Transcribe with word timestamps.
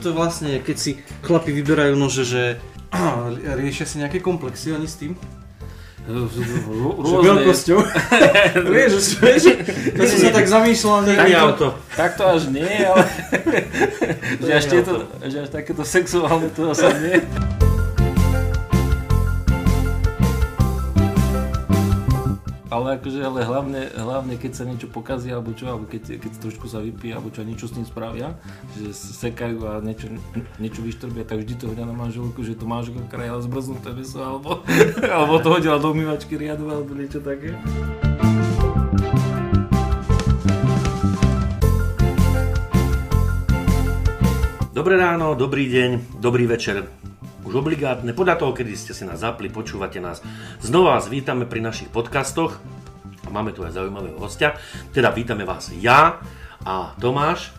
to 0.00 0.16
vlastne, 0.16 0.58
keď 0.64 0.76
si 0.76 0.90
chlapi 1.20 1.52
vyberajú 1.52 1.94
nože, 1.94 2.24
že 2.24 2.42
riešia 3.60 3.86
si 3.86 4.00
nejaké 4.00 4.18
komplexy 4.24 4.72
oni 4.72 4.88
s 4.88 4.96
tým? 4.96 5.14
Že 6.10 7.16
veľkosťou? 7.22 7.78
vieš, 8.74 9.20
vieš, 9.20 9.42
to 9.94 10.02
si 10.08 10.16
sa 10.18 10.32
tak 10.32 10.48
zamýšľal 10.48 11.06
Tak, 11.06 11.28
niekde. 11.28 11.36
auto. 11.38 11.66
Tak 11.94 12.16
to 12.16 12.24
až 12.24 12.48
nie, 12.48 12.66
ale 12.66 13.04
že, 14.42 14.50
až 14.50 14.64
tieto, 14.66 14.92
že 15.22 15.36
až 15.44 15.48
takéto 15.52 15.84
sexuálne 15.86 16.48
to 16.50 16.72
zase 16.72 16.88
nie. 17.04 17.16
Ale 22.70 23.02
akože, 23.02 23.18
ale 23.26 23.42
hlavne, 23.42 23.90
hlavne 23.98 24.38
keď 24.38 24.52
sa 24.54 24.62
niečo 24.62 24.86
pokazí, 24.86 25.26
alebo 25.34 25.50
čo, 25.50 25.66
alebo 25.66 25.90
keď, 25.90 26.22
keď 26.22 26.32
trošku 26.38 26.70
sa 26.70 26.78
vypije, 26.78 27.18
alebo 27.18 27.26
čo, 27.34 27.42
niečo 27.42 27.66
s 27.66 27.74
tým 27.74 27.82
spravia, 27.82 28.38
že 28.78 28.94
sekajú 28.94 29.66
a 29.66 29.82
niečo, 29.82 30.06
niečo 30.62 30.78
vyštrbia, 30.86 31.26
tak 31.26 31.42
vždy 31.42 31.58
to 31.58 31.74
hodia 31.74 31.82
na 31.82 31.98
manželku, 31.98 32.46
že 32.46 32.54
to 32.54 32.70
manželka 32.70 33.02
krajala 33.10 33.42
zbrznuté 33.42 33.90
meso, 33.90 34.22
alebo, 34.22 34.62
alebo 35.18 35.42
to 35.42 35.50
hodila 35.50 35.82
do 35.82 35.90
umývačky 35.90 36.38
riadu, 36.38 36.70
alebo 36.70 36.94
niečo 36.94 37.18
také. 37.18 37.58
Dobré 44.70 44.94
ráno, 44.94 45.34
dobrý 45.34 45.66
deň, 45.66 46.22
dobrý 46.22 46.46
večer. 46.46 47.09
Už 47.50 47.66
obligátne, 47.66 48.14
podľa 48.14 48.38
toho, 48.38 48.54
kedy 48.54 48.78
ste 48.78 48.94
si 48.94 49.02
nás 49.02 49.26
zapli, 49.26 49.50
počúvate 49.50 49.98
nás. 49.98 50.22
Znova 50.62 50.94
vás 50.94 51.10
vítame 51.10 51.50
pri 51.50 51.58
našich 51.58 51.90
podcastoch. 51.90 52.62
A 53.26 53.28
Máme 53.34 53.50
tu 53.50 53.66
aj 53.66 53.74
zaujímavého 53.74 54.22
hostia. 54.22 54.54
Teda 54.94 55.10
vítame 55.10 55.42
vás 55.42 55.66
ja 55.74 56.22
a 56.62 56.94
Tomáš. 57.02 57.50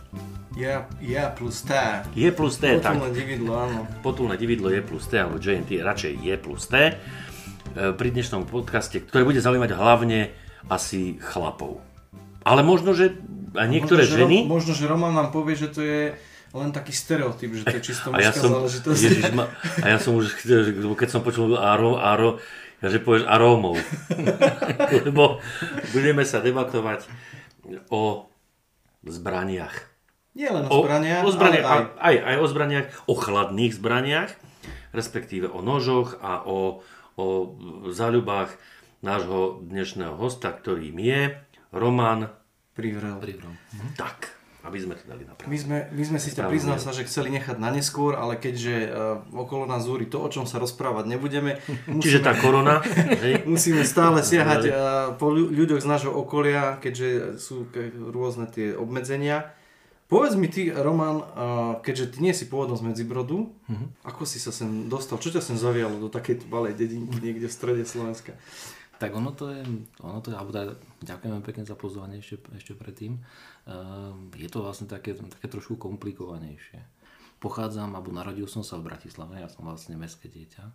Ja, 0.56 0.88
ja 1.04 1.28
plus 1.28 1.60
tá. 1.60 2.08
Je 2.16 2.24
plus 2.32 2.56
T, 2.56 2.80
tak. 2.80 2.96
Potulné 2.96 3.12
dividlo, 3.12 3.52
áno. 3.52 3.84
Potulné 4.00 4.40
dividlo 4.40 4.72
je 4.72 4.80
plus 4.80 5.04
T, 5.12 5.20
alebo 5.20 5.36
JNT 5.36 5.84
radšej 5.84 6.24
je 6.24 6.34
plus 6.40 6.64
T. 6.72 6.74
E, 6.88 6.92
Pri 7.92 8.08
dnešnom 8.16 8.48
podcaste, 8.48 8.96
ktorý 8.96 9.28
bude 9.28 9.44
zaujímať 9.44 9.76
hlavne 9.76 10.32
asi 10.72 11.20
chlapov. 11.20 11.84
Ale 12.48 12.64
možno, 12.64 12.96
že 12.96 13.12
aj 13.52 13.68
niektoré 13.68 14.08
možno, 14.08 14.16
že 14.16 14.20
ženy... 14.24 14.36
Ro- 14.48 14.56
možno, 14.56 14.72
že 14.72 14.88
Roman 14.88 15.12
nám 15.12 15.36
povie, 15.36 15.52
že 15.52 15.68
to 15.68 15.84
je 15.84 16.16
len 16.52 16.70
taký 16.70 16.92
stereotyp, 16.92 17.50
že 17.56 17.64
to 17.64 17.76
je 17.80 17.82
čisto 17.82 18.08
A 18.12 18.20
ja 18.20 18.28
mužská 18.28 18.40
som, 18.44 18.50
záležitosť. 18.60 19.00
Ježiš, 19.00 19.30
ma, 19.32 19.48
a 19.80 19.86
ja 19.88 19.98
som 19.98 20.12
už, 20.20 20.36
chcel, 20.36 20.68
že 20.68 20.70
keď 20.76 21.08
som 21.08 21.24
počul 21.24 21.56
aro, 21.56 21.96
aro, 21.96 22.36
ja 22.84 22.92
že 22.92 23.00
povieš 23.00 23.24
arómov. 23.24 23.80
Lebo 25.08 25.40
budeme 25.96 26.28
sa 26.28 26.44
debatovať 26.44 27.08
o 27.88 28.28
zbraniach. 29.06 29.74
Nie 30.32 30.48
len 30.52 30.68
O, 30.68 30.80
o 30.80 30.84
zbraniach, 30.84 31.22
o 31.24 31.30
zbraniach 31.32 31.64
ale 31.64 31.80
aj. 31.80 31.84
aj, 32.00 32.16
aj 32.20 32.36
o 32.36 32.46
zbraniach, 32.48 32.86
o 33.08 33.14
chladných 33.16 33.72
zbraniach, 33.76 34.30
respektíve 34.92 35.48
o 35.48 35.60
nožoch 35.60 36.20
a 36.20 36.44
o, 36.44 36.80
o 37.16 37.24
záľubách 37.92 38.56
nášho 39.04 39.60
dnešného 39.64 40.16
hosta, 40.16 40.52
ktorým 40.52 40.96
je 41.00 41.36
Roman. 41.72 42.32
Privrel. 42.72 43.20
Tak, 44.00 44.32
aby 44.62 44.78
sme 44.78 44.94
to 44.94 45.04
dali 45.10 45.26
na 45.26 45.34
My 45.50 45.58
sme, 45.58 45.76
my 45.90 46.02
sme 46.06 46.18
Správne. 46.22 46.54
priznal 46.54 46.78
sa, 46.78 46.94
že 46.94 47.02
chceli 47.02 47.34
nechať 47.34 47.58
na 47.58 47.74
neskôr, 47.74 48.14
ale 48.14 48.38
keďže 48.38 48.76
uh, 48.86 49.18
okolo 49.34 49.66
nás 49.66 49.82
zúri 49.82 50.06
to, 50.06 50.22
o 50.22 50.28
čom 50.30 50.46
sa 50.46 50.62
rozprávať 50.62 51.10
nebudeme, 51.10 51.58
Čiže 52.02 52.22
musíme, 52.22 52.26
tá 52.26 52.32
korona, 52.38 52.74
musíme 53.50 53.82
stále 53.82 54.22
siahať 54.22 54.62
uh, 54.70 54.74
po 55.18 55.34
ľu- 55.34 55.50
ľuďoch 55.50 55.82
z 55.82 55.86
nášho 55.90 56.12
okolia, 56.14 56.78
keďže 56.78 57.42
sú 57.42 57.66
rôzne 58.14 58.46
tie 58.46 58.78
obmedzenia. 58.78 59.50
Povedz 60.06 60.36
mi 60.36 60.46
ty, 60.46 60.68
Roman, 60.68 61.18
uh, 61.18 61.24
keďže 61.80 62.14
ty 62.14 62.18
nie 62.20 62.36
si 62.36 62.44
pôvodom 62.46 62.76
z 62.76 62.84
Medzibrodu, 62.84 63.48
ako 64.04 64.22
si 64.28 64.36
sa 64.36 64.52
sem 64.52 64.86
dostal? 64.86 65.16
Čo 65.16 65.32
ťa 65.32 65.42
sem 65.42 65.56
zavialo 65.56 65.96
do 65.98 66.12
takejto 66.12 66.46
malej 66.52 66.76
dedinky 66.76 67.16
niekde 67.18 67.48
v 67.48 67.54
strede 67.54 67.82
Slovenska? 67.88 68.36
Tak 69.02 69.18
ono 69.18 69.34
to 69.34 69.50
je, 69.50 69.66
ono 69.98 70.22
to 70.22 70.30
je, 70.30 70.38
alebo 70.38 70.54
teda, 70.54 70.78
ďakujeme 71.02 71.42
pekne 71.42 71.66
za 71.66 71.74
pozvanie 71.74 72.22
ešte, 72.22 72.38
ešte 72.54 72.78
predtým. 72.78 73.18
Ehm, 73.66 74.30
je 74.38 74.46
to 74.46 74.62
vlastne 74.62 74.86
také, 74.86 75.18
také 75.18 75.50
trošku 75.50 75.74
komplikovanejšie. 75.74 76.78
Pochádzam, 77.42 77.98
alebo 77.98 78.14
narodil 78.14 78.46
som 78.46 78.62
sa 78.62 78.78
v 78.78 78.86
Bratislave, 78.86 79.42
ja 79.42 79.50
som 79.50 79.66
vlastne 79.66 79.98
mestské 79.98 80.30
dieťa. 80.30 80.70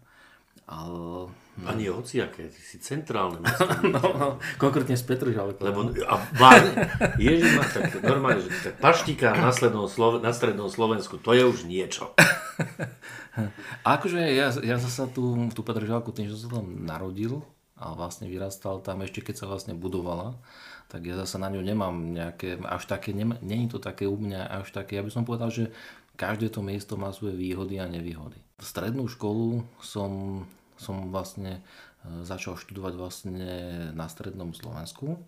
Ale, 0.67 1.31
a 1.63 1.71
nie 1.71 1.88
hociaké, 1.88 2.51
ty 2.51 2.59
si 2.59 2.83
centrálne 2.83 3.39
mesto. 3.39 3.63
no, 3.95 4.03
no, 4.19 4.27
konkrétne 4.59 4.99
z 4.99 5.07
Petržalky. 5.07 5.63
Lebo, 5.63 5.88
a 6.03 6.19
vážne, 6.35 6.83
Ježiš 7.15 7.55
ma 7.55 7.63
tak 7.63 7.95
normálne, 8.03 8.44
že 8.44 8.51
tak 8.59 8.75
paštika 8.83 9.39
na, 9.39 9.55
slednom 9.55 9.88
Slove, 9.88 10.19
na 10.19 10.35
strednom 10.35 10.67
Slovensku, 10.67 11.15
to 11.15 11.31
je 11.31 11.47
už 11.47 11.63
niečo. 11.63 12.11
A 13.85 14.01
akože 14.01 14.17
ja, 14.33 14.49
ja 14.49 14.75
zasa 14.81 15.05
tú, 15.07 15.47
tú 15.53 15.61
Petržalku, 15.61 16.09
tým, 16.11 16.27
že 16.27 16.35
som 16.35 16.49
sa 16.49 16.59
tam 16.59 16.83
narodil 16.83 17.45
a 17.77 17.93
vlastne 17.93 18.25
vyrastal 18.25 18.81
tam 18.81 19.05
ešte 19.05 19.21
keď 19.21 19.35
sa 19.38 19.45
vlastne 19.45 19.77
budovala, 19.77 20.38
tak 20.89 21.05
ja 21.05 21.15
zasa 21.19 21.38
na 21.38 21.53
ňu 21.53 21.61
nemám 21.61 21.93
nejaké, 21.93 22.57
až 22.65 22.89
také, 22.89 23.13
nem, 23.13 23.38
není 23.45 23.69
to 23.69 23.77
také 23.77 24.09
u 24.09 24.17
mňa 24.17 24.65
až 24.65 24.73
také, 24.73 24.97
ja 24.97 25.03
by 25.05 25.11
som 25.13 25.23
povedal, 25.23 25.53
že 25.53 25.69
každé 26.17 26.49
to 26.49 26.65
miesto 26.65 26.97
má 26.97 27.13
svoje 27.13 27.38
výhody 27.38 27.77
a 27.77 27.85
nevýhody. 27.85 28.41
Strednú 28.57 29.05
školu 29.05 29.61
som, 29.77 30.43
som 30.81 31.13
vlastne 31.13 31.61
e, 31.61 32.25
začal 32.25 32.57
študovať 32.57 32.93
vlastne 32.97 33.49
na 33.94 34.09
strednom 34.09 34.49
Slovensku 34.57 35.21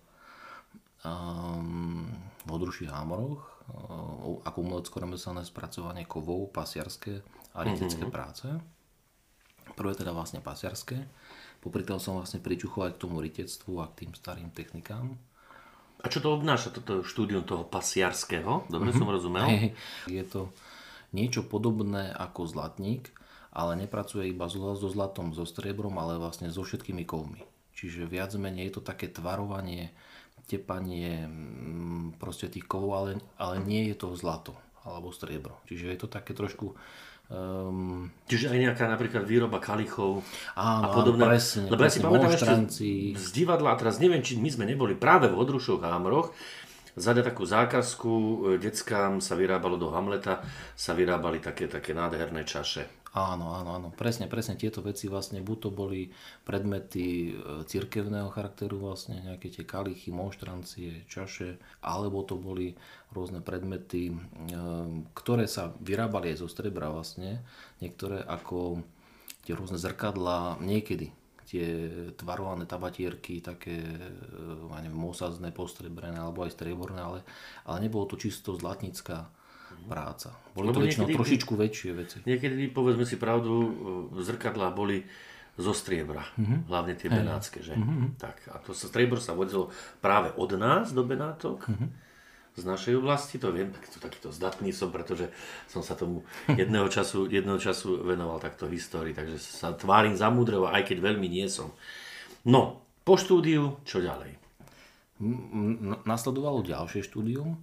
um, 1.05 2.09
v 2.45 2.49
Odruši 2.49 2.89
Hámoroch 2.89 3.59
ako 4.45 4.57
umelecko-remeselné 4.65 5.45
spracovanie 5.45 6.05
kovov, 6.09 6.49
pasiarské 6.49 7.21
a 7.53 7.59
rytické 7.65 8.01
mm-hmm. 8.05 8.13
práce. 8.13 8.47
Prvé 9.77 9.93
teda 9.93 10.11
vlastne 10.11 10.41
pasiarské. 10.41 11.05
Popri 11.59 11.83
tom 11.83 11.99
som 11.99 12.15
vlastne 12.15 12.39
pričuchol 12.39 12.89
aj 12.89 12.93
k 12.95 13.01
tomu 13.03 13.19
rytectvu 13.19 13.83
a 13.83 13.91
k 13.91 14.05
tým 14.05 14.11
starým 14.15 14.49
technikám. 14.55 15.19
A 15.99 16.07
čo 16.07 16.23
to 16.23 16.31
obnáša 16.31 16.71
toto 16.71 17.03
štúdium 17.03 17.43
toho 17.43 17.67
pasiarského? 17.67 18.71
Dobre 18.71 18.95
som 18.95 19.11
rozumel? 19.11 19.75
Je 20.07 20.23
to 20.23 20.55
niečo 21.11 21.43
podobné 21.43 22.15
ako 22.15 22.47
zlatník, 22.47 23.11
ale 23.51 23.75
nepracuje 23.75 24.31
iba 24.31 24.47
so 24.47 24.77
so 24.79 24.87
zlatom, 24.87 25.35
so 25.35 25.43
striebrom, 25.43 25.99
ale 25.99 26.15
vlastne 26.15 26.47
so 26.47 26.63
všetkými 26.63 27.03
kovmi. 27.03 27.43
Čiže 27.75 28.07
viac 28.07 28.31
menej 28.39 28.71
je 28.71 28.73
to 28.79 28.83
také 28.83 29.11
tvarovanie, 29.11 29.91
tepanie 30.47 31.27
mm, 31.27 32.19
proste 32.19 32.47
tých 32.47 32.63
kovov, 32.63 32.91
ale, 32.95 33.09
ale 33.35 33.59
nie 33.59 33.91
je 33.91 33.95
to 33.99 34.15
zlato 34.15 34.55
alebo 34.87 35.11
striebro. 35.11 35.59
Čiže 35.67 35.91
je 35.91 35.99
to 35.99 36.07
také 36.07 36.31
trošku 36.31 36.73
um, 37.29 38.09
Čiže 38.29 38.53
aj 38.53 38.57
nejaká 38.57 38.85
napríklad 38.85 39.25
výroba 39.25 39.57
kalichov 39.57 40.21
Áno, 40.53 40.85
a 40.85 40.87
podobné. 40.93 41.25
presne, 41.25 41.65
Lebo 41.65 41.81
ja 41.81 41.89
si 41.89 41.97
presne, 41.97 42.05
pamätám 42.05 42.31
ešte 42.35 42.53
z 43.17 43.27
divadla, 43.33 43.73
a 43.73 43.79
teraz 43.79 43.97
neviem, 43.97 44.21
či 44.21 44.37
my 44.37 44.49
sme 44.53 44.65
neboli 44.69 44.93
práve 44.93 45.29
v 45.29 45.37
Odrušoch 45.37 45.81
a 45.81 45.97
Hamroch, 45.97 46.33
zadať 46.99 47.31
takú 47.31 47.47
zákazku, 47.47 48.11
e, 48.11 48.35
deckám 48.59 49.23
sa 49.23 49.33
vyrábalo 49.39 49.79
do 49.79 49.89
Hamleta, 49.89 50.43
sa 50.75 50.91
vyrábali 50.91 51.39
také, 51.39 51.71
také 51.71 51.95
nádherné 51.95 52.43
čaše. 52.43 52.98
Áno, 53.09 53.57
áno, 53.57 53.73
áno. 53.73 53.87
Presne, 53.89 54.29
presne 54.29 54.53
tieto 54.53 54.85
veci 54.85 55.09
vlastne 55.09 55.41
buď 55.41 55.57
to 55.57 55.69
boli 55.73 56.13
predmety 56.45 57.33
e, 57.33 57.65
cirkevného 57.65 58.29
charakteru, 58.29 58.77
vlastne 58.77 59.25
nejaké 59.25 59.49
tie 59.49 59.65
kalichy, 59.65 60.13
monštrancie, 60.13 61.09
čaše, 61.09 61.57
alebo 61.81 62.21
to 62.21 62.37
boli 62.37 62.77
rôzne 63.09 63.41
predmety, 63.41 64.13
ktoré 65.17 65.49
sa 65.49 65.73
vyrábali 65.81 66.37
aj 66.37 66.45
zo 66.45 66.47
strebra 66.53 66.93
vlastne. 66.93 67.41
Niektoré 67.81 68.21
ako 68.21 68.85
tie 69.41 69.57
rôzne 69.57 69.81
zrkadlá, 69.81 70.61
niekedy 70.61 71.09
tie 71.49 71.65
tvarované 72.13 72.69
tabatierky, 72.69 73.41
také, 73.41 73.81
e, 73.81 74.69
ja 74.69 74.79
neviem, 74.85 75.01
osadzné, 75.01 75.49
postrebrené, 75.49 76.21
alebo 76.21 76.45
aj 76.45 76.53
strieborné, 76.53 77.01
ale, 77.01 77.19
ale 77.65 77.89
nebolo 77.89 78.05
to 78.05 78.21
čisto 78.21 78.53
zlatnícká 78.53 79.38
práca. 79.85 80.35
Boli 80.51 80.67
to 80.67 80.73
Lebo 80.73 80.81
väčšinou 80.81 81.05
niekedy- 81.05 81.17
trošičku 81.17 81.53
väčšie 81.53 81.91
veci. 81.93 82.17
Niekedy, 82.21 82.67
povedzme 82.67 83.03
si 83.03 83.15
pravdu, 83.15 83.53
e, 83.53 83.71
zrkadlá 84.19 84.69
boli 84.69 85.05
zo 85.55 85.71
striebra, 85.71 86.23
Mhm. 86.35 86.65
hlavne 86.65 86.93
tie 86.93 87.07
benátske, 87.07 87.59
že? 87.59 87.75
Tak, 88.17 88.47
a 88.47 88.57
to 88.57 88.71
sa 88.71 88.85
striebro 88.85 89.17
sa 89.17 89.31
vodilo 89.31 89.69
práve 89.97 90.31
od 90.33 90.51
nás 90.53 90.89
do 90.89 91.03
Benátok, 91.03 91.67
Mhm. 91.67 91.87
z 92.51 92.63
našej 92.65 92.95
oblasti, 92.95 93.35
to 93.35 93.49
viem, 93.49 93.69
takýto, 93.69 93.99
takýto 93.99 94.29
zdatný 94.29 94.71
som, 94.71 94.87
pretože 94.89 95.27
som 95.65 95.79
sa 95.79 95.93
tomu 95.93 96.23
jedného 96.59 96.87
času, 96.87 97.27
jedného 97.27 97.55
času 97.57 97.99
venoval 98.01 98.37
takto 98.37 98.65
histórii, 98.65 99.11
takže 99.11 99.35
sa 99.35 99.71
tvárim 99.71 100.11
zamúdrevo, 100.13 100.65
aj 100.65 100.83
keď 100.85 100.97
veľmi 101.01 101.27
nie 101.27 101.45
som. 101.45 101.71
No, 102.41 102.79
po 103.03 103.15
štúdiu, 103.15 103.79
čo 103.83 103.99
ďalej? 103.99 104.35
Nasledovalo 106.05 106.61
ďalšie 106.61 107.01
štúdium 107.01 107.59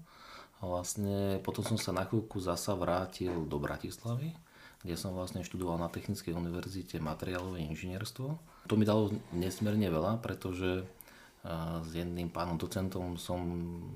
vlastne 0.68 1.38
potom 1.42 1.62
som 1.62 1.78
sa 1.78 1.94
na 1.94 2.02
chvíľku 2.04 2.42
zasa 2.42 2.74
vrátil 2.74 3.32
do 3.46 3.56
Bratislavy, 3.62 4.34
kde 4.82 4.94
som 4.98 5.14
vlastne 5.14 5.42
študoval 5.46 5.78
na 5.78 5.90
Technickej 5.90 6.34
univerzite 6.34 7.02
materiálové 7.02 7.62
inžinierstvo. 7.66 8.26
To 8.66 8.74
mi 8.74 8.86
dalo 8.86 9.14
nesmierne 9.34 9.86
veľa, 9.90 10.18
pretože 10.22 10.86
s 11.82 11.90
jedným 11.94 12.26
pánom 12.34 12.58
docentom 12.58 13.14
som 13.14 13.38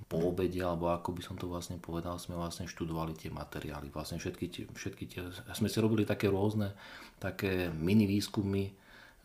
po 0.06 0.22
obede, 0.22 0.62
alebo 0.62 0.94
ako 0.94 1.10
by 1.10 1.22
som 1.22 1.34
to 1.34 1.50
vlastne 1.50 1.82
povedal, 1.82 2.14
sme 2.14 2.38
vlastne 2.38 2.70
študovali 2.70 3.18
tie 3.18 3.26
materiály. 3.26 3.90
Vlastne 3.90 4.22
všetky 4.22 4.46
tie, 4.46 4.64
všetky 4.70 5.04
tie 5.10 5.20
sme 5.50 5.66
si 5.66 5.78
robili 5.82 6.06
také 6.06 6.30
rôzne, 6.30 6.70
také 7.18 7.66
mini 7.74 8.06
výskumy 8.06 8.70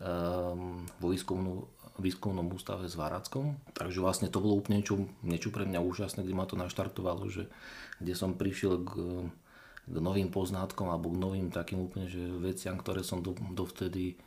um, 0.02 0.82
vo 0.98 1.06
výskumnú, 1.14 1.70
výskumnom 1.98 2.46
ústave 2.52 2.86
s 2.86 2.94
Varackom. 2.94 3.56
Takže 3.72 3.98
vlastne 4.00 4.28
to 4.28 4.42
bolo 4.42 4.58
úplne 4.58 4.80
niečo, 4.80 5.08
niečo 5.24 5.50
pre 5.50 5.64
mňa 5.64 5.80
úžasné, 5.80 6.24
kde 6.24 6.36
ma 6.36 6.44
to 6.48 6.56
naštartovalo, 6.56 7.28
že 7.28 7.48
kde 8.00 8.12
som 8.12 8.36
prišiel 8.36 8.84
k, 8.84 8.92
k 9.86 9.94
novým 9.96 10.28
poznátkom 10.28 10.90
alebo 10.92 11.08
k 11.12 11.20
novým 11.20 11.48
takým 11.48 11.80
úplne 11.80 12.10
že 12.10 12.20
veciam, 12.40 12.76
ktoré 12.76 13.00
som 13.00 13.24
do, 13.24 13.32
dovtedy 13.54 14.18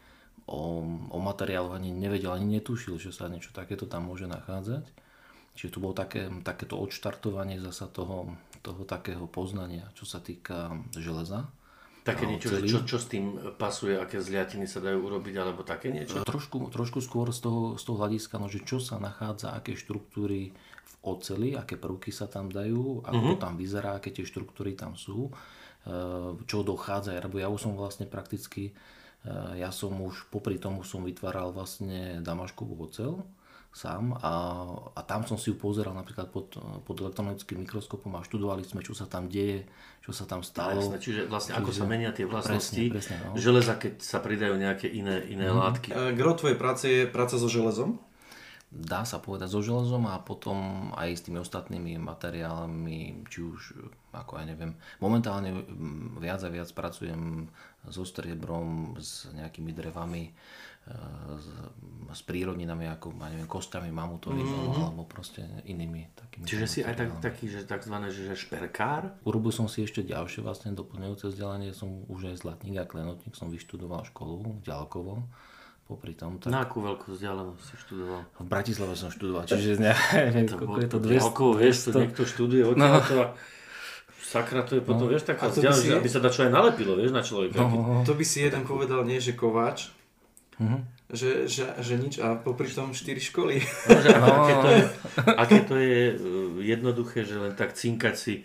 o, 0.50 0.82
o 1.14 1.18
materiáloch 1.22 1.78
ani 1.78 1.94
nevedel, 1.94 2.34
ani 2.34 2.58
netušil, 2.58 2.98
že 2.98 3.14
sa 3.14 3.30
niečo 3.30 3.54
takéto 3.54 3.86
tam 3.86 4.10
môže 4.10 4.26
nachádzať. 4.26 4.90
Čiže 5.60 5.76
to 5.76 5.84
bolo 5.84 5.92
také, 5.92 6.32
takéto 6.42 6.80
odštartovanie 6.80 7.60
zasa 7.60 7.92
toho, 7.92 8.32
toho 8.64 8.88
takého 8.88 9.28
poznania, 9.28 9.92
čo 9.92 10.08
sa 10.08 10.24
týka 10.24 10.72
železa. 10.96 11.52
Také 12.14 12.26
niečo, 12.26 12.50
celý. 12.50 12.68
čo, 12.68 12.80
čo 12.86 12.98
s 12.98 13.06
tým 13.10 13.38
pasuje, 13.58 13.96
aké 13.98 14.22
zliatiny 14.22 14.66
sa 14.66 14.80
dajú 14.82 15.00
urobiť, 15.06 15.36
alebo 15.38 15.62
také 15.62 15.94
niečo? 15.94 16.22
Trošku, 16.26 16.70
trošku 16.74 17.00
skôr 17.04 17.30
z 17.30 17.46
toho, 17.46 17.62
z 17.76 17.84
toho 17.86 17.98
hľadiska, 18.02 18.36
no, 18.42 18.48
že 18.50 18.66
čo 18.66 18.82
sa 18.82 18.98
nachádza, 18.98 19.54
aké 19.54 19.78
štruktúry 19.78 20.52
v 20.56 20.94
oceli, 21.06 21.56
aké 21.56 21.78
prvky 21.80 22.10
sa 22.10 22.28
tam 22.28 22.52
dajú, 22.52 23.06
ako 23.08 23.20
uh-huh. 23.20 23.38
to 23.38 23.44
tam 23.44 23.54
vyzerá, 23.56 24.02
aké 24.02 24.12
tie 24.12 24.28
štruktúry 24.28 24.76
tam 24.76 25.00
sú, 25.00 25.30
e, 25.30 25.32
čo 26.44 26.66
dochádza, 26.66 27.16
lebo 27.16 27.40
ja 27.40 27.48
už 27.48 27.70
som 27.70 27.74
vlastne 27.80 28.04
prakticky 28.04 28.76
Eh, 29.20 29.60
ja 29.60 29.70
som 29.76 29.92
už 30.00 30.32
popri 30.32 30.56
tomu 30.56 30.88
som 30.88 31.04
vytváral 31.04 31.52
vlastne 31.52 32.24
damaškovú 32.24 32.88
ocel 32.88 33.20
sám 33.80 34.12
a, 34.20 34.34
a 34.92 35.02
tam 35.08 35.24
som 35.24 35.40
si 35.40 35.50
ju 35.52 35.56
pozeral 35.56 35.96
napríklad 35.96 36.28
pod, 36.28 36.60
pod 36.84 36.98
elektronickým 37.00 37.64
mikroskopom 37.64 38.12
a 38.20 38.28
študovali 38.28 38.68
sme, 38.68 38.84
čo 38.84 38.92
sa 38.92 39.08
tam 39.08 39.32
deje, 39.32 39.64
čo 40.04 40.12
sa 40.12 40.28
tam 40.28 40.44
stalo. 40.44 40.84
Jasne, 40.84 41.00
čiže 41.00 41.22
vlastne 41.32 41.56
čiže, 41.56 41.64
ako 41.64 41.72
sa 41.72 41.86
menia 41.88 42.12
tie 42.12 42.28
vlastnosti 42.28 42.76
presne, 42.76 43.16
presne, 43.16 43.16
no. 43.24 43.40
železa, 43.40 43.80
keď 43.80 44.04
sa 44.04 44.20
pridajú 44.20 44.60
nejaké 44.60 44.92
iné, 44.92 45.24
iné 45.32 45.48
mm-hmm. 45.48 45.64
látky. 45.64 45.90
Eh, 45.96 46.12
gro 46.12 46.36
tvojej 46.36 46.60
práce 46.60 46.86
je 46.92 47.02
práca 47.08 47.40
so 47.40 47.48
železom? 47.48 48.04
dá 48.70 49.02
sa 49.02 49.18
povedať 49.18 49.50
so 49.50 49.66
železom 49.66 50.06
a 50.06 50.22
potom 50.22 50.90
aj 50.94 51.10
s 51.18 51.26
tými 51.26 51.42
ostatnými 51.42 51.98
materiálmi, 51.98 53.26
či 53.26 53.42
už, 53.42 53.62
ako 54.14 54.38
ja 54.38 54.46
neviem, 54.46 54.78
momentálne 55.02 55.66
mm, 55.66 56.22
viac 56.22 56.46
a 56.46 56.54
viac 56.54 56.70
pracujem 56.78 57.50
so 57.90 58.06
striebrom, 58.06 58.94
s 59.02 59.26
nejakými 59.34 59.74
drevami, 59.74 60.24
e, 60.30 60.32
s, 61.38 61.48
s 62.10 62.22
prírodninami, 62.26 62.90
ako 62.90 63.14
ja 63.14 63.30
neviem, 63.30 63.46
kostami 63.46 63.94
mamutovými 63.94 64.42
mm-hmm. 64.42 64.86
alebo 64.90 65.06
proste 65.06 65.46
inými 65.70 66.10
takými. 66.18 66.46
Čiže 66.46 66.66
si 66.66 66.80
aj 66.82 66.96
tak, 66.98 67.10
taký, 67.22 67.46
že 67.46 67.66
takzvané, 67.70 68.10
že 68.10 68.34
šperkár? 68.34 69.22
Urobil 69.24 69.54
som 69.54 69.70
si 69.70 69.86
ešte 69.86 70.02
ďalšie 70.02 70.42
vlastne 70.42 70.74
doplňujúce 70.74 71.30
vzdelanie, 71.30 71.72
som 71.72 72.06
už 72.10 72.34
aj 72.34 72.36
zlatník 72.42 72.82
a 72.82 72.90
klenotník, 72.90 73.38
som 73.38 73.54
vyštudoval 73.54 74.10
školu 74.10 74.66
ďalkovo 74.66 75.30
popri 75.90 76.14
tom. 76.14 76.38
Tak... 76.38 76.54
Na 76.54 76.66
akú 76.66 76.86
veľkú 76.86 77.18
vzdialenosť 77.18 77.62
si 77.66 77.76
študoval? 77.82 78.22
V 78.38 78.46
Bratislave 78.46 78.94
som 78.94 79.10
študoval, 79.10 79.50
čiže 79.50 79.82
neviem, 80.18 80.46
to 80.46 80.58
koľko 80.62 80.80
je 80.82 80.90
to 80.90 81.00
200. 81.02 81.18
Ďalkovo, 81.18 81.52
vieš, 81.58 81.76
to 81.82 81.90
niekto 81.98 82.22
študuje 82.30 82.64
no. 82.78 83.02
to 83.02 83.34
sakra, 84.30 84.62
to 84.62 84.78
je 84.78 84.82
potom, 84.86 85.10
no. 85.10 85.12
vieš, 85.14 85.26
taká 85.26 85.50
vzdialenosť, 85.50 85.90
si... 85.90 85.98
aby 85.98 86.10
sa 86.10 86.22
čo 86.22 86.46
aj 86.46 86.52
nalepilo, 86.54 86.94
vieš, 86.94 87.10
na 87.10 87.26
človeka. 87.26 87.66
No. 87.66 88.06
To 88.06 88.14
by 88.14 88.22
si 88.22 88.46
jeden 88.46 88.62
povedal, 88.62 89.02
nie, 89.02 89.18
že 89.18 89.34
kováč, 89.34 89.90
uh-huh. 90.60 90.80
že, 91.16 91.48
že, 91.48 91.66
že 91.80 91.96
nič 91.96 92.20
a 92.20 92.36
popri 92.36 92.70
tom 92.70 92.92
4 92.92 93.18
školy. 93.18 93.64
No, 93.64 93.98
že, 94.04 94.10
no. 94.16 94.28
aké, 94.44 94.54
to 94.54 94.70
je, 94.70 94.84
aké 95.26 95.60
to 95.66 95.76
je 95.80 96.00
e, 96.12 96.16
jednoduché, 96.68 97.24
že 97.24 97.36
len 97.40 97.54
tak 97.56 97.74
cinkať 97.74 98.16
si 98.16 98.36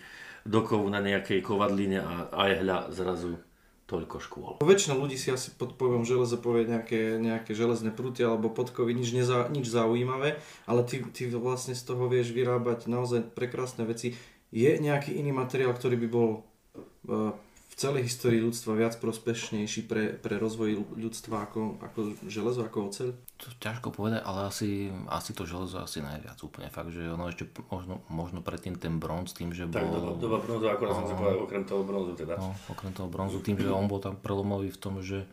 do 0.45 0.61
kovu 0.63 0.87
na 0.89 1.01
nejakej 1.03 1.41
kovadline 1.41 2.01
a 2.01 2.29
aj 2.33 2.51
hľa 2.63 2.79
zrazu 2.93 3.41
toľko 3.85 4.17
škôl. 4.17 4.53
Väčšina 4.65 4.97
ľudí 4.97 5.21
si 5.21 5.29
asi 5.29 5.53
pod 5.53 5.77
pojmom 5.77 6.09
železo 6.09 6.41
povie 6.41 6.65
nejaké, 6.65 7.21
nejaké 7.21 7.53
železné 7.53 7.93
pruty 7.93 8.25
alebo 8.25 8.49
podkovy, 8.49 8.97
nič, 8.97 9.13
neza, 9.13 9.45
nič 9.53 9.69
zaujímavé, 9.69 10.41
ale 10.65 10.81
ty, 10.89 11.05
ty 11.13 11.29
vlastne 11.29 11.77
z 11.77 11.85
toho 11.85 12.09
vieš 12.09 12.33
vyrábať 12.33 12.89
naozaj 12.89 13.37
prekrásne 13.37 13.85
veci. 13.85 14.17
Je 14.49 14.71
nejaký 14.81 15.13
iný 15.21 15.37
materiál, 15.37 15.77
ktorý 15.77 16.01
by 16.01 16.09
bol 16.09 16.31
uh, 16.41 17.37
v 17.75 17.83
celej 17.83 18.07
histórii 18.07 18.39
ľudstva 18.39 18.79
viac 18.79 18.95
prospešnejší 19.03 19.91
pre, 19.91 20.15
pre 20.15 20.39
rozvoj 20.39 20.95
ľudstva 20.95 21.51
ako, 21.51 21.83
ako 21.83 21.99
železo, 22.31 22.63
ako 22.63 22.87
oceľ? 22.87 23.09
To 23.43 23.51
ťažko 23.59 23.91
povedať, 23.91 24.23
ale 24.23 24.47
asi, 24.47 24.95
asi 25.11 25.35
to 25.35 25.43
železo 25.43 25.83
asi 25.83 25.99
najviac 25.99 26.39
úplne. 26.39 26.71
Fakt, 26.71 26.95
že 26.95 27.03
ono 27.11 27.27
ešte 27.27 27.51
možno, 27.75 27.99
možno 28.07 28.47
predtým 28.47 28.79
ten 28.79 29.03
bronz 29.03 29.35
tým, 29.35 29.51
že 29.51 29.67
tak, 29.67 29.91
bol... 29.91 30.15
Tak, 30.15 30.23
doba 30.23 30.39
bronzu, 30.39 30.71
akorát 30.71 30.95
no, 30.95 30.99
som 31.03 31.07
sa 31.11 31.15
povedal, 31.19 31.43
okrem 31.43 31.65
toho 31.67 31.83
bronzu 31.83 32.13
teda. 32.15 32.35
No, 32.39 32.55
okrem 32.71 32.93
toho 32.95 33.11
bronzu, 33.11 33.43
tým, 33.43 33.59
že 33.59 33.67
on 33.75 33.91
bol 33.91 33.99
tam 33.99 34.15
prelomový 34.23 34.71
v 34.71 34.79
tom, 34.79 35.03
že 35.03 35.27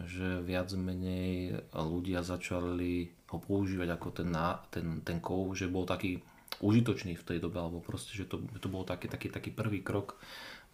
že 0.00 0.40
viac 0.40 0.72
menej 0.72 1.60
ľudia 1.76 2.24
začali 2.24 3.12
ho 3.28 3.36
používať 3.36 3.88
ako 4.00 4.08
ten, 4.16 4.32
ten, 4.72 4.86
ten 5.04 5.18
kov, 5.20 5.52
že 5.52 5.68
bol 5.68 5.84
taký 5.84 6.24
užitočný 6.60 7.16
v 7.16 7.26
tej 7.26 7.38
dobe, 7.40 7.60
alebo 7.60 7.84
proste, 7.84 8.12
že 8.12 8.28
to, 8.28 8.40
to 8.60 8.68
bol 8.68 8.84
taký, 8.84 9.08
taký, 9.08 9.28
taký 9.28 9.50
prvý 9.52 9.80
krok 9.84 10.16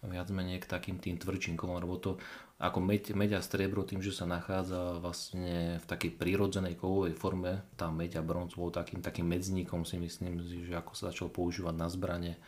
viac 0.05 0.29
menej 0.29 0.61
k 0.61 0.69
takým 0.69 1.01
tým 1.01 1.17
tvrdšinkom, 1.17 1.73
lebo 1.81 1.97
to 1.97 2.21
ako 2.57 2.81
meď, 2.81 3.13
meď 3.13 3.37
a 3.37 3.41
striebro 3.45 3.85
tým, 3.85 4.01
že 4.01 4.09
sa 4.09 4.25
nachádza 4.25 4.97
vlastne 4.97 5.77
v 5.77 5.85
takej 5.85 6.17
prírodzenej 6.17 6.73
kovovej 6.73 7.13
forme, 7.13 7.61
tá 7.77 7.93
meď 7.93 8.17
a 8.17 8.25
bronz 8.25 8.57
bol 8.57 8.73
takým, 8.73 9.05
takým 9.05 9.29
medzníkom 9.29 9.85
si 9.85 10.01
myslím, 10.01 10.41
že 10.41 10.73
ako 10.73 10.97
sa 10.97 11.13
začal 11.13 11.29
používať 11.29 11.75
na 11.77 11.85
zbrane, 11.85 12.41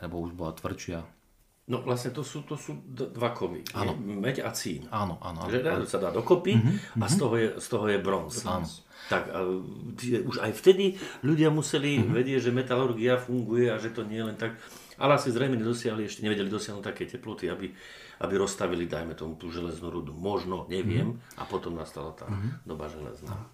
lebo 0.00 0.16
už 0.24 0.32
bola 0.32 0.56
tvrdšia. 0.56 1.04
No 1.70 1.84
vlastne 1.86 2.10
to 2.10 2.24
sú, 2.26 2.42
to 2.48 2.58
sú 2.58 2.82
dva 2.88 3.30
kovy. 3.30 3.62
Áno. 3.78 3.94
Meď 3.94 4.42
a 4.42 4.50
cín. 4.50 4.90
Áno, 4.90 5.22
áno. 5.22 5.46
Že 5.46 5.58
áno. 5.62 5.86
sa 5.86 6.02
dá 6.02 6.10
dokopy 6.10 6.58
uh-huh, 6.58 6.98
a 6.98 7.06
z 7.06 7.14
toho 7.14 7.34
je, 7.38 7.48
z 7.62 7.66
toho 7.70 7.86
je 7.86 7.98
bronz. 8.02 8.42
Áno. 8.42 8.66
Tak 9.06 9.30
a, 9.30 9.44
už 10.24 10.36
aj 10.40 10.50
vtedy 10.56 10.98
ľudia 11.22 11.52
museli 11.52 12.02
uh-huh. 12.02 12.10
vedieť, 12.10 12.48
že 12.48 12.56
metalurgia 12.56 13.20
funguje 13.22 13.70
a 13.70 13.78
že 13.78 13.94
to 13.94 14.02
nie 14.02 14.18
je 14.18 14.26
len 14.34 14.38
tak 14.40 14.58
ale 15.00 15.16
asi 15.16 15.32
zrejme 15.32 15.56
nedosiahli, 15.56 16.04
ešte 16.04 16.20
nevedeli 16.20 16.52
dosiahnuť 16.52 16.84
také 16.84 17.08
teploty, 17.08 17.48
aby, 17.48 17.72
aby 18.20 18.34
rozstavili, 18.36 18.84
dajme 18.84 19.16
tomu, 19.16 19.40
tú 19.40 19.48
železnú 19.48 19.88
rudu. 19.88 20.12
Možno, 20.12 20.68
neviem. 20.68 21.16
Mm. 21.16 21.40
A 21.40 21.48
potom 21.48 21.72
nastala 21.72 22.12
tá 22.12 22.28
mm. 22.28 22.68
doba 22.68 22.92
železná. 22.92 23.48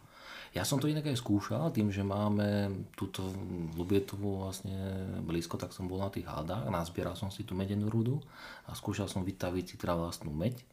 Ja 0.57 0.65
som 0.65 0.81
to 0.81 0.89
inak 0.89 1.05
aj 1.05 1.21
skúšal, 1.21 1.69
tým, 1.69 1.93
že 1.93 2.01
máme 2.01 2.73
túto 2.97 3.29
Lubietovu 3.77 4.41
vlastne 4.41 4.73
blízko, 5.21 5.61
tak 5.61 5.77
som 5.77 5.85
bol 5.85 6.01
na 6.01 6.09
tých 6.09 6.25
hádach, 6.25 6.65
nazbieral 6.73 7.13
som 7.13 7.29
si 7.29 7.45
tú 7.45 7.53
medenú 7.53 7.93
rudu 7.93 8.25
a 8.65 8.73
skúšal 8.73 9.05
som 9.05 9.21
vytaviť 9.21 9.65
si 9.69 9.75
teda 9.77 9.93
vlastnú 9.93 10.33
meď 10.33 10.65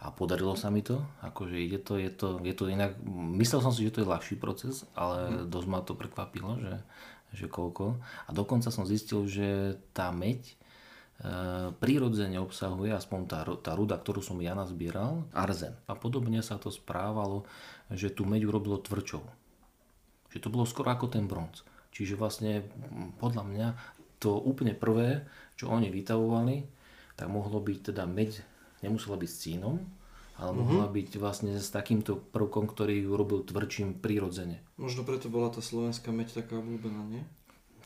a 0.00 0.08
podarilo 0.08 0.56
sa 0.56 0.72
mi 0.72 0.80
to, 0.80 1.04
akože 1.20 1.56
ide 1.56 1.80
to, 1.80 2.00
je 2.00 2.08
to, 2.12 2.40
je 2.40 2.54
to 2.56 2.68
inak, 2.72 2.96
myslel 3.36 3.60
som 3.60 3.72
si, 3.76 3.84
že 3.84 4.00
to 4.00 4.00
je 4.04 4.12
ľahší 4.12 4.36
proces, 4.40 4.88
ale 4.96 5.28
mm. 5.28 5.52
dosť 5.52 5.68
ma 5.68 5.80
to 5.84 5.92
prekvapilo, 5.92 6.56
že 6.56 6.72
že 7.32 7.50
koľko. 7.50 7.98
A 8.26 8.30
dokonca 8.30 8.70
som 8.70 8.86
zistil, 8.86 9.26
že 9.26 9.80
tá 9.96 10.12
meď 10.14 10.46
e, 10.46 10.54
prirodzene 11.74 12.38
obsahuje, 12.38 12.94
aspoň 12.94 13.20
tá, 13.26 13.40
tá 13.62 13.72
ruda, 13.74 13.98
ktorú 13.98 14.22
som 14.22 14.38
ja 14.38 14.54
nazbieral, 14.54 15.26
arzen. 15.34 15.74
A 15.90 15.98
podobne 15.98 16.42
sa 16.44 16.60
to 16.60 16.70
správalo, 16.70 17.48
že 17.90 18.12
tú 18.12 18.26
meď 18.26 18.46
urobilo 18.46 18.78
tvrdšou. 18.78 19.22
Že 20.30 20.38
to 20.42 20.48
bolo 20.52 20.64
skoro 20.68 20.92
ako 20.92 21.10
ten 21.10 21.26
bronz. 21.26 21.66
Čiže 21.96 22.20
vlastne 22.20 22.66
podľa 23.16 23.44
mňa 23.48 23.68
to 24.20 24.36
úplne 24.36 24.76
prvé, 24.76 25.24
čo 25.56 25.72
oni 25.72 25.88
vytavovali, 25.88 26.64
tak 27.16 27.32
mohlo 27.32 27.60
byť 27.60 27.92
teda 27.92 28.04
meď, 28.04 28.44
nemusela 28.84 29.16
byť 29.16 29.30
s 29.32 29.40
cínom, 29.40 29.80
ale 30.36 30.52
mm-hmm. 30.52 30.68
mohla 30.68 30.86
byť 30.92 31.10
vlastne 31.16 31.52
s 31.56 31.72
takýmto 31.72 32.20
prvkom, 32.20 32.68
ktorý 32.68 33.08
ju 33.08 33.12
robil 33.16 33.40
tvrdším 33.44 34.04
prirodzene. 34.04 34.60
Možno 34.76 35.02
preto 35.02 35.32
bola 35.32 35.48
tá 35.48 35.64
slovenská 35.64 36.12
meď 36.12 36.44
taká 36.44 36.60
obľúbená, 36.60 37.02
nie? 37.08 37.24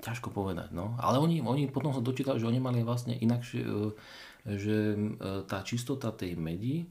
Ťažko 0.02 0.34
povedať, 0.34 0.74
no. 0.74 0.96
Ale 0.98 1.20
oni, 1.22 1.44
oni 1.44 1.70
potom 1.70 1.94
sa 1.94 2.02
dočítali, 2.02 2.40
že 2.40 2.48
oni 2.48 2.58
mali 2.58 2.80
vlastne 2.82 3.14
inakšie, 3.14 3.62
e, 3.62 3.92
že 4.48 4.76
e, 4.96 4.98
tá 5.46 5.62
čistota 5.62 6.10
tej 6.10 6.34
medi, 6.34 6.82
e, 6.82 6.86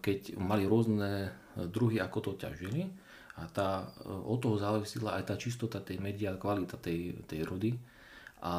keď 0.00 0.40
mali 0.40 0.64
rôzne 0.64 1.34
druhy, 1.56 2.00
ako 2.00 2.32
to 2.32 2.32
ťažili, 2.40 2.88
a 3.36 3.44
tá, 3.52 3.84
od 4.08 4.40
toho 4.40 4.56
závisila 4.56 5.20
aj 5.20 5.28
tá 5.28 5.36
čistota 5.36 5.84
tej 5.84 6.00
medi 6.00 6.24
a 6.24 6.40
kvalita 6.40 6.80
tej, 6.80 7.20
tej 7.28 7.44
rudy, 7.44 7.76
a 8.46 8.54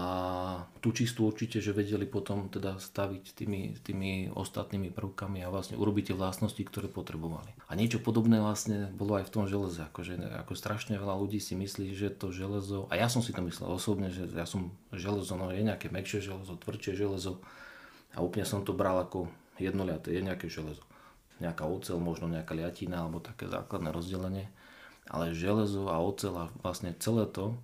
tú 0.83 0.91
čistú 0.91 1.31
určite, 1.31 1.63
že 1.63 1.71
vedeli 1.71 2.03
potom 2.03 2.51
teda 2.51 2.75
staviť 2.75 3.23
tými, 3.39 3.79
tými 3.79 4.35
ostatnými 4.35 4.91
prvkami 4.91 5.39
a 5.39 5.47
vlastne 5.47 5.79
urobiť 5.79 6.11
tie 6.11 6.15
vlastnosti, 6.19 6.59
ktoré 6.59 6.91
potrebovali. 6.91 7.55
A 7.71 7.79
niečo 7.79 8.03
podobné 8.03 8.43
vlastne 8.43 8.91
bolo 8.91 9.15
aj 9.15 9.31
v 9.31 9.33
tom 9.39 9.47
železe, 9.47 9.87
akože 9.87 10.19
ako 10.43 10.59
strašne 10.59 10.99
veľa 10.99 11.15
ľudí 11.15 11.39
si 11.39 11.55
myslí, 11.55 11.95
že 11.95 12.11
to 12.11 12.35
železo, 12.35 12.91
a 12.91 12.99
ja 12.99 13.07
som 13.07 13.23
si 13.23 13.31
to 13.31 13.39
myslel 13.47 13.79
osobne, 13.79 14.11
že 14.11 14.27
ja 14.27 14.43
som 14.43 14.75
železo, 14.91 15.39
no 15.39 15.55
je 15.55 15.63
nejaké 15.63 15.87
mekšie 15.87 16.19
železo, 16.19 16.59
tvrdšie 16.59 16.91
železo 16.91 17.39
a 18.11 18.19
úplne 18.19 18.43
som 18.43 18.67
to 18.67 18.75
bral 18.75 18.99
ako 18.99 19.31
jednoliaté, 19.55 20.19
je 20.19 20.27
nejaké 20.27 20.51
železo. 20.51 20.83
Nejaká 21.39 21.63
ocel, 21.63 21.95
možno 22.03 22.27
nejaká 22.27 22.51
liatina 22.59 23.07
alebo 23.07 23.23
také 23.23 23.47
základné 23.47 23.95
rozdelenie. 23.95 24.51
ale 25.07 25.31
železo 25.31 25.87
a 25.87 25.95
ocel 26.03 26.35
a 26.35 26.51
vlastne 26.59 26.91
celé 26.99 27.23
to, 27.31 27.55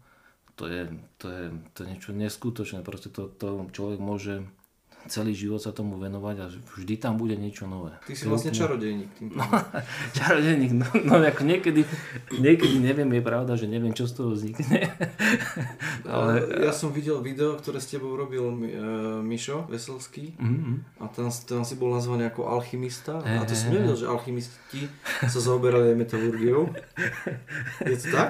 to 0.55 0.69
je, 0.69 0.81
to 1.17 1.27
je, 1.29 1.43
to 1.73 1.77
je 1.83 1.87
niečo 1.89 2.11
neskutočné. 2.13 2.85
Proste 2.85 3.09
to, 3.09 3.27
to 3.27 3.67
človek 3.73 3.99
môže 3.99 4.45
celý 5.07 5.35
život 5.35 5.59
sa 5.59 5.75
tomu 5.75 5.99
venovať 5.99 6.35
a 6.39 6.45
vždy 6.49 6.95
tam 6.95 7.19
bude 7.19 7.35
niečo 7.35 7.67
nové. 7.67 7.95
Ty 8.07 8.13
si 8.15 8.25
vlastne 8.27 8.55
čarodejník. 8.55 9.09
Tým 9.19 9.35
no, 9.35 9.43
čarodejník, 10.17 10.71
no, 10.71 10.87
no 11.03 11.13
ako 11.19 11.43
niekedy, 11.43 11.83
niekedy 12.31 12.79
neviem, 12.79 13.09
je 13.11 13.23
pravda, 13.23 13.53
že 13.59 13.67
neviem, 13.67 13.91
čo 13.91 14.07
z 14.07 14.13
toho 14.15 14.29
vznikne. 14.31 14.87
Ale... 16.07 16.63
Ja 16.63 16.73
som 16.75 16.95
videl 16.95 17.19
video, 17.19 17.59
ktoré 17.59 17.83
s 17.83 17.91
tebou 17.91 18.15
robil 18.15 18.43
uh, 18.43 18.55
Mišo 19.19 19.67
Veselský 19.67 20.35
mm-hmm. 20.39 21.03
a 21.03 21.05
tam, 21.11 21.27
tam 21.31 21.61
si 21.67 21.75
bol 21.75 21.91
nazvaný 21.91 22.31
ako 22.31 22.47
alchymista 22.47 23.19
a 23.19 23.43
to 23.43 23.55
som 23.55 23.75
nevedel, 23.75 23.99
že 23.99 24.07
alchymisti 24.07 24.87
sa 25.27 25.39
zaoberali 25.39 25.93
aj 25.93 25.97
metalurgiou. 25.99 26.71
Je 27.91 27.97
to 27.99 28.07
tak? 28.15 28.29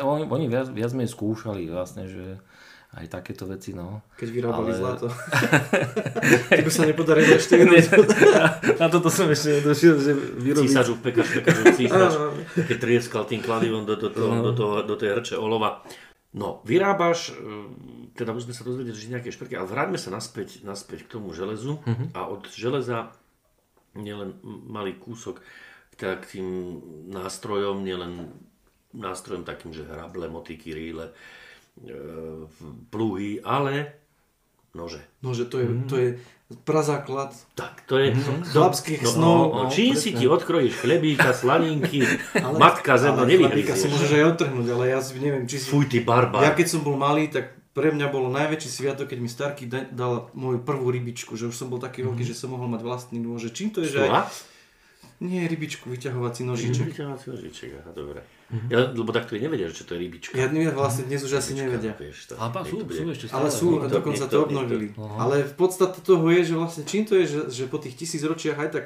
Oni, 0.00 0.24
oni 0.24 0.46
viac, 0.48 0.72
viac 0.72 0.92
menej 0.96 1.12
skúšali 1.12 1.68
vlastne, 1.68 2.08
že 2.08 2.40
aj 2.94 3.06
takéto 3.10 3.44
veci, 3.50 3.74
no. 3.74 4.06
Keď 4.14 4.28
vyrábali 4.30 4.70
ale... 4.70 4.78
zlato. 4.78 5.06
Keď 6.58 6.64
sa 6.70 6.86
nepodarí 6.86 7.26
ešte 7.26 7.58
Na 8.80 8.86
toto 8.86 9.10
som 9.10 9.26
ešte 9.26 9.60
nedošiel, 9.60 9.94
že 9.98 10.12
vyrobí... 10.14 10.70
Císažu, 10.70 10.94
pekač, 11.02 11.26
pekač, 11.34 11.74
císaž, 11.74 12.14
keď 12.54 12.76
trieskal 12.78 13.26
tým 13.26 13.42
kladivom 13.42 13.82
do, 13.82 13.98
do, 13.98 14.08
do, 14.08 14.26
do, 14.50 14.52
toho, 14.54 14.74
do 14.86 14.94
tej 14.94 15.18
hrče 15.18 15.34
olova. 15.34 15.82
No, 16.34 16.62
vyrábaš, 16.66 17.30
e, 17.30 17.68
teda 18.18 18.34
už 18.34 18.50
sme 18.50 18.54
sa 18.54 18.66
dozvedeli, 18.66 18.94
že 18.94 19.10
nejaké 19.10 19.30
šperky, 19.30 19.54
ale 19.54 19.70
vráťme 19.70 19.98
sa 19.98 20.10
naspäť, 20.10 20.66
naspäť 20.66 21.06
k 21.06 21.18
tomu 21.18 21.30
železu 21.30 21.78
uh-huh. 21.78 22.10
a 22.14 22.26
od 22.26 22.50
železa 22.50 23.14
nielen 23.94 24.38
malý 24.42 24.98
kúsok 24.98 25.38
teda 25.94 26.18
k 26.18 26.38
tým 26.38 26.48
nástrojom, 27.10 27.86
nielen 27.86 28.34
nástrojom 28.94 29.46
takým, 29.46 29.70
že 29.70 29.86
hrable, 29.86 30.26
motiky, 30.26 30.74
rýle, 30.74 31.14
pluhy, 32.90 33.42
ale 33.42 33.98
nože. 34.74 35.02
Nože, 35.22 35.44
to 35.50 35.58
je, 35.58 35.66
mm. 35.66 35.86
to 35.90 35.96
je 35.98 36.08
prazáklad 36.62 37.34
tak, 37.58 37.82
to 37.88 37.98
je, 37.98 38.14
mm. 38.14 38.46
chlapských 38.52 39.02
no, 39.02 39.10
snov. 39.10 39.38
No, 39.50 39.62
no, 39.66 39.70
čím 39.72 39.96
presne. 39.96 40.02
si 40.02 40.10
ti 40.14 40.26
odkrojíš 40.28 40.74
chlebíka, 40.84 41.34
slaninky, 41.34 42.04
ale, 42.46 42.56
matka 42.60 42.94
zemno, 42.94 43.26
nevyhryzieš. 43.26 43.78
si 43.80 43.86
môžeš 43.90 44.10
aj 44.14 44.24
odtrhnúť, 44.36 44.66
ale 44.70 44.84
ja 44.92 44.98
si 45.02 45.18
neviem, 45.18 45.44
či 45.50 45.56
si... 45.58 45.66
Fuj, 45.66 45.90
ty 45.90 46.04
barbar. 46.04 46.46
Ja 46.46 46.52
keď 46.54 46.66
som 46.78 46.80
bol 46.86 46.94
malý, 46.94 47.26
tak 47.32 47.58
pre 47.74 47.90
mňa 47.90 48.06
bolo 48.06 48.30
najväčší 48.30 48.70
sviatok, 48.70 49.10
keď 49.10 49.18
mi 49.18 49.26
Starky 49.26 49.66
dal 49.66 50.30
moju 50.30 50.62
prvú 50.62 50.94
rybičku, 50.94 51.34
že 51.34 51.50
už 51.50 51.56
som 51.58 51.66
bol 51.66 51.82
taký 51.82 52.06
veľký, 52.06 52.22
mm. 52.22 52.30
že 52.30 52.38
som 52.38 52.54
mohol 52.54 52.70
mať 52.70 52.86
vlastný 52.86 53.18
nôže. 53.18 53.50
Čím 53.50 53.74
to 53.74 53.82
je, 53.82 53.98
že 53.98 54.06
aj... 54.06 54.30
Nie, 55.24 55.46
rybičku, 55.46 55.88
vyťahovací 55.90 56.42
nožiček. 56.44 56.90
Vyťahovací 56.90 57.26
nožiček, 57.32 57.70
aha, 57.82 57.90
dobre. 57.94 58.20
Mm-hmm. 58.44 58.68
Ja, 58.68 58.78
lebo 58.92 59.10
takto 59.10 59.40
nevedia, 59.40 59.72
že 59.72 59.88
to 59.88 59.96
je 59.96 60.04
rybička. 60.04 60.36
Ja 60.36 60.52
neviem, 60.52 60.76
vlastne 60.76 61.08
dnes 61.08 61.24
už 61.24 61.40
asi 61.40 61.56
nevedia. 61.56 61.96
Vieš, 61.96 62.30
to, 62.30 62.32
ale 62.36 62.60
sú, 62.68 62.76
sú 62.84 63.02
ešte 63.08 63.26
stále. 63.32 63.40
Ale 63.40 63.48
sú, 63.48 63.68
niekto, 63.80 63.88
dokonca 63.88 64.24
niekto, 64.28 64.36
to 64.36 64.44
obnovili. 64.44 64.86
Niekto. 64.92 65.16
Ale 65.16 65.36
v 65.48 65.54
podstate 65.56 65.98
toho 66.04 66.26
je, 66.28 66.40
že 66.44 66.54
vlastne 66.54 66.82
čím 66.84 67.02
to 67.08 67.16
je, 67.16 67.24
že, 67.24 67.40
že 67.48 67.64
po 67.72 67.80
tých 67.80 67.96
tisíc 67.96 68.20
ročiach 68.20 68.60
aj 68.60 68.70
tak 68.70 68.84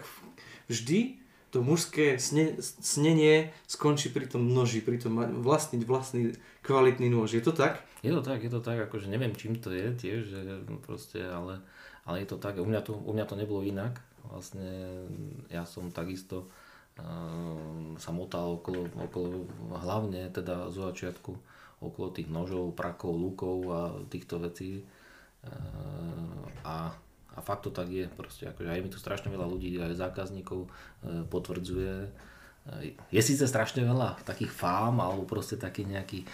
vždy 0.70 1.18
to 1.50 1.64
mužské 1.64 2.20
sne, 2.20 2.60
snenie 2.60 3.56
skončí 3.64 4.12
pri 4.12 4.28
tom 4.28 4.46
noži, 4.52 4.84
pri 4.84 5.00
tom 5.00 5.16
vlastniť 5.42 5.82
vlastný 5.88 6.36
kvalitný 6.60 7.08
nôž. 7.08 7.34
Je 7.34 7.42
to 7.42 7.56
tak? 7.56 7.82
Je 8.04 8.12
to 8.12 8.20
tak, 8.20 8.44
je 8.44 8.52
to 8.52 8.60
tak, 8.60 8.78
akože 8.78 9.10
neviem 9.10 9.34
čím 9.34 9.58
to 9.58 9.72
je 9.72 9.90
tiež, 9.96 10.20
že 10.28 10.40
proste, 10.84 11.18
ale, 11.24 11.64
ale 12.04 12.22
je 12.22 12.28
to 12.30 12.36
tak. 12.38 12.60
U 12.60 12.68
mňa 12.68 12.80
to, 12.84 12.92
u 12.94 13.10
mňa 13.16 13.26
to 13.26 13.34
nebolo 13.34 13.64
inak. 13.64 13.98
Vlastne 14.28 15.02
ja 15.48 15.64
som 15.64 15.88
takisto 15.88 16.52
sa 17.98 18.10
motal 18.10 18.58
okolo, 18.58 18.90
okolo 18.90 19.46
hlavne 19.70 20.30
teda 20.34 20.70
zo 20.74 20.90
začiatku 20.90 21.32
okolo 21.78 22.10
tých 22.10 22.26
nožov, 22.26 22.74
prakov, 22.74 23.14
lúkov 23.14 23.56
a 23.70 23.80
týchto 24.10 24.42
vecí. 24.42 24.82
Ehm, 25.46 26.42
a, 26.66 26.90
a 27.34 27.38
fakt 27.38 27.66
to 27.66 27.70
tak 27.70 27.86
je. 27.86 28.10
Proste, 28.10 28.50
akože 28.50 28.66
aj 28.66 28.80
mi 28.82 28.90
tu 28.90 28.98
strašne 28.98 29.30
veľa 29.30 29.46
ľudí, 29.46 29.78
aj 29.78 29.94
zákazníkov 29.94 30.66
e, 30.66 30.68
potvrdzuje, 31.30 31.94
je 33.08 33.22
síce 33.24 33.44
strašne 33.48 33.84
veľa 33.84 34.20
takých 34.28 34.52
fám 34.52 35.00
alebo 35.00 35.24
proste 35.24 35.56
takých 35.56 35.88
nejakých 35.88 36.24
e, 36.24 36.28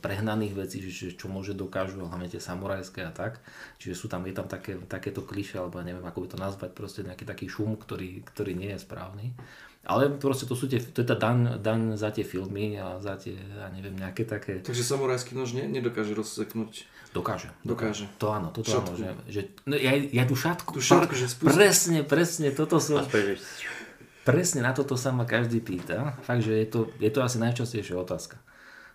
prehnaných 0.00 0.54
vecí, 0.56 0.78
že, 0.88 1.14
čo 1.14 1.28
môže 1.28 1.52
dokážu, 1.52 2.00
hlavne 2.00 2.32
tie 2.32 2.40
samurajské 2.40 3.04
a 3.04 3.12
tak. 3.12 3.40
Čiže 3.76 3.94
sú 3.94 4.06
tam, 4.08 4.24
je 4.24 4.34
tam 4.34 4.48
také, 4.48 4.80
takéto 4.88 5.20
kliše, 5.20 5.60
alebo 5.60 5.84
neviem 5.84 6.04
ako 6.04 6.24
by 6.24 6.28
to 6.32 6.38
nazvať, 6.40 6.70
proste 6.72 7.00
nejaký 7.04 7.28
taký 7.28 7.46
šum, 7.46 7.76
ktorý, 7.76 8.24
ktorý 8.24 8.52
nie 8.56 8.72
je 8.76 8.80
správny. 8.80 9.36
Ale 9.88 10.12
proste 10.20 10.44
to, 10.44 10.52
sú 10.52 10.68
tie, 10.68 10.82
to 10.84 11.00
je 11.00 11.08
tá 11.08 11.16
daň, 11.16 11.64
daň 11.64 11.96
za 11.96 12.12
tie 12.12 12.20
filmy 12.20 12.76
a 12.76 13.00
za 13.00 13.16
tie, 13.16 13.32
ja 13.32 13.72
neviem, 13.72 13.96
nejaké 13.96 14.28
také... 14.28 14.60
Takže 14.60 14.84
samurajský 14.84 15.32
nož 15.32 15.56
ne, 15.56 15.64
nedokáže 15.64 16.12
rozseknúť? 16.12 16.84
Dokáže. 17.16 17.48
Dokáže. 17.64 18.04
To 18.20 18.36
áno, 18.36 18.52
toto 18.52 18.68
šatku. 18.68 19.00
áno. 19.00 19.16
Že, 19.24 19.32
že, 19.32 19.40
no, 19.64 19.80
ja, 19.80 19.96
ja 19.96 20.28
tú 20.28 20.36
šatku. 20.36 20.76
Tú 20.76 20.84
šatku, 20.84 21.16
že 21.16 21.32
spustí. 21.32 21.56
Presne, 21.56 21.98
presne, 22.04 22.52
toto 22.52 22.76
sú... 22.84 23.00
Presne 24.26 24.60
na 24.64 24.72
toto 24.74 24.98
sa 24.98 25.14
ma 25.14 25.24
každý 25.24 25.60
pýta. 25.60 26.16
Fakt, 26.24 26.44
že 26.44 26.58
je 26.58 26.68
to, 26.68 26.80
je 26.98 27.10
to 27.10 27.20
asi 27.22 27.36
najčastejšia 27.38 27.96
otázka. 27.98 28.36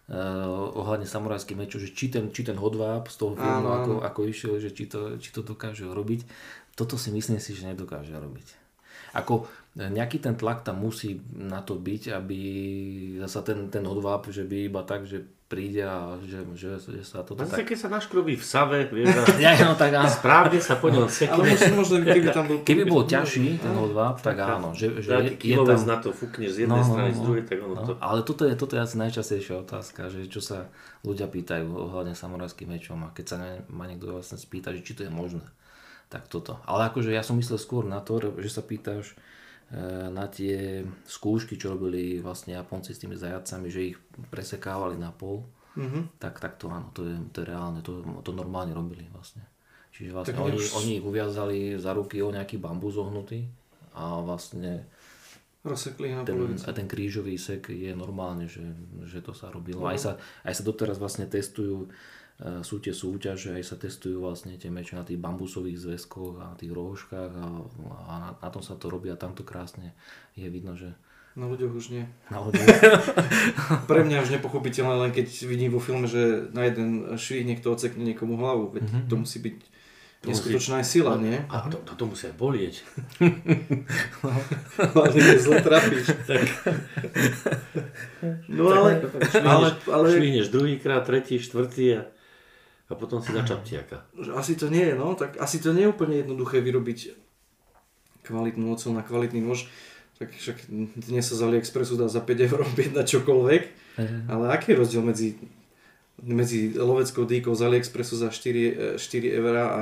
Uh, 0.03 0.67
ohľadne 0.83 1.07
samurajských 1.07 1.55
mečov, 1.55 1.79
že 1.79 1.95
či 1.95 2.11
ten, 2.11 2.27
či 2.35 2.43
ten 2.43 2.59
hodváb 2.59 3.07
z 3.07 3.15
toho 3.15 3.39
filmu, 3.39 3.71
ako, 3.71 3.93
ako 4.03 4.19
išiel, 4.27 4.59
že 4.59 4.75
či 4.75 4.91
to, 4.91 5.15
či 5.15 5.31
to 5.31 5.39
dokáže 5.47 5.87
robiť. 5.87 6.27
Toto 6.75 6.99
si 6.99 7.07
myslím 7.15 7.39
si, 7.39 7.55
že 7.55 7.71
nedokáže 7.71 8.11
robiť. 8.11 8.47
Ako 9.13 9.47
nejaký 9.77 10.21
ten 10.21 10.35
tlak 10.37 10.65
tam 10.65 10.81
musí 10.81 11.21
na 11.33 11.61
to 11.65 11.77
byť, 11.77 12.13
aby 12.13 12.39
zasa 13.21 13.41
ten, 13.41 13.69
ten 13.73 13.85
hodváb, 13.85 14.29
že 14.29 14.45
by 14.45 14.69
iba 14.69 14.81
tak, 14.85 15.05
že 15.09 15.25
príde 15.53 15.85
a 15.85 16.17
že, 16.25 16.41
že, 16.57 16.81
že 16.81 17.05
sa 17.05 17.21
toto 17.21 17.45
tak... 17.45 17.69
keď 17.69 17.77
sa 17.77 17.89
naškrobí 17.93 18.33
v 18.33 18.41
save, 18.41 18.89
vieš, 18.89 19.13
ja, 19.45 19.53
no, 19.61 19.77
tak 19.77 19.93
áno. 19.93 20.09
správne 20.09 20.57
sa 20.57 20.81
po 20.81 20.89
ňom 20.89 21.05
sekne. 21.05 21.45
Ale 21.45 21.53
možno, 21.53 21.73
možno, 21.77 21.95
keby 22.01 22.27
tam 22.33 22.45
bol... 22.49 22.57
Keby 22.65 22.83
bol 22.89 23.05
ťažší 23.05 23.61
ten 23.61 23.73
hodváb, 23.77 24.17
tak 24.25 24.41
áno. 24.41 24.73
Že, 24.73 25.05
že 25.05 25.37
je, 25.37 25.53
je 25.53 25.57
tam... 25.61 25.77
na 25.85 25.97
to 26.01 26.09
fúkneš 26.09 26.57
z 26.57 26.65
jednej 26.65 26.81
no, 26.81 26.89
strany, 26.89 27.13
no, 27.13 27.17
z 27.17 27.19
druhej, 27.21 27.43
tak 27.45 27.57
ono 27.61 27.75
no, 27.77 27.85
to... 27.85 27.91
Ale 28.01 28.19
toto 28.25 28.49
je, 28.49 28.53
toto 28.57 28.73
je 28.73 28.81
asi 28.81 28.95
najčastejšia 28.97 29.55
otázka, 29.61 30.09
že 30.09 30.25
čo 30.25 30.41
sa 30.41 30.73
ľudia 31.05 31.29
pýtajú 31.29 31.69
ohľadne 31.69 32.17
samurajským 32.17 32.73
mečom 32.73 33.05
a 33.05 33.13
keď 33.13 33.25
sa 33.29 33.35
ma 33.69 33.85
niekto 33.85 34.09
vlastne 34.09 34.41
spýta, 34.41 34.73
že 34.73 34.81
či 34.81 34.97
to 34.97 35.05
je 35.05 35.11
možné, 35.13 35.45
tak 36.09 36.25
toto. 36.25 36.57
Ale 36.65 36.89
akože 36.89 37.13
ja 37.13 37.21
som 37.21 37.37
myslel 37.37 37.61
skôr 37.61 37.85
na 37.85 38.01
to, 38.01 38.17
že 38.41 38.49
sa 38.49 38.65
pýtaš, 38.65 39.13
na 40.13 40.29
tie 40.29 40.85
skúšky, 41.09 41.57
čo 41.57 41.73
robili 41.73 42.21
vlastne 42.21 42.53
Japonci 42.53 42.93
s 42.93 43.01
tými 43.01 43.17
zajacami, 43.17 43.67
že 43.73 43.93
ich 43.93 43.97
presekávali 44.29 45.01
na 45.01 45.09
pol 45.09 45.41
mm-hmm. 45.73 46.21
tak, 46.21 46.37
tak 46.37 46.61
to 46.61 46.69
áno, 46.69 46.89
to 46.93 47.01
je, 47.05 47.15
to 47.33 47.41
je 47.41 47.45
reálne, 47.49 47.81
to, 47.81 48.05
to 48.21 48.31
normálne 48.33 48.73
robili 48.73 49.05
vlastne. 49.09 49.41
Čiže 49.93 50.09
vlastne 50.13 50.37
oni, 50.41 50.57
už... 50.57 50.73
oni 50.77 50.91
ich 51.01 51.05
uviazali 51.05 51.77
za 51.77 51.93
ruky 51.93 52.21
o 52.21 52.33
nejaký 52.33 52.57
bambus 52.57 52.97
zohnutý 52.97 53.45
a 53.93 54.21
vlastne 54.21 54.89
Rozsekli 55.63 56.11
na 56.11 56.27
ten, 56.27 56.35
a 56.43 56.71
ten 56.75 56.91
krížový 56.91 57.39
sek 57.39 57.71
je 57.71 57.95
normálne, 57.95 58.51
že, 58.51 58.67
že 59.07 59.23
to 59.23 59.31
sa 59.31 59.47
robilo. 59.47 59.79
No. 59.79 59.87
Aj, 59.87 59.95
sa, 59.95 60.19
aj 60.43 60.59
sa 60.59 60.63
doteraz 60.67 60.99
vlastne 60.99 61.23
testujú, 61.23 61.87
sú 62.59 62.83
tie 62.83 62.91
súťaže, 62.91 63.55
aj 63.55 63.63
sa 63.63 63.75
testujú 63.79 64.19
vlastne 64.19 64.59
tie 64.59 64.67
meče 64.67 64.99
na 64.99 65.07
tých 65.07 65.15
bambusových 65.15 65.79
zväzkoch 65.79 66.35
a 66.43 66.47
tých 66.59 66.75
rohoškách 66.75 67.31
a, 67.39 67.45
a 68.09 68.13
na, 68.19 68.29
na 68.35 68.49
tom 68.51 68.59
sa 68.59 68.75
to 68.75 68.91
robí 68.91 69.07
a 69.07 69.15
tamto 69.15 69.47
krásne 69.47 69.95
je 70.35 70.51
vidno, 70.51 70.75
že 70.75 70.91
na 71.33 71.49
ľuďoch 71.49 71.73
už 71.73 71.85
nie. 71.89 72.05
Na 72.29 72.45
ľuďoch. 72.45 72.61
Pre 73.89 74.01
mňa 74.05 74.21
už 74.21 74.37
nepochopiteľné, 74.37 74.95
len 75.01 75.11
keď 75.15 75.33
vidím 75.49 75.73
vo 75.73 75.81
filme, 75.81 76.05
že 76.05 76.53
na 76.53 76.69
jeden 76.69 77.17
švih 77.17 77.41
niekto 77.41 77.73
ocekne 77.73 78.05
niekomu 78.05 78.37
hlavu. 78.37 78.77
Veď 78.77 78.85
mm-hmm. 78.85 79.09
to 79.09 79.15
musí 79.17 79.41
byť 79.41 79.57
to 80.23 80.31
neskutočná 80.31 80.85
musí... 80.85 80.91
sila, 80.93 81.17
nie? 81.17 81.35
A 81.49 81.67
to, 81.67 81.81
to, 81.81 81.97
to 81.97 82.05
musí 82.05 82.29
aj 82.29 82.35
bolieť. 82.37 82.85
Hlavne 84.93 85.19
keď 85.19 85.39
zle 85.41 85.57
trafíš. 85.59 86.05
tak. 86.29 86.45
No 88.47 88.69
ale... 88.69 89.03
ale, 89.41 89.67
ale... 89.89 90.05
Švihneš 90.13 90.47
druhýkrát, 90.53 91.01
tretí, 91.01 91.41
štvrtý 91.41 91.85
a, 91.97 92.01
a 92.87 92.93
potom 92.99 93.23
si 93.23 93.31
na 93.31 93.47
čaptiaka. 93.47 94.03
Asi 94.35 94.59
to 94.59 94.67
nie 94.67 94.91
je, 94.91 94.95
no. 94.99 95.15
Tak 95.15 95.39
asi 95.39 95.63
to 95.63 95.71
nie 95.71 95.87
je 95.87 95.93
úplne 95.93 96.19
jednoduché 96.19 96.59
vyrobiť 96.59 97.15
kvalitnú 98.23 98.71
ocel 98.71 98.95
na 98.95 99.03
kvalitný 99.03 99.43
nôž 99.43 99.67
tak 100.23 100.39
však 100.39 100.71
dnes 100.95 101.25
sa 101.25 101.35
z 101.35 101.41
AliExpressu 101.43 101.97
dá 101.97 102.07
za 102.07 102.21
5 102.21 102.47
eur 102.47 102.63
na 102.95 103.03
čokoľvek, 103.03 103.61
uh-huh. 103.99 104.31
ale 104.31 104.55
aký 104.55 104.71
je 104.71 104.79
rozdiel 104.79 105.03
medzi, 105.03 105.35
medzi 106.21 106.71
loveckou 106.77 107.25
dýkou 107.25 107.51
z 107.51 107.61
AliExpressu 107.67 108.15
za 108.15 108.29
4, 108.31 108.95
4 108.95 109.35
eur 109.35 109.53
a, 109.57 109.67
a, 109.67 109.81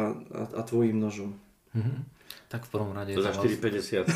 a 0.57 0.61
tvojim 0.63 0.97
nožom? 0.97 1.37
Uh-huh. 1.77 1.97
Tak 2.49 2.65
v 2.67 2.69
prvom 2.73 2.91
rade... 2.95 3.13
To 3.13 3.21
za 3.21 3.37
4,50. 3.37 4.07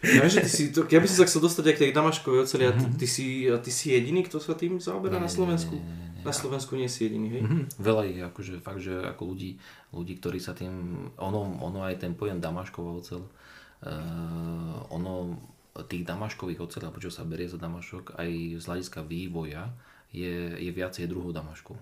Ja, 0.00 0.24
že 0.24 0.40
ty 0.40 0.48
si, 0.48 0.62
to, 0.72 0.88
ja 0.88 0.96
by 0.96 1.04
som 1.04 1.24
sa 1.24 1.28
chcel 1.28 1.44
dostať 1.44 1.64
aj 1.68 1.74
k 1.76 1.82
tej 1.84 1.92
damaškovej 1.92 2.40
oceli 2.48 2.64
a 2.64 2.72
ty, 2.72 2.88
ty, 2.96 3.04
si, 3.04 3.44
a 3.52 3.60
ty 3.60 3.68
si 3.68 3.92
jediný, 3.92 4.24
kto 4.24 4.40
sa 4.40 4.56
tým 4.56 4.80
zaoberá 4.80 5.20
na 5.20 5.28
Slovensku? 5.28 5.76
Nie, 5.76 5.84
nie, 5.84 6.08
nie, 6.16 6.24
na 6.24 6.32
Slovensku 6.32 6.72
nie 6.72 6.88
si 6.88 7.04
jediný, 7.04 7.28
hej? 7.28 7.42
Mm-hmm. 7.44 7.62
Veľa 7.76 8.02
ich, 8.08 8.20
akože 8.24 8.64
fakt, 8.64 8.80
že 8.80 8.96
ako 8.96 9.36
ľudí, 9.36 9.60
ľudí, 9.92 10.16
ktorí 10.16 10.40
sa 10.40 10.56
tým, 10.56 10.72
ono, 11.20 11.40
ono 11.60 11.84
aj 11.84 12.00
ten 12.00 12.16
pojem 12.16 12.40
damašková 12.40 12.90
ocel, 12.96 13.28
uh, 13.28 14.88
ono 14.88 15.36
tých 15.84 16.08
damaškových 16.08 16.64
ocel, 16.64 16.88
alebo 16.88 17.00
čo 17.00 17.12
sa 17.12 17.28
berie 17.28 17.44
za 17.44 17.60
damašok, 17.60 18.16
aj 18.16 18.30
z 18.56 18.64
hľadiska 18.64 19.04
vývoja 19.04 19.68
je, 20.16 20.56
je 20.56 20.70
viacej 20.72 21.12
druhov 21.12 21.36
damašku. 21.36 21.76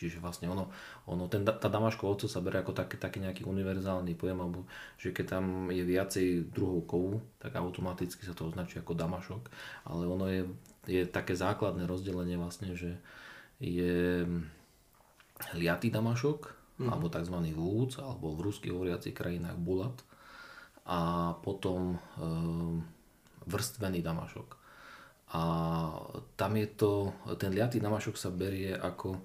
Čiže 0.00 0.24
vlastne 0.24 0.48
ono, 0.48 0.72
ono 1.04 1.28
ten, 1.28 1.44
tá 1.44 1.68
damašková 1.68 2.16
ocel 2.16 2.32
sa 2.32 2.40
berie 2.40 2.64
ako 2.64 2.72
taký, 2.72 2.96
taký 2.96 3.20
nejaký 3.20 3.44
univerzálny 3.44 4.16
pojem, 4.16 4.40
alebo 4.40 4.64
že 4.96 5.12
keď 5.12 5.26
tam 5.36 5.68
je 5.68 5.84
viacej 5.84 6.48
druhov 6.48 6.88
kovu, 6.88 7.20
tak 7.36 7.52
automaticky 7.60 8.24
sa 8.24 8.32
to 8.32 8.48
označuje 8.48 8.80
ako 8.80 8.96
damašok, 8.96 9.52
ale 9.84 10.08
ono 10.08 10.24
je, 10.32 10.48
je 10.88 11.04
také 11.04 11.36
základné 11.36 11.84
rozdelenie 11.84 12.40
vlastne, 12.40 12.72
že 12.72 12.96
je 13.60 14.24
liatý 15.52 15.92
damašok, 15.92 16.48
mm-hmm. 16.48 16.88
alebo 16.88 17.12
tzv. 17.12 17.36
vúc, 17.52 17.92
alebo 18.00 18.32
v 18.32 18.40
rusky 18.40 18.72
hovoriacich 18.72 19.12
krajinách 19.12 19.60
bulat 19.60 20.00
a 20.88 21.32
potom 21.44 21.92
e, 21.92 21.98
vrstvený 23.44 24.00
damašok. 24.00 24.48
A 25.30 25.42
tam 26.34 26.52
je 26.56 26.66
to, 26.72 27.12
ten 27.36 27.52
liatý 27.52 27.78
damašok 27.78 28.16
sa 28.16 28.32
berie 28.32 28.72
ako 28.74 29.20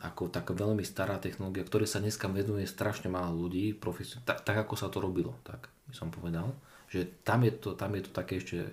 ako 0.00 0.32
taká 0.32 0.56
veľmi 0.56 0.80
stará 0.86 1.20
technológia, 1.20 1.66
ktoré 1.66 1.84
sa 1.84 2.00
dneska 2.00 2.30
venuje 2.30 2.64
strašne 2.64 3.12
málo 3.12 3.36
ľudí, 3.46 3.76
tak, 4.24 4.46
tak 4.46 4.56
ako 4.64 4.74
sa 4.78 4.88
to 4.88 5.02
robilo, 5.02 5.36
tak 5.44 5.68
by 5.90 5.94
som 5.94 6.08
povedal. 6.08 6.56
Že 6.88 7.24
tam 7.26 7.44
je 7.44 7.52
to, 7.52 7.68
tam 7.76 7.92
je 7.98 8.02
to 8.08 8.10
také 8.12 8.40
ešte 8.40 8.72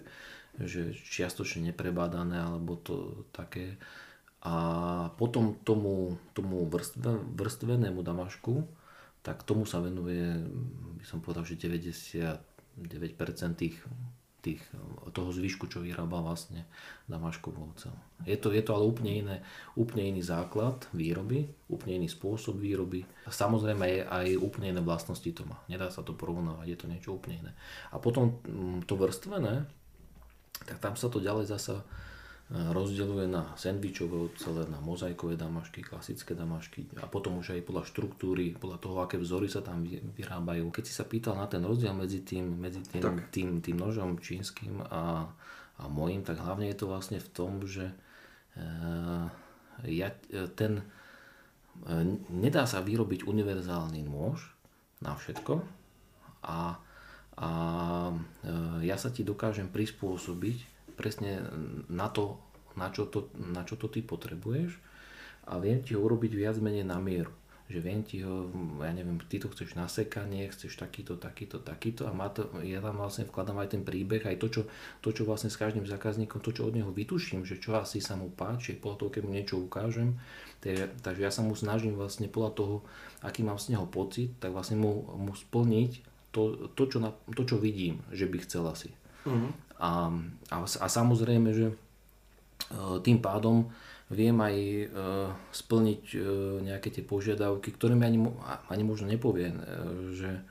že 0.60 0.92
čiastočne 0.92 1.72
neprebádané, 1.72 2.36
alebo 2.36 2.76
to 2.76 3.24
také. 3.32 3.80
A 4.44 4.56
potom 5.16 5.56
tomu, 5.64 6.20
tomu 6.36 6.68
vrstve, 6.68 7.36
vrstvenému 7.36 8.04
damašku, 8.04 8.64
tak 9.24 9.44
tomu 9.44 9.68
sa 9.68 9.84
venuje, 9.84 10.40
by 11.00 11.06
som 11.08 11.20
povedal, 11.20 11.44
že 11.44 11.60
99% 11.60 12.40
tých 13.60 13.76
tých, 14.40 14.64
toho 15.12 15.30
zvyšku, 15.36 15.68
čo 15.68 15.84
vyrába 15.84 16.24
vlastne 16.24 16.64
Damaškovú 17.12 17.76
ocel. 17.76 17.92
Je 18.24 18.40
to, 18.40 18.56
je 18.56 18.64
to 18.64 18.72
ale 18.72 18.88
úplne, 18.88 19.12
iné, 19.12 19.38
úplne 19.76 20.08
iný 20.16 20.24
základ 20.24 20.88
výroby, 20.96 21.48
úplne 21.68 22.00
iný 22.04 22.08
spôsob 22.08 22.56
výroby. 22.56 23.04
Samozrejme 23.28 23.86
je 23.86 24.02
aj 24.08 24.28
úplne 24.40 24.72
iné 24.72 24.82
vlastnosti 24.84 25.28
to 25.28 25.44
má. 25.44 25.60
Nedá 25.68 25.92
sa 25.92 26.04
to 26.04 26.16
porovnávať, 26.16 26.68
je 26.72 26.78
to 26.80 26.88
niečo 26.88 27.10
úplne 27.16 27.44
iné. 27.48 27.52
A 27.92 28.00
potom 28.00 28.40
mm, 28.44 28.88
to 28.88 28.96
vrstvené, 28.96 29.68
tak 30.64 30.78
tam 30.80 30.94
sa 30.96 31.12
to 31.12 31.24
ďalej 31.24 31.52
zasa 31.52 31.84
rozdeľuje 32.50 33.30
na 33.30 33.54
sendvičové 33.54 34.34
celé, 34.42 34.66
na 34.74 34.82
mozaikové 34.82 35.38
damašky, 35.38 35.86
klasické 35.86 36.34
damašky 36.34 36.82
a 36.98 37.06
potom 37.06 37.38
už 37.38 37.54
aj 37.54 37.62
podľa 37.62 37.86
štruktúry, 37.86 38.58
podľa 38.58 38.78
toho, 38.82 38.96
aké 39.06 39.22
vzory 39.22 39.46
sa 39.46 39.62
tam 39.62 39.86
vyrábajú. 39.86 40.74
Keď 40.74 40.84
si 40.90 40.94
sa 40.98 41.06
pýtal 41.06 41.38
na 41.38 41.46
ten 41.46 41.62
rozdiel 41.62 41.94
medzi 41.94 42.26
tým, 42.26 42.58
medzi 42.58 42.82
tým, 42.82 43.06
tým, 43.30 43.50
tým 43.62 43.78
nožom 43.78 44.18
čínskym 44.18 44.82
a, 44.82 45.30
a 45.78 45.84
mojím, 45.94 46.26
tak 46.26 46.42
hlavne 46.42 46.74
je 46.74 46.78
to 46.82 46.90
vlastne 46.90 47.22
v 47.22 47.30
tom, 47.30 47.70
že 47.70 47.94
e, 48.58 48.66
ja, 49.86 50.10
ten, 50.58 50.82
e, 51.86 51.94
nedá 52.34 52.66
sa 52.66 52.82
vyrobiť 52.82 53.30
univerzálny 53.30 54.02
nôž 54.10 54.50
na 55.06 55.14
všetko 55.14 55.54
a, 56.50 56.82
a 57.38 57.50
e, 58.10 58.14
ja 58.90 58.98
sa 58.98 59.14
ti 59.14 59.22
dokážem 59.22 59.70
prispôsobiť 59.70 60.69
presne 61.00 61.48
na 61.88 62.12
to, 62.12 62.36
na 62.76 62.92
čo 62.92 63.08
to, 63.08 63.32
na 63.40 63.64
čo 63.64 63.80
to 63.80 63.88
ty 63.88 64.04
potrebuješ 64.04 64.76
a 65.48 65.56
viem 65.58 65.80
ti 65.80 65.96
ho 65.96 66.04
urobiť 66.04 66.32
viac 66.36 66.60
menej 66.60 66.84
na 66.84 67.00
mieru. 67.00 67.32
Že 67.70 67.80
viem 67.86 68.02
ti 68.02 68.26
ho, 68.26 68.50
ja 68.82 68.90
neviem, 68.90 69.22
ty 69.30 69.38
to 69.38 69.46
chceš 69.54 69.78
na 69.78 69.86
sekanie, 69.86 70.50
chceš 70.50 70.74
takýto, 70.74 71.22
takýto, 71.22 71.62
takýto 71.62 72.10
a 72.10 72.12
má 72.12 72.26
to, 72.34 72.50
ja 72.66 72.82
tam 72.82 72.98
vlastne 72.98 73.30
vkladám 73.30 73.62
aj 73.62 73.78
ten 73.78 73.86
príbeh, 73.86 74.26
aj 74.26 74.42
to 74.42 74.48
čo, 74.50 74.62
to, 75.06 75.14
čo 75.14 75.22
vlastne 75.22 75.54
s 75.54 75.62
každým 75.62 75.86
zákazníkom, 75.86 76.42
to, 76.42 76.50
čo 76.50 76.66
od 76.66 76.74
neho 76.74 76.90
vytuším, 76.90 77.46
že 77.46 77.62
čo 77.62 77.78
asi 77.78 78.02
sa 78.02 78.18
mu 78.18 78.34
páči, 78.34 78.74
podľa 78.74 79.06
toho, 79.06 79.10
keď 79.14 79.22
mu 79.22 79.32
niečo 79.38 79.62
ukážem. 79.62 80.18
Takže, 80.66 80.98
takže 81.06 81.22
ja 81.22 81.30
sa 81.30 81.46
mu 81.46 81.54
snažím 81.54 81.94
vlastne 81.94 82.26
podľa 82.26 82.52
toho, 82.58 82.76
aký 83.22 83.46
mám 83.46 83.62
z 83.62 83.78
neho 83.78 83.86
pocit, 83.86 84.34
tak 84.42 84.50
vlastne 84.50 84.82
mu, 84.82 85.06
mu 85.14 85.38
splniť 85.38 85.92
to, 86.34 86.74
to, 86.74 86.84
čo 86.90 86.98
na, 86.98 87.14
to, 87.14 87.46
čo 87.46 87.62
vidím, 87.62 88.02
že 88.10 88.26
by 88.26 88.38
chcel 88.50 88.66
asi. 88.66 88.90
Uh-huh. 89.26 89.52
A, 89.80 90.12
a, 90.52 90.58
a 90.64 90.88
samozrejme, 90.88 91.50
že 91.56 91.68
e, 91.72 91.76
tým 93.00 93.24
pádom 93.24 93.72
viem 94.12 94.36
aj 94.36 94.56
e, 94.56 94.86
splniť 95.56 96.04
e, 96.14 96.20
nejaké 96.68 96.92
tie 96.92 97.04
požiadavky, 97.04 97.72
ktoré 97.76 97.96
mi 97.96 98.04
ani, 98.04 98.20
ani 98.68 98.84
možno 98.84 99.08
nepovie, 99.08 99.56
že 100.16 100.44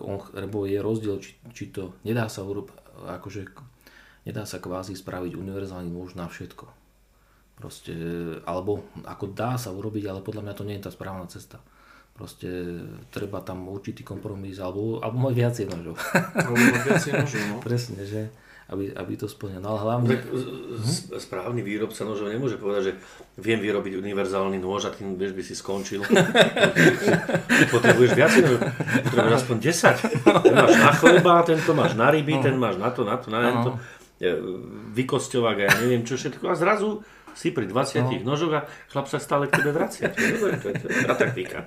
on, 0.00 0.24
lebo 0.32 0.64
je 0.64 0.80
rozdiel, 0.80 1.20
či, 1.20 1.36
či 1.52 1.68
to 1.68 2.00
nedá 2.00 2.32
sa 2.32 2.40
urobiť, 2.48 2.72
akože 3.20 3.40
nedá 4.24 4.48
sa 4.48 4.56
kvázi 4.56 4.96
spraviť 4.96 5.36
univerzálny 5.36 5.92
nôž 5.92 6.16
na 6.16 6.32
všetko. 6.32 6.64
Proste, 7.56 7.92
alebo 8.44 8.84
ako 9.04 9.32
dá 9.32 9.56
sa 9.60 9.72
urobiť, 9.72 10.08
ale 10.08 10.24
podľa 10.24 10.48
mňa 10.48 10.54
to 10.56 10.64
nie 10.64 10.76
je 10.80 10.84
tá 10.88 10.92
správna 10.92 11.28
cesta. 11.28 11.60
Proste 12.16 12.48
treba 13.12 13.44
tam 13.44 13.68
určitý 13.68 14.00
kompromis, 14.00 14.56
alebo, 14.56 15.04
alebo 15.04 15.28
mať 15.28 15.34
viacej 15.36 15.64
nožov. 15.68 16.00
Alebo 16.32 16.56
mať 16.56 16.82
viacej 16.88 17.12
nožov, 17.12 17.42
no. 17.52 17.56
Presne, 17.68 18.00
že 18.08 18.32
aby, 18.66 18.90
aby 18.98 19.12
to 19.14 19.30
splnil. 19.30 19.62
No 19.62 19.76
ale 19.76 19.80
hlavne... 19.84 20.08
Tak 20.10 20.22
hm? 20.26 21.20
správny 21.22 21.60
výrobca 21.62 22.02
nožov 22.02 22.32
nemôže 22.32 22.58
povedať, 22.58 22.82
že 22.82 22.92
viem 23.38 23.62
vyrobiť 23.62 23.94
univerzálny 23.94 24.58
nôž 24.58 24.88
a 24.88 24.90
tým 24.90 25.14
vieš 25.14 25.32
by 25.38 25.42
si 25.46 25.54
skončil. 25.54 26.02
potrebuješ 27.74 28.12
viac, 28.16 28.32
potrebuješ 29.06 29.36
aspoň 29.44 29.56
10. 29.60 30.50
Ten 30.50 30.54
máš 30.56 30.74
na 30.82 30.92
chleba, 30.98 31.32
tento 31.46 31.70
máš 31.78 31.92
na 31.94 32.08
ryby, 32.10 32.34
ten 32.42 32.58
máš 32.58 32.80
na 32.80 32.90
to, 32.90 33.06
na 33.06 33.16
to, 33.22 33.26
na 33.30 33.62
to. 33.62 33.70
Vykosťovák 34.98 35.56
a 35.62 35.64
ja 35.70 35.72
neviem 35.86 36.02
čo 36.02 36.18
všetko. 36.18 36.50
A 36.50 36.58
zrazu 36.58 37.06
si 37.36 37.52
pri 37.52 37.68
20 37.68 38.24
no. 38.24 38.32
nožoch 38.32 38.54
a 38.56 38.60
chlap 38.88 39.06
sa 39.12 39.20
stále 39.20 39.46
k 39.46 39.60
tebe 39.60 39.76
vracia. 39.76 40.08
To 40.16 40.24
je 40.24 40.32
dobré, 40.40 40.72
to 40.80 40.88
je 40.88 40.96
dobrá 41.04 41.14
taktika. 41.14 41.58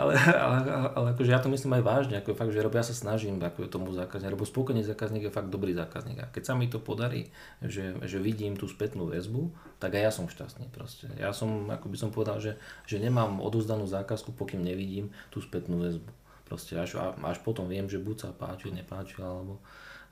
ale, 0.00 0.18
ale, 0.18 0.56
ale, 0.90 1.06
akože 1.14 1.30
ja 1.30 1.38
to 1.38 1.46
myslím 1.46 1.78
aj 1.78 1.82
vážne, 1.86 2.14
ako 2.18 2.34
fakt, 2.34 2.50
že 2.50 2.58
ja 2.58 2.84
sa 2.84 2.94
snažím 2.94 3.38
ako 3.38 3.70
tomu 3.70 3.94
zákazník, 3.94 4.34
lebo 4.34 4.42
spokojný 4.42 4.82
zákazník 4.82 5.30
je 5.30 5.32
fakt 5.32 5.48
dobrý 5.48 5.72
zákazník. 5.78 6.18
A 6.18 6.26
keď 6.26 6.42
sa 6.42 6.54
mi 6.58 6.66
to 6.66 6.82
podarí, 6.82 7.30
že, 7.62 7.94
že 8.02 8.18
vidím 8.18 8.58
tú 8.58 8.66
spätnú 8.66 9.06
väzbu, 9.06 9.54
tak 9.78 9.94
aj 9.94 10.02
ja 10.02 10.12
som 10.12 10.26
šťastný 10.26 10.66
proste. 10.74 11.06
Ja 11.14 11.30
som, 11.30 11.70
ako 11.70 11.86
by 11.86 11.96
som 11.96 12.10
povedal, 12.10 12.42
že, 12.42 12.58
že 12.90 12.98
nemám 12.98 13.38
odozdanú 13.38 13.86
zákazku, 13.86 14.34
pokým 14.34 14.66
nevidím 14.66 15.14
tú 15.30 15.38
spätnú 15.38 15.78
väzbu. 15.78 16.10
Proste 16.44 16.76
až, 16.76 17.00
až 17.00 17.38
potom 17.40 17.70
viem, 17.70 17.88
že 17.88 18.02
buď 18.02 18.16
sa 18.16 18.30
páči, 18.34 18.68
nepáči, 18.68 19.16
alebo, 19.22 19.62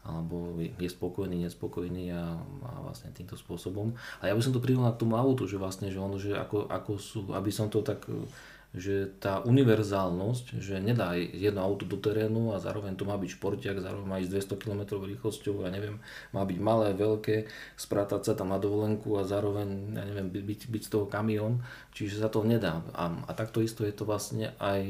alebo 0.02 0.58
je 0.58 0.90
spokojný, 0.90 1.46
nespokojný 1.46 2.10
a, 2.10 2.42
a 2.42 2.70
vlastne 2.82 3.14
týmto 3.14 3.38
spôsobom. 3.38 3.94
A 4.18 4.26
ja 4.26 4.34
by 4.34 4.42
som 4.42 4.50
to 4.50 4.62
prirovnal 4.62 4.94
k 4.94 5.02
tomu 5.02 5.14
autu, 5.14 5.46
že 5.46 5.62
vlastne, 5.62 5.94
že 5.94 6.02
ono, 6.02 6.18
že 6.18 6.34
ako, 6.34 6.66
ako 6.66 6.92
sú, 6.98 7.18
aby 7.30 7.50
som 7.54 7.70
to 7.70 7.86
tak 7.86 8.02
že 8.72 9.20
tá 9.20 9.44
univerzálnosť, 9.44 10.56
že 10.56 10.80
nedá 10.80 11.12
jedno 11.12 11.60
auto 11.60 11.84
do 11.84 12.00
terénu 12.00 12.56
a 12.56 12.62
zároveň 12.62 12.96
to 12.96 13.04
má 13.04 13.20
byť 13.20 13.36
športiak, 13.36 13.84
zároveň 13.84 14.06
má 14.08 14.16
ísť 14.24 14.56
200 14.56 14.62
km 14.64 14.82
rýchlosťou, 14.96 15.68
ja 15.68 15.70
neviem, 15.70 16.00
má 16.32 16.40
byť 16.48 16.56
malé, 16.56 16.96
veľké, 16.96 17.44
sprátať 17.76 18.32
sa 18.32 18.32
tam 18.32 18.48
na 18.48 18.56
dovolenku 18.56 19.12
a 19.20 19.28
zároveň, 19.28 19.92
ja 19.92 20.04
neviem, 20.08 20.32
byť, 20.32 20.72
byť 20.72 20.82
z 20.88 20.90
toho 20.90 21.04
kamión, 21.04 21.60
čiže 21.92 22.24
sa 22.24 22.32
to 22.32 22.48
nedá. 22.48 22.80
A, 22.96 23.12
a 23.28 23.32
takto 23.36 23.60
isto 23.60 23.84
je 23.84 23.92
to 23.92 24.08
vlastne 24.08 24.56
aj, 24.56 24.82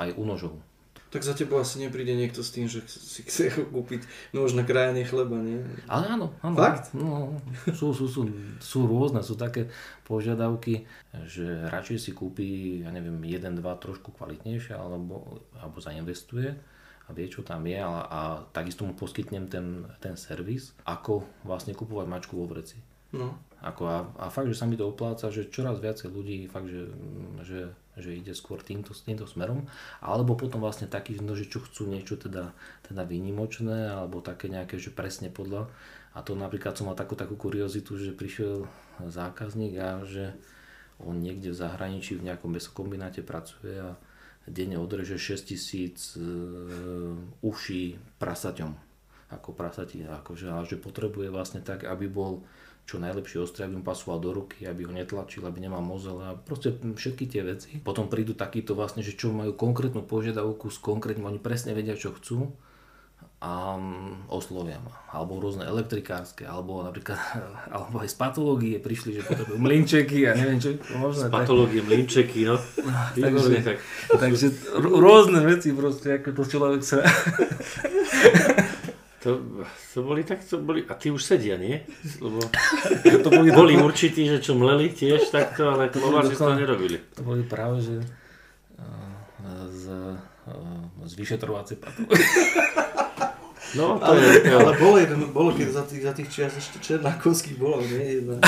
aj 0.00 0.08
u 0.16 0.24
nožov. 0.24 0.56
Tak 1.10 1.26
za 1.26 1.34
tebou 1.34 1.58
asi 1.58 1.82
nepríde 1.82 2.14
niekto 2.14 2.38
s 2.46 2.54
tým, 2.54 2.70
že 2.70 2.86
si 2.86 3.26
chce 3.26 3.50
kúpiť 3.74 4.06
nôž 4.30 4.54
na 4.54 4.62
krajanie 4.62 5.02
chleba, 5.02 5.42
nie? 5.42 5.58
Áno, 5.90 6.30
áno. 6.38 6.54
Fakt? 6.54 6.94
No, 6.94 7.34
sú, 7.74 7.90
sú, 7.90 8.06
sú, 8.06 8.30
sú 8.62 8.78
rôzne, 8.86 9.18
sú 9.26 9.34
také 9.34 9.74
požiadavky, 10.06 10.86
že 11.26 11.66
radšej 11.66 11.98
si 11.98 12.10
kúpi, 12.14 12.46
ja 12.86 12.94
neviem, 12.94 13.18
jeden, 13.26 13.58
dva 13.58 13.74
trošku 13.74 14.14
kvalitnejšie, 14.14 14.78
alebo, 14.78 15.42
alebo 15.58 15.82
zainvestuje 15.82 16.54
a 17.06 17.10
vie, 17.10 17.26
čo 17.26 17.42
tam 17.42 17.66
je 17.66 17.82
a, 17.82 18.06
a 18.06 18.20
takisto 18.54 18.86
mu 18.86 18.94
poskytnem 18.94 19.50
ten, 19.50 19.82
ten 19.98 20.14
servis, 20.14 20.70
ako 20.86 21.26
vlastne 21.42 21.74
kupovať 21.74 22.06
mačku 22.06 22.38
vo 22.38 22.46
vreci. 22.46 22.78
No. 23.10 23.34
Ako 23.66 23.82
a, 23.82 23.98
a 24.14 24.24
fakt, 24.30 24.46
že 24.46 24.54
sa 24.54 24.70
mi 24.70 24.78
to 24.78 24.86
opláca, 24.86 25.26
že 25.34 25.50
čoraz 25.50 25.82
viacej 25.82 26.06
ľudí 26.06 26.46
fakt, 26.46 26.70
že, 26.70 26.86
že 27.42 27.58
že 28.00 28.16
ide 28.16 28.32
skôr 28.32 28.64
týmto, 28.64 28.96
týmto 28.96 29.28
smerom, 29.28 29.68
alebo 30.00 30.34
potom 30.34 30.60
vlastne 30.60 30.88
takí, 30.88 31.20
no, 31.20 31.36
že 31.36 31.46
čo 31.46 31.60
chcú 31.60 31.86
niečo 31.86 32.16
teda, 32.16 32.52
teda 32.88 33.02
výnimočné, 33.04 33.92
alebo 33.92 34.24
také 34.24 34.48
nejaké, 34.48 34.80
že 34.80 34.92
presne 34.92 35.28
podľa. 35.28 35.68
A 36.16 36.26
to 36.26 36.34
napríklad 36.34 36.74
som 36.74 36.90
mal 36.90 36.98
takú, 36.98 37.14
takú 37.14 37.38
kuriozitu, 37.38 37.94
že 37.94 38.16
prišiel 38.16 38.66
zákazník 38.98 39.78
a 39.78 40.02
že 40.02 40.34
on 41.00 41.16
niekde 41.22 41.54
v 41.54 41.60
zahraničí 41.60 42.18
v 42.18 42.26
nejakom 42.28 42.50
mesokombináte 42.52 43.24
pracuje 43.24 43.78
a 43.78 43.96
denne 44.44 44.76
odreže 44.76 45.16
6000 45.16 45.46
e, 45.46 46.24
uší 47.40 47.84
prasaťom 48.18 48.72
ako 49.30 49.54
prasati, 49.54 50.02
akože, 50.02 50.50
ale 50.50 50.66
že 50.66 50.74
potrebuje 50.74 51.30
vlastne 51.30 51.62
tak, 51.62 51.86
aby 51.86 52.10
bol 52.10 52.42
čo 52.90 52.98
najlepšie 52.98 53.38
ostré, 53.38 53.70
aby 53.70 53.78
mu 53.78 53.86
pasoval 53.86 54.18
do 54.18 54.34
ruky, 54.34 54.66
aby 54.66 54.82
ho 54.82 54.90
netlačil, 54.90 55.46
aby 55.46 55.62
nemal 55.62 55.78
mozel 55.78 56.18
a 56.18 56.34
proste 56.34 56.74
všetky 56.74 57.30
tie 57.30 57.46
veci. 57.46 57.78
Potom 57.78 58.10
prídu 58.10 58.34
takíto 58.34 58.74
vlastne, 58.74 59.06
že 59.06 59.14
čo 59.14 59.30
majú 59.30 59.54
konkrétnu 59.54 60.02
požiadavku 60.02 60.66
s 60.74 60.82
konkrétnym, 60.82 61.30
oni 61.30 61.38
presne 61.38 61.70
vedia, 61.70 61.94
čo 61.94 62.10
chcú 62.10 62.50
a 63.40 63.72
oslovia 64.28 64.76
ma. 64.84 64.92
Alebo 65.16 65.40
rôzne 65.40 65.64
elektrikárske, 65.64 66.44
alebo 66.44 66.84
napríklad 66.84 67.16
alebo 67.72 68.02
aj 68.02 68.12
z 68.12 68.16
patológie 68.18 68.76
prišli, 68.82 69.16
že 69.16 69.24
potrebujú 69.24 69.56
mlinčeky 69.56 70.28
a 70.28 70.36
neviem 70.36 70.58
čo. 70.58 70.76
Možno, 70.98 71.24
z 71.24 71.32
patológie 71.32 71.80
mlinčeky, 71.80 72.44
no. 72.44 72.60
takže, 73.16 73.64
tak. 73.64 73.78
takže 74.12 74.46
rôzne 74.82 75.40
veci 75.46 75.72
proste, 75.72 76.20
ako 76.20 76.28
to 76.36 76.42
človek 76.42 76.82
sa... 76.82 77.00
To, 79.20 79.36
to 79.92 80.00
boli 80.00 80.24
tak, 80.24 80.40
to 80.40 80.56
boli, 80.64 80.80
a 80.88 80.96
tí 80.96 81.12
už 81.12 81.20
sedia, 81.20 81.60
nie? 81.60 81.84
Lebo 82.24 82.40
to 83.20 83.28
boli, 83.28 83.52
boli 83.60 83.74
určití, 83.76 84.24
že 84.24 84.40
čo 84.40 84.56
mleli 84.56 84.96
tiež 84.96 85.28
takto, 85.28 85.76
ale 85.76 85.92
klováči 85.92 86.32
to 86.32 86.56
nerobili. 86.56 86.96
To 87.20 87.22
boli 87.28 87.44
práve, 87.44 87.84
že 87.84 88.00
z, 89.68 89.82
z 91.04 91.12
vyšetrovacej 91.14 91.76
patológie. 91.80 92.24
No, 93.70 94.02
to 94.02 94.18
ale, 94.18 94.18
je, 94.18 94.50
ale 94.50 94.74
bolo, 94.82 94.98
jeden, 94.98 95.30
bolo 95.30 95.54
keď 95.54 95.68
za 95.70 95.84
tých, 95.86 96.02
za 96.02 96.10
tých 96.10 96.26
čias 96.26 96.58
ešte 96.58 96.82
Černákovský 96.82 97.54
bol, 97.54 97.78
nie? 97.78 98.18
Jedna, 98.18 98.42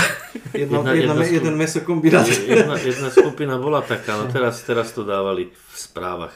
jedna, 0.50 0.78
jedna, 0.82 0.90
jedna, 0.90 1.14
jedna 1.14 1.24
jeden 1.30 1.54
mesokombinát. 1.54 2.26
Jedna, 2.26 2.74
jedna 2.74 3.06
skupina 3.06 3.54
bola 3.54 3.86
taká, 3.86 4.18
no 4.18 4.26
teraz, 4.26 4.66
teraz 4.66 4.90
to 4.90 5.06
dávali 5.06 5.54
v 5.54 5.74
správach. 5.78 6.34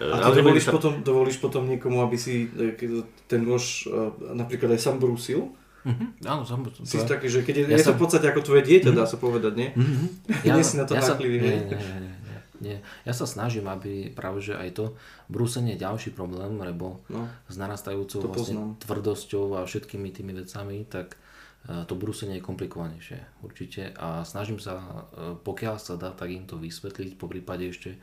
A 0.00 0.30
ty 0.30 0.42
dovolíš, 0.42 0.66
sa... 0.66 0.72
potom, 0.74 0.92
dovolíš 1.06 1.38
potom 1.38 1.62
niekomu, 1.70 2.02
aby 2.02 2.18
si 2.18 2.50
e, 2.50 3.04
ten 3.30 3.46
nôž 3.46 3.86
e, 3.86 4.34
napríklad 4.34 4.74
aj 4.74 4.80
sám 4.82 4.96
brúsil? 4.98 5.54
Mm-hmm. 5.84 6.08
Áno, 6.26 6.42
sám 6.42 6.66
brúsil. 6.66 6.82
Si 6.82 6.96
taký, 7.04 7.30
že 7.30 7.46
keď 7.46 7.54
je, 7.54 7.64
ja 7.70 7.78
je 7.78 7.84
som... 7.84 7.94
to 7.94 7.98
v 7.98 8.02
podstate 8.02 8.26
ako 8.26 8.40
tvoje 8.42 8.62
dieťa, 8.66 8.90
mm-hmm. 8.90 9.04
dá 9.04 9.06
sa 9.06 9.18
povedať, 9.20 9.52
nie? 9.54 9.68
Mm-hmm. 9.78 10.08
Ja, 10.42 10.52
nie 10.58 10.64
si 10.66 10.74
na 10.80 10.84
to 10.88 10.98
ja 10.98 11.02
náklivý, 11.04 11.36
nie, 11.38 11.54
nie, 11.62 11.78
nie, 11.78 11.98
nie. 12.02 12.14
Nie. 12.62 12.78
Ja 13.04 13.12
sa 13.12 13.28
snažím, 13.28 13.68
aby 13.68 14.08
práve 14.14 14.40
že 14.40 14.56
aj 14.56 14.70
to 14.78 14.84
brúsenie 15.28 15.76
je 15.76 15.84
ďalší 15.84 16.16
problém, 16.16 16.56
lebo 16.56 17.04
no, 17.12 17.28
s 17.50 17.60
narastajúcou 17.60 18.30
vlastne 18.30 18.78
tvrdosťou 18.80 19.60
a 19.60 19.68
všetkými 19.68 20.08
tými 20.14 20.32
vecami, 20.32 20.88
tak 20.88 21.18
to 21.64 21.96
brúsenie 21.96 22.36
je 22.36 22.44
komplikovanejšie 22.44 23.40
určite 23.40 23.96
a 23.96 24.20
snažím 24.20 24.60
sa, 24.60 24.76
e, 25.16 25.32
pokiaľ 25.40 25.80
sa 25.80 25.96
dá, 25.96 26.12
tak 26.12 26.28
im 26.28 26.44
to 26.44 26.60
vysvetliť, 26.60 27.16
po 27.16 27.24
prípade 27.24 27.64
ešte 27.64 27.96
e, 27.96 27.98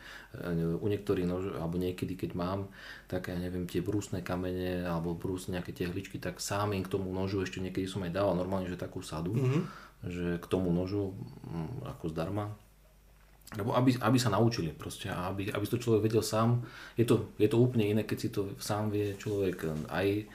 u 0.82 0.86
niektorých 0.89 1.30
nož, 1.30 1.54
alebo 1.62 1.78
niekedy, 1.78 2.17
keď 2.17 2.34
mám 2.34 2.74
také, 3.06 3.38
ja 3.38 3.39
neviem, 3.39 3.69
tie 3.69 3.86
brúsne 3.86 4.26
kamene 4.26 4.82
alebo 4.82 5.13
brús 5.13 5.45
nejaké 5.45 5.78
tie 5.78 5.86
hličky, 5.86 6.17
tak 6.17 6.41
sám 6.41 6.74
im 6.74 6.82
k 6.82 6.89
tomu 6.89 7.13
nožu 7.13 7.45
ešte 7.45 7.62
niekedy 7.62 7.86
som 7.86 8.02
aj 8.02 8.17
dával 8.17 8.34
normálne, 8.34 8.65
že 8.65 8.82
takú 8.82 9.06
sadu, 9.06 9.38
mm-hmm. 9.38 9.62
že 10.10 10.28
k 10.41 10.45
tomu 10.50 10.74
nožu 10.74 11.13
ako 11.86 12.10
zdarma, 12.10 12.50
lebo 13.62 13.78
aby, 13.78 13.93
aby 14.02 14.17
sa 14.17 14.34
naučili 14.34 14.74
proste 14.74 15.13
a 15.13 15.30
aby, 15.30 15.54
aby 15.54 15.65
to 15.69 15.78
človek 15.78 16.10
vedel 16.10 16.26
sám. 16.26 16.65
Je 16.97 17.06
to, 17.06 17.30
je 17.38 17.45
to 17.45 17.62
úplne 17.62 17.86
iné, 17.93 18.10
keď 18.10 18.17
si 18.17 18.34
to 18.34 18.58
sám 18.58 18.89
vie 18.89 19.13
človek 19.21 19.69
aj, 19.91 20.26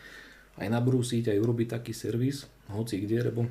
aj 0.62 0.66
nabrúsiť, 0.70 1.34
aj 1.34 1.42
urobiť 1.42 1.74
taký 1.74 1.90
servis, 1.90 2.46
hoci 2.70 3.02
kde, 3.02 3.30
lebo... 3.30 3.46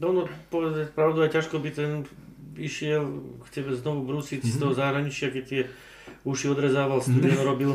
No, 0.00 0.10
no, 0.10 0.26
povedať 0.50 0.90
pravdu, 0.90 1.22
aj 1.22 1.38
ťažko 1.38 1.62
by 1.62 1.70
ten 1.70 1.90
išiel 2.58 3.22
k 3.42 3.46
tebe 3.50 3.74
znovu 3.74 4.06
brúsiť 4.06 4.42
mm-hmm. 4.42 4.54
z 4.54 4.60
toho 4.60 4.72
mhm. 4.74 4.78
zahraničia, 4.78 5.28
keď 5.30 5.44
tie 5.44 5.62
uši 6.26 6.46
odrezával, 6.50 7.02
studio 7.02 7.34
mm-hmm. 7.36 7.50
robil 7.50 7.72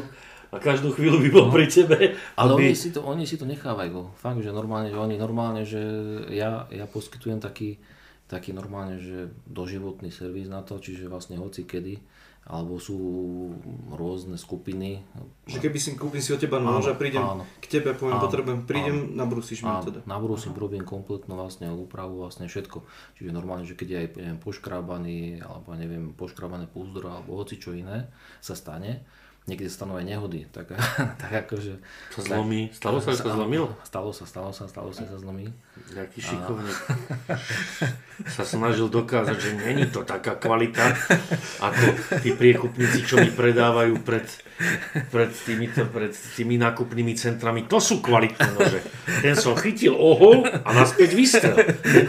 a 0.49 0.57
každú 0.57 0.89
chvíľu 0.97 1.21
by 1.21 1.29
bol 1.29 1.45
no. 1.49 1.53
pri 1.53 1.69
tebe. 1.69 2.17
Ale 2.33 2.51
aby... 2.57 2.73
oni, 2.73 2.75
si 2.75 2.89
to, 2.89 3.05
oni 3.05 3.25
si 3.29 3.37
to 3.37 3.45
nechávajú. 3.45 4.09
Fakt, 4.17 4.41
že 4.41 4.49
normálne, 4.49 4.89
že 4.89 4.97
oni 4.97 5.15
normálne, 5.21 5.61
že 5.61 5.81
ja, 6.33 6.65
ja 6.73 6.89
poskytujem 6.89 7.37
taký, 7.37 7.77
taký 8.25 8.49
normálne, 8.57 8.97
že 8.97 9.29
doživotný 9.45 10.09
servis 10.09 10.49
na 10.49 10.65
to, 10.65 10.81
čiže 10.81 11.05
vlastne 11.05 11.37
hoci 11.37 11.69
kedy, 11.69 12.01
alebo 12.49 12.81
sú 12.81 12.97
rôzne 13.93 14.33
skupiny. 14.33 15.05
Že 15.45 15.69
keby 15.69 15.77
si 15.77 15.93
kúpim 15.93 16.17
si 16.17 16.33
od 16.33 16.41
teba 16.41 16.57
nož 16.57 16.89
a 16.89 16.97
prídem 16.97 17.21
áno, 17.21 17.45
k 17.61 17.77
tebe, 17.77 17.93
poviem, 17.93 18.17
áno, 18.17 18.25
potrebujem, 18.25 18.59
prídem, 18.65 18.97
áno, 19.13 19.21
nabrúsiš 19.21 19.61
mi 19.61 19.69
teda. 19.85 20.01
Nabrúsim, 20.09 20.57
robím 20.57 20.81
kompletnú 20.81 21.37
vlastne 21.37 21.69
úpravu, 21.69 22.25
vlastne 22.25 22.49
všetko. 22.49 22.81
Čiže 23.21 23.29
normálne, 23.29 23.69
že 23.69 23.77
keď 23.77 23.87
je 23.87 23.97
aj 24.01 24.07
neviem, 24.17 24.39
poškrábaný, 24.41 25.45
alebo 25.45 25.77
neviem, 25.77 26.17
poškrábané 26.17 26.65
púzdro, 26.65 27.13
alebo 27.13 27.37
hoci 27.37 27.61
čo 27.61 27.77
iné 27.77 28.09
sa 28.41 28.57
stane, 28.57 29.05
niekde 29.49 29.67
stanú 29.67 29.97
aj 29.97 30.05
nehody, 30.05 30.45
tak, 30.53 30.69
tak 31.21 31.31
akože... 31.49 31.81
Sa 32.13 32.21
zlomí, 32.21 32.69
stalo 32.69 33.01
sa, 33.01 33.09
že 33.17 33.25
sa 33.25 33.33
zlomil? 33.33 33.65
Stalo 33.81 34.13
sa, 34.13 34.23
stalo 34.29 34.53
sa, 34.53 34.69
stalo 34.69 34.93
sa, 34.93 35.09
sa 35.09 35.17
zlomí. 35.17 35.49
Jaký 35.89 36.21
šikovník. 36.21 36.77
sa 38.35 38.43
snažil 38.43 38.91
dokázať, 38.91 39.37
že 39.39 39.49
není 39.55 39.87
to 39.87 40.03
taká 40.03 40.35
kvalita, 40.35 40.91
ako 41.63 41.85
tí 42.19 42.35
priekupníci, 42.35 43.07
čo 43.07 43.15
mi 43.15 43.31
predávajú 43.31 44.03
pred, 44.03 44.27
pred, 45.07 45.31
týmito, 45.31 45.87
pred 45.87 46.11
tými 46.11 46.59
nákupnými 46.59 47.15
centrami. 47.15 47.63
To 47.71 47.79
sú 47.79 48.03
kvalitné 48.03 48.49
nože. 48.59 48.83
Ten 49.23 49.39
som 49.39 49.55
chytil 49.55 49.95
ohol 49.95 50.43
a 50.43 50.69
naspäť 50.75 51.15
vystrel. 51.15 51.57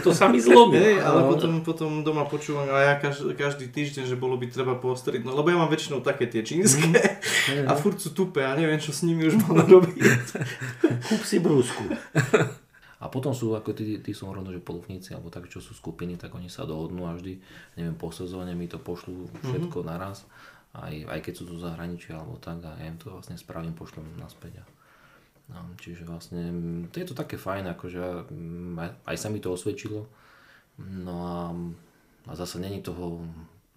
to 0.03 0.11
sa 0.11 0.27
mi 0.27 0.43
zlomil. 0.43 0.83
Hej, 0.83 0.99
ale 0.99 1.31
potom, 1.31 1.51
potom 1.63 1.89
doma 2.03 2.27
počúvam 2.27 2.67
a 2.67 2.91
ja 2.91 2.93
každý, 2.99 3.31
každý 3.33 3.65
týždeň, 3.71 4.11
že 4.11 4.19
bolo 4.19 4.35
by 4.35 4.51
treba 4.51 4.75
postriť. 4.75 5.23
No 5.23 5.31
lebo 5.31 5.47
ja 5.47 5.57
mám 5.57 5.71
väčšinou 5.71 6.03
také 6.03 6.27
tie 6.27 6.43
čínske 6.43 6.91
mm. 6.91 7.30
A 7.67 7.73
furt 7.77 7.97
sú 7.97 8.11
tupe 8.15 8.41
a 8.41 8.55
neviem, 8.55 8.79
čo 8.79 8.95
s 8.95 9.03
nimi 9.03 9.27
už 9.27 9.41
mám 9.43 9.65
robiť. 9.65 10.01
Kúp 11.07 11.21
si 11.25 11.37
brúsku. 11.39 11.89
A 13.01 13.09
potom 13.09 13.33
sú 13.33 13.57
ako 13.57 13.73
tí, 13.73 13.97
tí 13.97 14.13
sú 14.13 14.29
rovno, 14.29 14.53
že 14.53 14.61
polovníci, 14.61 15.17
alebo 15.17 15.33
tak, 15.33 15.49
čo 15.49 15.57
sú 15.57 15.73
skupiny, 15.73 16.21
tak 16.21 16.37
oni 16.37 16.53
sa 16.53 16.69
dohodnú 16.69 17.09
a 17.09 17.17
vždy, 17.17 17.33
neviem, 17.81 17.97
po 17.97 18.13
sezóne 18.13 18.53
mi 18.53 18.69
to 18.69 18.77
pošlú 18.77 19.25
všetko 19.41 19.81
mm-hmm. 19.81 19.89
naraz, 19.89 20.29
aj, 20.77 21.09
aj 21.09 21.19
keď 21.25 21.33
sú 21.33 21.43
tu 21.49 21.55
zahraničia 21.57 22.21
alebo 22.21 22.37
tak 22.37 22.61
a 22.61 22.77
ja 22.77 22.85
im 22.85 23.01
to 23.01 23.09
vlastne 23.09 23.41
spravím, 23.41 23.73
pošlem 23.73 24.05
naspäť. 24.21 24.61
No, 25.51 25.67
čiže 25.81 26.07
vlastne 26.07 26.47
to 26.93 27.01
je 27.01 27.09
to 27.11 27.15
také 27.17 27.35
fajn, 27.35 27.73
akože 27.75 27.99
aj 29.03 29.15
sa 29.19 29.27
mi 29.27 29.43
to 29.43 29.51
osvedčilo. 29.51 30.07
No 30.79 31.15
a, 31.27 31.39
a 32.29 32.33
zase 32.37 32.61
není 32.61 32.79
toho 32.79 33.25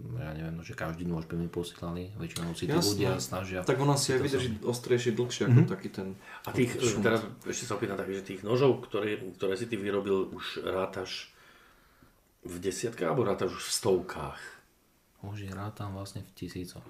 ja 0.05 0.31
neviem, 0.37 0.55
no, 0.55 0.63
že 0.63 0.77
každý 0.77 1.09
nôž 1.09 1.25
by 1.25 1.41
mi 1.41 1.49
posielali, 1.49 2.13
väčšinou 2.21 2.53
si 2.53 2.69
tí 2.69 2.77
ľudia 2.77 3.17
snažia. 3.17 3.65
Tak 3.65 3.81
ona 3.81 3.97
si 3.97 4.13
aj 4.13 4.21
vydrží 4.21 4.49
ostrejšie, 4.61 5.17
dlhšie 5.17 5.49
ako 5.49 5.53
mm-hmm. 5.65 5.73
taký 5.73 5.89
ten... 5.89 6.09
A 6.45 6.53
tých, 6.53 6.77
teraz 7.01 7.25
ešte 7.49 7.65
sa 7.65 7.81
opýtam 7.81 7.97
tak, 7.97 8.13
že 8.13 8.21
tých 8.21 8.45
nožov, 8.45 8.85
ktoré, 8.85 9.17
ktoré 9.41 9.57
si 9.57 9.65
ty 9.65 9.81
vyrobil, 9.81 10.29
už 10.29 10.61
rátaš 10.61 11.33
v 12.45 12.61
desiatkách 12.61 13.09
alebo 13.09 13.25
rátaš 13.25 13.57
už 13.57 13.65
v 13.65 13.73
stovkách? 13.81 14.41
Už 15.25 15.49
rátam 15.57 15.97
vlastne 15.97 16.21
v 16.21 16.31
tisícoch. 16.37 16.85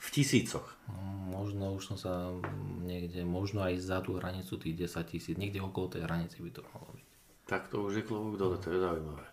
V 0.00 0.08
tisícoch? 0.10 0.66
No, 0.90 0.98
možno 1.38 1.78
už 1.78 1.94
som 1.94 1.96
sa 2.00 2.34
niekde, 2.82 3.22
možno 3.22 3.62
aj 3.62 3.78
za 3.78 4.02
tú 4.02 4.18
hranicu 4.18 4.58
tých 4.58 4.90
10 4.90 5.06
tisíc, 5.06 5.34
niekde 5.38 5.62
okolo 5.62 5.92
tej 5.92 6.02
hranice 6.08 6.42
by 6.42 6.50
to 6.50 6.66
mohlo 6.74 6.90
byť. 6.98 7.06
Tak 7.46 7.62
to 7.70 7.86
už 7.86 8.00
je 8.00 8.04
klobúk 8.06 8.34
dole, 8.40 8.56
to 8.58 8.74
je 8.74 8.80
zaujímavé. 8.80 9.26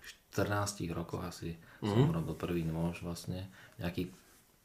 14 0.45 0.85
rokoch 0.93 1.25
asi 1.25 1.57
mm-hmm. 1.57 1.89
som 1.89 2.13
robil 2.13 2.35
prvý 2.37 2.61
nôž 2.61 3.01
vlastne. 3.01 3.49
Nejakých 3.81 4.13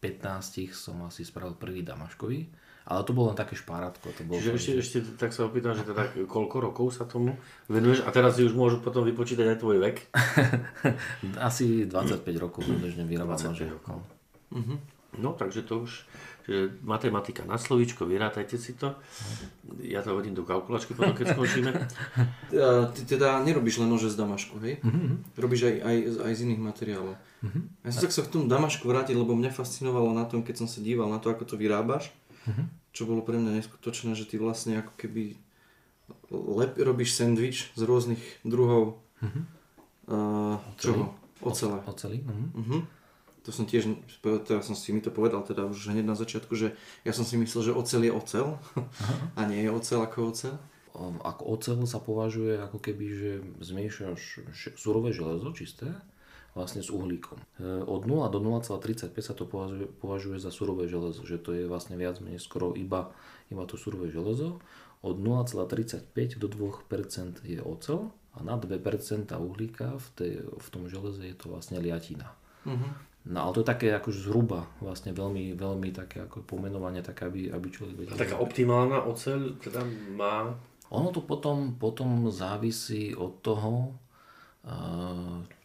15 0.03 0.75
som 0.75 1.01
asi 1.07 1.25
spravil 1.25 1.57
prvý 1.57 1.81
damaškový. 1.81 2.51
Ale 2.83 3.07
to 3.07 3.15
bolo 3.15 3.31
len 3.31 3.39
také 3.39 3.55
špárátko. 3.55 4.11
To 4.11 4.27
bolo 4.27 4.43
Čiže 4.43 4.51
ešte, 4.59 4.73
ešte, 4.83 4.99
tak 5.15 5.31
sa 5.31 5.47
opýtam, 5.47 5.71
že 5.71 5.87
teda 5.87 6.27
koľko 6.27 6.57
rokov 6.59 6.87
sa 6.91 7.07
tomu 7.07 7.39
venuješ 7.71 8.03
a 8.03 8.11
teraz 8.11 8.35
si 8.35 8.43
už 8.43 8.59
môžu 8.59 8.83
potom 8.83 9.07
vypočítať 9.07 9.55
aj 9.55 9.59
tvoj 9.63 9.79
vek? 9.79 9.97
Asi 11.49 11.87
25 11.87 12.27
rokov 12.43 12.67
bežne 12.83 13.07
vyrábať 13.07 13.55
nože. 13.55 13.71
Rokov. 13.71 14.03
Mm-hmm. 14.51 14.79
No 15.23 15.37
takže 15.39 15.63
to 15.63 15.87
už, 15.87 16.09
že 16.43 16.75
matematika 16.83 17.47
na 17.47 17.55
slovíčko, 17.55 18.03
vyrátajte 18.07 18.59
si 18.59 18.75
to. 18.75 18.99
Ja 19.79 20.03
to 20.03 20.19
hodím 20.19 20.35
do 20.35 20.43
kalkulačky 20.43 20.95
potom, 20.95 21.15
keď 21.15 21.39
skončíme. 21.39 21.71
Ty 22.95 23.03
teda 23.07 23.39
nerobíš 23.47 23.79
len 23.79 23.91
nože 23.91 24.11
z 24.11 24.19
damašku, 24.19 24.59
hej? 24.63 24.83
Mm-hmm. 24.83 25.39
Robíš 25.39 25.61
aj, 25.71 25.77
aj, 25.83 25.97
aj 26.27 26.33
z 26.35 26.41
iných 26.51 26.63
materiálov. 26.63 27.15
Mm-hmm. 27.15 27.63
Ja 27.87 27.91
som 27.95 28.03
tak 28.03 28.15
sa 28.15 28.23
k 28.27 28.33
tomu 28.35 28.51
damašku 28.51 28.85
vrátiť, 28.87 29.15
lebo 29.15 29.39
mňa 29.39 29.55
fascinovalo 29.55 30.11
na 30.11 30.27
tom, 30.27 30.43
keď 30.43 30.67
som 30.67 30.69
sa 30.71 30.83
díval 30.83 31.07
na 31.07 31.23
to, 31.23 31.31
ako 31.31 31.47
to 31.47 31.55
vyrábaš, 31.55 32.11
mm-hmm. 32.47 32.67
čo 32.91 33.07
bolo 33.07 33.23
pre 33.23 33.39
mňa 33.39 33.63
neskutočné, 33.63 34.19
že 34.19 34.27
ty 34.27 34.39
vlastne 34.43 34.83
ako 34.83 34.93
keby 34.99 35.39
lep, 36.35 36.75
robíš 36.75 37.15
sendvič 37.15 37.71
z 37.79 37.83
rôznych 37.87 38.23
druhov 38.43 38.99
mm-hmm. 39.23 39.43
uh, 40.11 40.59
čoho? 40.83 41.15
Ocele. 41.43 41.79
Oceli. 41.87 42.19
Mm-hmm. 42.23 42.51
Uh-huh 42.59 42.83
to 43.43 43.51
som 43.51 43.67
tiež, 43.67 43.91
teraz 44.23 44.71
som 44.71 44.79
si 44.79 44.95
mi 44.95 45.03
to 45.03 45.11
povedal 45.11 45.43
teda 45.43 45.67
už 45.67 45.91
hneď 45.91 46.07
na 46.07 46.15
začiatku, 46.15 46.55
že 46.55 46.79
ja 47.03 47.11
som 47.11 47.27
si 47.27 47.35
myslel, 47.35 47.71
že 47.71 47.77
ocel 47.77 48.03
je 48.07 48.13
ocel 48.15 48.47
a 49.39 49.41
nie 49.51 49.67
je 49.67 49.71
ocel 49.71 50.01
ako 50.03 50.31
ocel. 50.31 50.57
Ako 51.25 51.43
ocel 51.57 51.77
sa 51.89 51.99
považuje 51.99 52.61
ako 52.61 52.79
keby, 52.79 53.07
že 53.17 53.31
zmiešaš 53.65 54.45
surové 54.77 55.11
železo 55.11 55.51
čisté 55.57 55.89
vlastne 56.53 56.85
s 56.85 56.93
uhlíkom. 56.93 57.41
E, 57.57 57.81
od 57.89 58.05
0 58.05 58.29
do 58.29 58.39
0,35 58.45 59.09
sa 59.25 59.33
to 59.33 59.49
považuje, 59.49 59.89
považuje 59.89 60.37
za 60.37 60.53
surové 60.53 60.85
železo, 60.85 61.25
že 61.25 61.41
to 61.41 61.57
je 61.57 61.65
vlastne 61.65 61.97
viac 61.97 62.21
menej 62.21 62.45
skoro 62.45 62.77
iba, 62.77 63.09
iba 63.49 63.65
to 63.65 63.81
surové 63.81 64.13
železo. 64.13 64.61
Od 65.01 65.17
0,35 65.17 66.37
do 66.37 66.47
2% 66.53 67.41
je 67.49 67.61
ocel 67.65 68.13
a 68.37 68.45
na 68.45 68.61
2% 68.61 69.33
uhlíka 69.33 69.97
v, 69.97 70.07
tej, 70.15 70.33
v 70.45 70.69
tom 70.69 70.93
železe 70.93 71.25
je 71.25 71.37
to 71.37 71.49
vlastne 71.51 71.81
liatina. 71.81 72.37
Uh-huh. 72.69 72.93
No 73.23 73.39
ale 73.47 73.55
to 73.55 73.63
je 73.63 73.71
také 73.71 73.87
akože 73.95 74.27
zhruba, 74.27 74.67
vlastne 74.83 75.15
veľmi, 75.15 75.55
veľmi 75.55 75.95
také 75.95 76.27
ako 76.27 76.43
pomenovanie, 76.43 77.07
také, 77.07 77.31
aby, 77.31 77.55
aby 77.55 77.67
človek 77.71 77.95
vedel. 77.95 78.15
A 78.19 78.23
taká 78.23 78.37
optimálna 78.43 79.07
oceľ 79.07 79.63
teda 79.63 79.87
má? 80.19 80.51
Ono 80.91 81.09
to 81.15 81.23
potom, 81.23 81.79
potom 81.79 82.27
závisí 82.35 83.15
od 83.15 83.39
toho, 83.39 83.95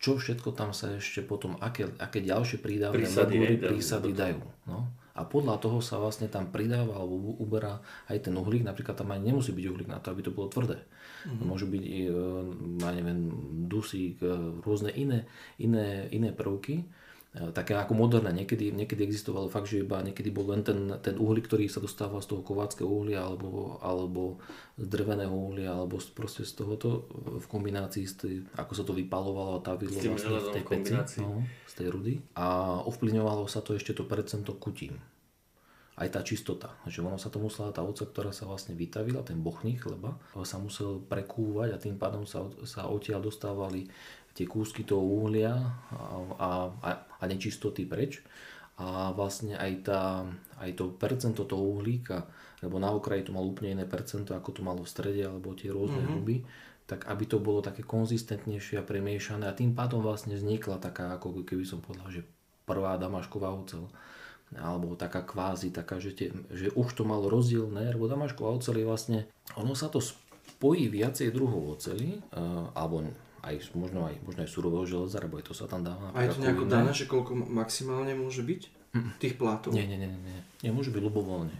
čo 0.01 0.17
všetko 0.17 0.53
tam 0.57 0.73
sa 0.73 0.97
ešte 0.97 1.21
potom, 1.25 1.57
aké, 1.61 1.89
aké 1.97 2.21
ďalšie 2.21 2.57
prídavné 2.61 3.05
prísady, 3.05 3.35
prísady 3.61 4.09
dajú. 4.13 4.41
No? 4.65 4.89
A 5.17 5.25
podľa 5.25 5.57
toho 5.57 5.81
sa 5.81 5.97
vlastne 5.97 6.29
tam 6.29 6.53
pridáva 6.53 6.93
alebo 6.93 7.41
uberá 7.41 7.81
aj 8.05 8.29
ten 8.29 8.33
uhlík. 8.37 8.61
Napríklad 8.61 8.93
tam 8.93 9.09
aj 9.09 9.21
nemusí 9.21 9.49
byť 9.49 9.65
uhlík 9.65 9.89
na 9.89 9.97
to, 9.97 10.13
aby 10.13 10.21
to 10.21 10.29
bolo 10.29 10.45
tvrdé. 10.49 10.77
Mm-hmm. 11.25 11.45
Môžu 11.45 11.65
byť, 11.65 11.83
e, 11.83 11.93
ja 12.85 12.89
neviem, 12.93 13.19
dusík, 13.65 14.21
e, 14.21 14.61
rôzne 14.61 14.93
iné, 14.93 15.25
iné, 15.57 16.05
iné 16.13 16.29
prvky 16.29 16.85
také 17.53 17.77
ako 17.77 17.93
moderné. 17.93 18.33
Niekedy, 18.33 18.73
niekedy 18.73 19.05
existovalo 19.05 19.51
fakt, 19.51 19.69
že 19.69 19.85
iba 19.85 20.01
niekedy 20.01 20.33
bol 20.33 20.49
len 20.49 20.65
ten, 20.65 20.97
ten 21.03 21.15
uhlík, 21.19 21.45
ktorý 21.45 21.69
sa 21.69 21.83
dostával 21.83 22.23
z 22.23 22.33
toho 22.33 22.41
kováckého 22.41 22.87
uhlia 22.87 23.25
alebo, 23.25 23.77
alebo 23.83 24.41
z 24.77 24.85
drveného 24.89 25.33
uhlia 25.33 25.75
alebo 25.75 26.01
proste 26.17 26.47
z 26.47 26.53
tohoto 26.57 27.05
v 27.37 27.45
kombinácii 27.45 28.05
s 28.05 28.13
tý, 28.17 28.41
ako 28.57 28.73
sa 28.73 28.83
to 28.83 28.93
vypalovalo 28.97 29.59
a 29.59 29.65
tavilo 29.65 29.93
vlastne 29.93 30.39
v 30.39 30.53
tej 30.55 30.63
peci, 30.65 30.93
no, 31.21 31.45
z 31.69 31.73
tej 31.77 31.87
rudy. 31.93 32.13
A 32.33 32.79
ovplyvňovalo 32.87 33.45
sa 33.45 33.61
to 33.61 33.77
ešte 33.77 33.93
to 33.93 34.07
percento 34.07 34.57
kutín 34.57 34.97
aj 35.97 36.13
tá 36.13 36.21
čistota. 36.21 36.77
Že 36.85 37.09
ono 37.09 37.17
sa 37.17 37.33
to 37.33 37.41
musela, 37.41 37.73
tá 37.73 37.81
oca, 37.81 38.05
ktorá 38.05 38.29
sa 38.29 38.45
vlastne 38.45 38.77
vytavila, 38.77 39.25
ten 39.25 39.41
bochník 39.41 39.81
chleba, 39.81 40.13
sa 40.45 40.61
musel 40.61 41.01
prekúvať 41.01 41.73
a 41.73 41.81
tým 41.81 41.97
pádom 41.97 42.21
sa, 42.29 42.45
sa 42.69 42.85
odtiaľ 42.85 43.25
dostávali 43.25 43.89
tie 44.37 44.45
kúsky 44.45 44.85
toho 44.85 45.01
uhlia 45.01 45.57
a, 46.37 46.69
a, 46.69 46.89
a 47.17 47.23
nečistoty 47.25 47.89
preč. 47.89 48.21
A 48.77 49.09
vlastne 49.09 49.57
aj, 49.57 49.89
tá, 49.89 50.21
aj 50.61 50.77
to 50.77 50.93
percento 50.93 51.49
toho 51.49 51.81
uhlíka, 51.81 52.29
lebo 52.61 52.77
na 52.77 52.93
okraji 52.93 53.25
to 53.25 53.33
malo 53.33 53.49
úplne 53.49 53.73
iné 53.73 53.89
percento, 53.89 54.37
ako 54.37 54.49
to 54.53 54.61
malo 54.61 54.85
v 54.85 54.91
strede, 54.93 55.25
alebo 55.25 55.57
tie 55.57 55.73
rôzne 55.73 56.05
mm-hmm. 56.05 56.13
huby, 56.21 56.45
tak 56.85 57.09
aby 57.09 57.25
to 57.25 57.41
bolo 57.41 57.65
také 57.65 57.81
konzistentnejšie 57.81 58.77
a 58.77 58.85
premiešané 58.85 59.49
a 59.49 59.57
tým 59.57 59.73
pádom 59.73 60.05
vlastne 60.05 60.37
vznikla 60.37 60.77
taká, 60.77 61.17
ako 61.17 61.41
keby 61.41 61.65
som 61.65 61.81
povedal, 61.81 62.05
že 62.13 62.21
prvá 62.69 63.01
damašková 63.01 63.49
ocel 63.49 63.89
alebo 64.55 64.95
taká 64.95 65.27
kvázi, 65.27 65.75
taká, 65.75 65.99
že, 65.99 66.15
tie, 66.15 66.31
že 66.47 66.71
už 66.71 66.95
to 66.95 67.03
malo 67.03 67.27
rozdielne, 67.27 67.91
lebo 67.91 68.07
damašková 68.07 68.55
ocel 68.55 68.79
je 68.79 68.87
vlastne, 68.87 69.19
ono 69.59 69.75
sa 69.75 69.91
to 69.91 69.99
spojí 69.99 70.87
viacej 70.87 71.35
druhov 71.35 71.75
oceli, 71.75 72.23
uh, 72.31 72.71
alebo 72.71 73.03
aj 73.43 73.73
možno 73.77 74.07
aj, 74.07 74.15
možno 74.25 74.39
aj 74.45 74.49
surového 74.49 74.85
železa, 74.87 75.21
lebo 75.21 75.37
aj 75.37 75.45
to 75.49 75.53
sa 75.53 75.65
tam 75.69 75.85
dáva. 75.85 76.13
A 76.13 76.25
je 76.25 76.33
to 76.33 76.41
nejako 76.41 76.65
dané, 76.65 76.91
že 76.93 77.05
koľko 77.05 77.37
maximálne 77.37 78.13
môže 78.17 78.41
byť 78.41 78.61
tých 79.21 79.35
plátov? 79.37 79.73
Nie, 79.73 79.85
nie, 79.85 79.99
nie, 79.99 80.09
nie, 80.09 80.41
nie. 80.63 80.71
môže 80.73 80.89
byť 80.89 81.01
ľubovoľne. 81.03 81.57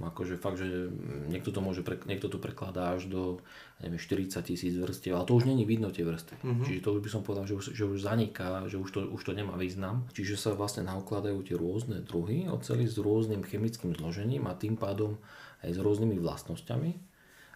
Akože 0.00 0.40
fakt, 0.40 0.56
že 0.56 0.88
niekto 1.28 1.52
to 1.52 1.60
môže, 1.60 1.84
pre, 1.84 2.00
niekto 2.08 2.32
to 2.32 2.40
prekladá 2.40 2.96
až 2.96 3.12
do 3.12 3.44
neviem, 3.84 4.00
40 4.00 4.40
tisíc 4.40 4.72
vrstiev, 4.72 5.20
ale 5.20 5.28
to 5.28 5.36
už 5.36 5.44
není 5.44 5.68
vidno 5.68 5.92
tie 5.92 6.00
vrstvy. 6.00 6.40
Mm-hmm. 6.40 6.64
Čiže 6.64 6.80
to 6.80 6.90
už 6.96 7.00
by 7.04 7.10
som 7.12 7.22
povedal, 7.22 7.44
že 7.44 7.54
už, 7.54 7.64
že 7.76 7.84
už 7.84 8.00
zaniká, 8.00 8.64
že 8.72 8.80
už 8.80 8.88
to, 8.88 9.00
už 9.12 9.20
to 9.20 9.36
nemá 9.36 9.52
význam. 9.60 10.08
Čiže 10.16 10.40
sa 10.40 10.50
vlastne 10.56 10.88
naukladajú 10.88 11.44
tie 11.44 11.60
rôzne 11.60 12.00
druhy 12.00 12.48
oceli 12.48 12.88
s 12.88 12.96
rôznym 12.96 13.44
chemickým 13.44 13.92
zložením 13.92 14.48
a 14.48 14.56
tým 14.56 14.80
pádom 14.80 15.20
aj 15.60 15.76
s 15.76 15.78
rôznymi 15.78 16.16
vlastnosťami 16.18 16.90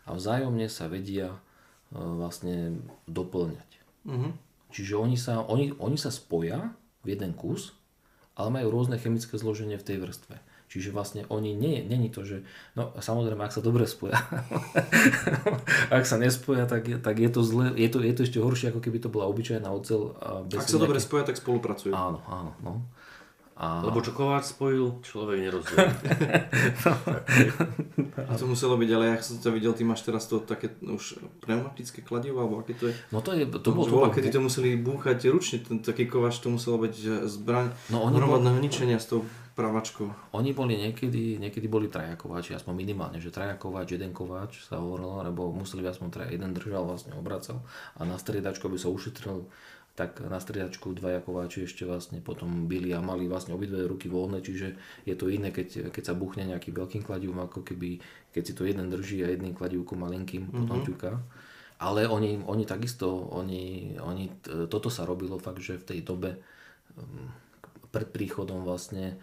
a 0.06 0.14
vzájomne 0.14 0.68
sa 0.70 0.86
vedia 0.86 1.34
vlastne 1.92 2.82
doplňať. 3.06 3.70
Uh-huh. 4.06 4.32
Čiže 4.74 4.94
oni 4.98 5.16
sa, 5.18 5.42
oni, 5.46 5.74
oni 5.78 5.98
sa 5.98 6.10
spoja 6.10 6.74
v 7.06 7.14
jeden 7.14 7.32
kus, 7.32 7.74
ale 8.36 8.52
majú 8.52 8.68
rôzne 8.74 8.98
chemické 8.98 9.38
zloženie 9.38 9.78
v 9.78 9.86
tej 9.86 9.98
vrstve. 10.02 10.36
Čiže 10.66 10.90
vlastne 10.90 11.22
oni, 11.30 11.54
nie, 11.54 11.78
není 11.86 12.10
to, 12.10 12.26
že, 12.26 12.42
no 12.74 12.90
samozrejme, 12.98 13.38
ak 13.46 13.54
sa 13.54 13.62
dobre 13.62 13.86
spoja, 13.86 14.18
ak 15.94 16.02
sa 16.02 16.18
nespoja, 16.18 16.66
tak 16.66 16.90
je, 16.90 16.98
tak 16.98 17.22
je 17.22 17.30
to 17.30 17.46
zle, 17.46 17.70
je 17.70 17.86
to, 17.86 18.02
je 18.02 18.12
to 18.12 18.22
ešte 18.26 18.38
horšie, 18.42 18.74
ako 18.74 18.82
keby 18.82 18.98
to 18.98 19.06
bola 19.06 19.30
obyčajná 19.30 19.70
ocel. 19.70 20.18
Ak 20.18 20.66
sa 20.66 20.74
nejaké... 20.74 20.82
dobre 20.82 20.98
spoja, 20.98 21.22
tak 21.22 21.38
spolupracujú. 21.38 21.94
Áno, 21.94 22.18
áno, 22.26 22.50
no. 22.66 22.82
A... 23.56 23.80
Lebo 23.80 24.04
čo 24.04 24.12
Kováč 24.12 24.52
spojil, 24.52 25.00
človek 25.00 25.48
nerozumie. 25.48 25.88
a 28.28 28.32
to 28.36 28.44
muselo 28.44 28.76
byť, 28.76 28.90
ale 28.92 29.04
ja 29.08 29.16
som 29.24 29.40
to 29.40 29.48
videl, 29.48 29.72
ty 29.72 29.80
máš 29.80 30.04
teraz 30.04 30.28
to 30.28 30.44
také 30.44 30.76
už 30.84 31.16
pneumatické 31.40 32.04
kladivo, 32.04 32.44
alebo 32.44 32.60
aké 32.60 32.76
to 32.76 32.92
je? 32.92 32.94
No 33.08 33.24
to 33.24 33.32
je, 33.32 33.48
to, 33.48 33.64
to 33.64 33.72
bolo... 33.72 33.88
Bolo 33.88 34.12
kedy 34.12 34.28
to 34.28 34.44
museli 34.44 34.76
búchať 34.76 35.32
ručne, 35.32 35.64
ten 35.64 35.80
taký 35.80 36.04
kováč, 36.04 36.44
to 36.44 36.52
muselo 36.52 36.76
byť 36.84 37.24
zbraň 37.24 37.72
no, 37.88 38.04
hromadného 38.12 38.60
bol... 38.60 38.64
ničenia 38.64 39.00
s 39.00 39.08
tou 39.08 39.24
pravačkou. 39.56 40.36
Oni 40.36 40.52
boli 40.52 40.76
niekedy, 40.76 41.40
niekedy 41.40 41.64
boli 41.64 41.88
trajakováči, 41.88 42.52
aspoň 42.52 42.76
minimálne, 42.76 43.24
že 43.24 43.32
trajakováč, 43.32 43.96
jeden 43.96 44.12
kováč 44.12 44.68
sa 44.68 44.76
hovorilo, 44.76 45.24
lebo 45.24 45.48
museli 45.48 45.80
aspoň 45.80 46.08
traja, 46.12 46.36
jeden 46.36 46.52
držal 46.52 46.84
vlastne 46.84 47.16
obracal 47.16 47.64
a 47.96 48.04
na 48.04 48.20
striedačko 48.20 48.68
by 48.68 48.76
sa 48.76 48.92
ušetril 48.92 49.48
tak 49.96 50.20
na 50.28 50.36
striedačku 50.36 50.92
dvaja 50.92 51.24
kováči 51.24 51.64
ešte 51.64 51.88
vlastne 51.88 52.20
potom 52.20 52.68
byli 52.68 52.92
a 52.92 53.00
mali 53.00 53.24
vlastne 53.24 53.56
obidve 53.56 53.88
ruky 53.88 54.12
voľné, 54.12 54.44
čiže 54.44 54.76
je 55.08 55.14
to 55.16 55.32
iné, 55.32 55.48
keď, 55.48 55.88
keď 55.88 56.12
sa 56.12 56.14
buchne 56.14 56.44
nejaký 56.44 56.68
veľkým 56.70 57.00
kladivom, 57.00 57.40
ako 57.48 57.64
keby, 57.64 57.96
keď 58.28 58.42
si 58.44 58.52
to 58.52 58.68
jeden 58.68 58.92
drží 58.92 59.24
a 59.24 59.32
jedným 59.32 59.56
kladivkom 59.56 60.04
malinkým 60.04 60.46
mm-hmm. 60.46 60.58
potom 60.60 60.78
ťuká. 60.84 61.12
Ale 61.80 62.04
oni, 62.08 62.44
oni 62.44 62.64
takisto, 62.68 63.08
oni, 63.08 63.96
oni, 64.00 64.32
toto 64.68 64.92
sa 64.92 65.08
robilo 65.08 65.40
fakt, 65.40 65.64
že 65.64 65.80
v 65.80 65.88
tej 65.96 65.98
dobe 66.04 66.40
pred 67.88 68.08
príchodom 68.12 68.64
vlastne 68.64 69.16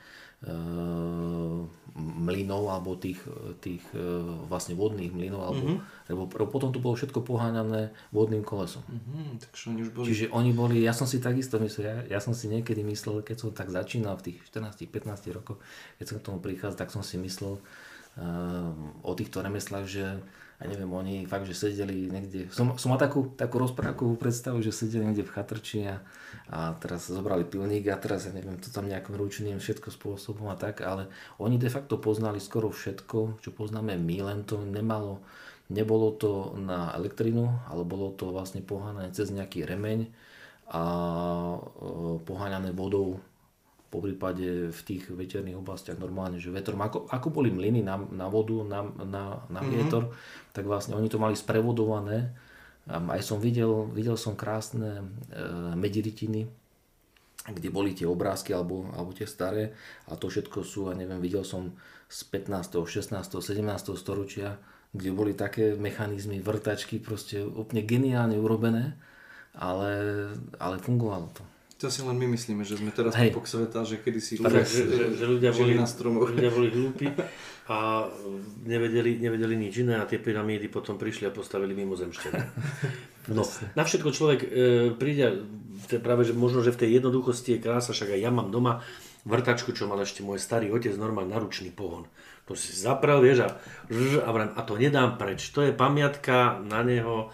mlynov 1.94 2.74
alebo 2.74 2.98
tých, 2.98 3.22
tých 3.62 3.84
eh, 3.94 4.02
vlastne 4.50 4.74
vodných 4.74 5.14
mlynov, 5.14 5.42
alebo, 5.46 5.66
mm-hmm. 5.78 6.10
lebo 6.10 6.22
potom 6.50 6.74
to 6.74 6.82
bolo 6.82 6.98
všetko 6.98 7.22
poháňané 7.22 7.94
vodným 8.10 8.42
kolesom. 8.42 8.82
Mm-hmm, 8.90 9.30
takže 9.46 9.64
oni 9.70 9.80
už 9.86 9.90
boli... 9.94 10.06
Čiže 10.10 10.26
oni 10.34 10.52
boli, 10.52 10.78
ja 10.82 10.94
som 10.96 11.06
si 11.06 11.22
takisto 11.22 11.62
myslel, 11.62 11.86
ja, 11.86 12.18
ja 12.18 12.20
som 12.20 12.34
si 12.34 12.50
niekedy 12.50 12.82
myslel, 12.82 13.22
keď 13.22 13.38
som 13.38 13.50
tak 13.54 13.70
začínal 13.70 14.18
v 14.18 14.34
tých 14.34 14.38
14-15 14.50 15.38
rokoch, 15.38 15.62
keď 16.02 16.06
som 16.10 16.18
k 16.18 16.26
tomu 16.26 16.38
prichádzal, 16.42 16.80
tak 16.82 16.90
som 16.90 17.06
si 17.06 17.22
myslel 17.22 17.62
uh, 17.62 18.74
o 19.06 19.14
týchto 19.14 19.46
remeslách, 19.46 19.86
že 19.86 20.18
ja 20.62 20.66
neviem, 20.70 20.88
oni 20.88 21.16
fakt, 21.26 21.50
že 21.50 21.58
sedeli 21.58 22.08
niekde, 22.08 22.48
som, 22.54 22.78
som 22.78 22.94
mal 22.94 23.02
takú, 23.02 23.34
takú 23.34 23.58
rozprávkovú 23.60 24.16
predstavu, 24.16 24.62
že 24.62 24.72
sedeli 24.72 25.10
niekde 25.10 25.26
v 25.26 25.34
chatrči 25.34 25.80
a, 25.90 26.00
a 26.48 26.78
teraz 26.78 27.10
zobrali 27.10 27.44
pilník 27.44 27.90
a 27.90 27.98
teraz, 27.98 28.30
ja 28.30 28.34
neviem, 28.34 28.56
to 28.62 28.70
tam 28.70 28.86
nejakým 28.86 29.18
ručným 29.18 29.58
všetko 29.58 29.90
spôsobom 29.92 30.48
a 30.54 30.56
tak, 30.56 30.86
ale 30.86 31.10
oni 31.42 31.58
de 31.58 31.68
facto 31.68 31.98
poznali 31.98 32.38
skoro 32.38 32.70
všetko, 32.70 33.44
čo 33.44 33.50
poznáme 33.52 33.98
my, 33.98 34.18
len 34.24 34.40
to 34.46 34.62
nemalo, 34.62 35.26
nebolo 35.74 36.14
to 36.16 36.54
na 36.56 36.94
elektrinu, 36.96 37.50
ale 37.68 37.82
bolo 37.84 38.14
to 38.14 38.30
vlastne 38.30 38.62
poháňané 38.62 39.12
cez 39.12 39.34
nejaký 39.34 39.66
remeň 39.66 40.08
a 40.70 40.84
e, 41.54 41.60
poháňané 42.24 42.72
vodou 42.72 43.20
po 43.94 44.02
prípade 44.02 44.74
v 44.74 44.82
tých 44.82 45.14
veterných 45.14 45.62
oblastiach 45.62 46.02
normálne, 46.02 46.42
že 46.42 46.50
vetrom, 46.50 46.82
ako, 46.82 47.06
ako 47.14 47.30
boli 47.30 47.54
mlyny 47.54 47.86
na, 47.86 48.02
na 48.02 48.26
vodu, 48.26 48.58
na, 48.66 48.82
na, 48.82 49.46
na 49.46 49.62
mm-hmm. 49.62 49.70
vietor, 49.70 50.10
tak 50.50 50.66
vlastne 50.66 50.98
oni 50.98 51.14
to 51.14 51.22
mali 51.22 51.38
sprevodované. 51.38 52.34
Aj 52.90 53.22
som 53.22 53.38
videl, 53.38 53.86
videl 53.94 54.18
som 54.18 54.34
krásne 54.34 55.06
e, 55.30 55.46
mediritiny, 55.78 56.50
kde 57.46 57.70
boli 57.70 57.94
tie 57.94 58.10
obrázky 58.10 58.50
alebo, 58.58 58.90
alebo 58.98 59.14
tie 59.14 59.30
staré 59.30 59.78
a 60.10 60.18
to 60.18 60.26
všetko 60.26 60.66
sú, 60.66 60.90
a 60.90 60.98
neviem, 60.98 61.22
videl 61.22 61.46
som 61.46 61.78
z 62.10 62.26
15., 62.34 62.82
16., 62.82 63.14
17. 63.30 63.62
storočia, 63.94 64.58
kde 64.90 65.10
boli 65.14 65.38
také 65.38 65.78
mechanizmy, 65.78 66.42
vrtačky, 66.42 66.98
proste 66.98 67.46
úplne 67.46 67.86
geniálne 67.86 68.42
urobené, 68.42 68.98
ale, 69.54 69.92
ale 70.58 70.76
fungovalo 70.82 71.30
to. 71.30 71.44
To 71.84 71.92
si 71.92 72.00
len 72.00 72.16
my 72.16 72.32
myslíme, 72.32 72.64
že 72.64 72.80
sme 72.80 72.96
teraz 72.96 73.12
hey. 73.20 73.28
pupok 73.28 73.44
sveta, 73.44 73.84
že 73.84 74.00
kedy 74.00 74.20
si 74.24 74.40
ľudia, 74.40 74.64
že, 74.64 74.88
že, 74.88 75.04
že 75.20 75.26
ľudia, 75.28 75.52
boli, 75.52 75.76
na 75.76 75.84
stromoch. 75.84 76.32
ľudia 76.32 76.48
boli 76.48 76.72
hlúpi 76.80 77.12
a 77.68 78.08
nevedeli, 78.64 79.20
nevedeli 79.20 79.60
nič 79.60 79.84
iné 79.84 80.00
a 80.00 80.08
tie 80.08 80.16
pyramídy 80.16 80.72
potom 80.72 80.96
prišli 80.96 81.28
a 81.28 81.36
postavili 81.36 81.76
mimozemšťania. 81.76 82.48
No, 83.36 83.44
na 83.76 83.84
všetko 83.84 84.16
človek 84.16 84.40
e, 84.44 84.48
príde, 84.96 85.44
to 85.92 86.00
práve, 86.00 86.24
že 86.24 86.32
možno, 86.32 86.64
že 86.64 86.72
v 86.72 86.88
tej 86.88 87.04
jednoduchosti 87.04 87.60
je 87.60 87.64
krása, 87.64 87.92
však 87.92 88.16
aj 88.16 88.20
ja 88.20 88.32
mám 88.32 88.48
doma 88.48 88.80
vrtačku, 89.28 89.76
čo 89.76 89.84
mal 89.84 90.00
ešte 90.00 90.24
môj 90.24 90.40
starý 90.40 90.72
otec, 90.72 90.96
normálny 90.96 91.36
naručný 91.36 91.76
pohon. 91.76 92.08
To 92.48 92.56
si 92.56 92.72
zaprel, 92.72 93.20
vieš, 93.20 93.48
a, 93.48 93.60
a, 94.24 94.32
a 94.56 94.62
to 94.64 94.80
nedám 94.80 95.20
preč. 95.20 95.52
To 95.52 95.64
je 95.64 95.76
pamiatka 95.76 96.64
na 96.64 96.80
neho, 96.84 97.32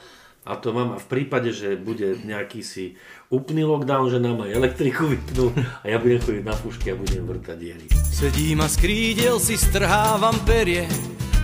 a 0.49 0.57
to 0.57 0.73
mám 0.73 0.95
a 0.95 0.99
v 1.01 1.07
prípade, 1.09 1.53
že 1.53 1.77
bude 1.77 2.17
nejaký 2.25 2.65
si 2.65 2.97
úplný 3.29 3.61
lockdown, 3.61 4.09
že 4.09 4.17
nám 4.17 4.41
aj 4.41 4.57
elektriku 4.57 5.05
vypnú 5.05 5.53
a 5.53 5.85
ja 5.85 6.01
budem 6.01 6.17
chodiť 6.17 6.43
na 6.43 6.55
pušky 6.57 6.85
a 6.93 6.95
budem 6.97 7.23
vrtať 7.29 7.57
diery. 7.61 7.85
Sedím 8.09 8.65
a 8.65 8.67
skrídel 8.67 9.37
si 9.37 9.53
strhávam 9.53 10.33
perie, 10.49 10.89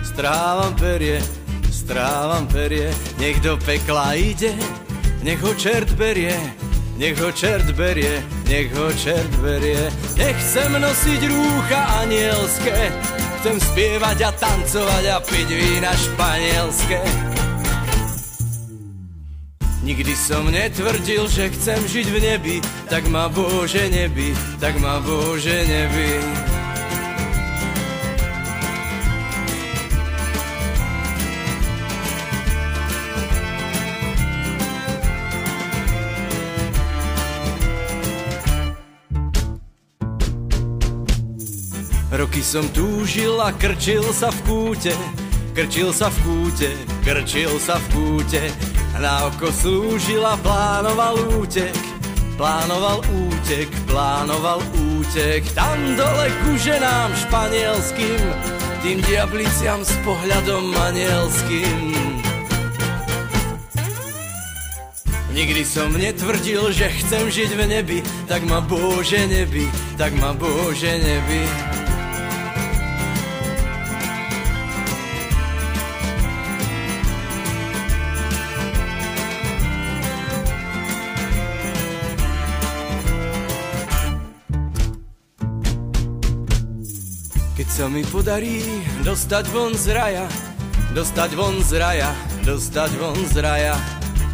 strhávam 0.02 0.74
perie, 0.74 1.22
strávam 1.70 2.50
perie, 2.50 2.90
nech 3.22 3.38
do 3.38 3.54
pekla 3.62 4.18
ide, 4.18 4.50
nech 5.22 5.38
ho 5.38 5.54
čert 5.54 5.94
berie, 5.94 6.34
nech 6.98 7.14
ho 7.22 7.30
čert 7.30 7.70
berie, 7.78 8.18
nech 8.50 8.74
ho 8.74 8.90
čert 8.98 9.30
berie. 9.38 9.86
Nechcem 10.18 10.74
nosiť 10.74 11.20
rúcha 11.30 12.02
anielské, 12.02 12.90
chcem 13.40 13.56
spievať 13.62 14.26
a 14.26 14.30
tancovať 14.34 15.04
a 15.14 15.16
piť 15.22 15.48
vína 15.54 15.94
španielské. 15.94 16.98
Nikdy 19.86 20.18
som 20.18 20.50
netvrdil, 20.50 21.30
že 21.30 21.46
chcem 21.54 21.78
žiť 21.78 22.06
v 22.10 22.18
nebi, 22.18 22.56
tak 22.90 23.06
ma 23.06 23.30
Bože 23.30 23.86
nebi, 23.86 24.34
tak 24.58 24.74
ma 24.82 24.98
Bože 24.98 25.62
nebi. 25.62 26.10
Roky 42.10 42.42
som 42.42 42.66
túžil 42.74 43.38
a 43.38 43.54
krčil 43.54 44.02
sa 44.10 44.34
v 44.34 44.38
kúte, 44.50 44.94
krčil 45.54 45.94
sa 45.94 46.10
v 46.10 46.18
kúte, 46.26 46.70
krčil 47.06 47.54
sa 47.62 47.78
v 47.78 47.86
kúte. 47.94 48.65
Na 48.96 49.28
oko 49.28 49.52
slúžil 49.52 50.24
a 50.24 50.40
plánoval 50.40 51.20
útek, 51.36 51.76
plánoval 52.40 53.04
útek, 53.04 53.68
plánoval 53.84 54.64
útek. 54.72 55.44
Tam 55.52 55.76
dole 56.00 56.26
ku 56.40 56.56
ženám 56.56 57.12
španielským, 57.28 58.24
tým 58.80 58.98
diabliciam 59.04 59.84
s 59.84 59.92
pohľadom 60.00 60.72
manielským. 60.72 61.92
Nikdy 65.36 65.62
som 65.68 65.92
netvrdil, 65.92 66.72
že 66.72 66.88
chcem 67.04 67.28
žiť 67.28 67.50
v 67.52 67.62
nebi, 67.68 67.98
tak 68.24 68.48
ma 68.48 68.64
Bože 68.64 69.28
nebi, 69.28 69.68
tak 70.00 70.16
ma 70.16 70.32
Bože 70.32 70.96
nebi. 70.96 71.65
Mi 87.96 88.04
podarí 88.12 88.60
dostať 89.08 89.48
von 89.56 89.72
z 89.72 89.96
raja, 89.96 90.28
dostať 90.92 91.30
von 91.32 91.56
z 91.64 91.80
raja, 91.80 92.12
dostať 92.44 92.90
von 93.00 93.16
z 93.24 93.40
raja, 93.40 93.76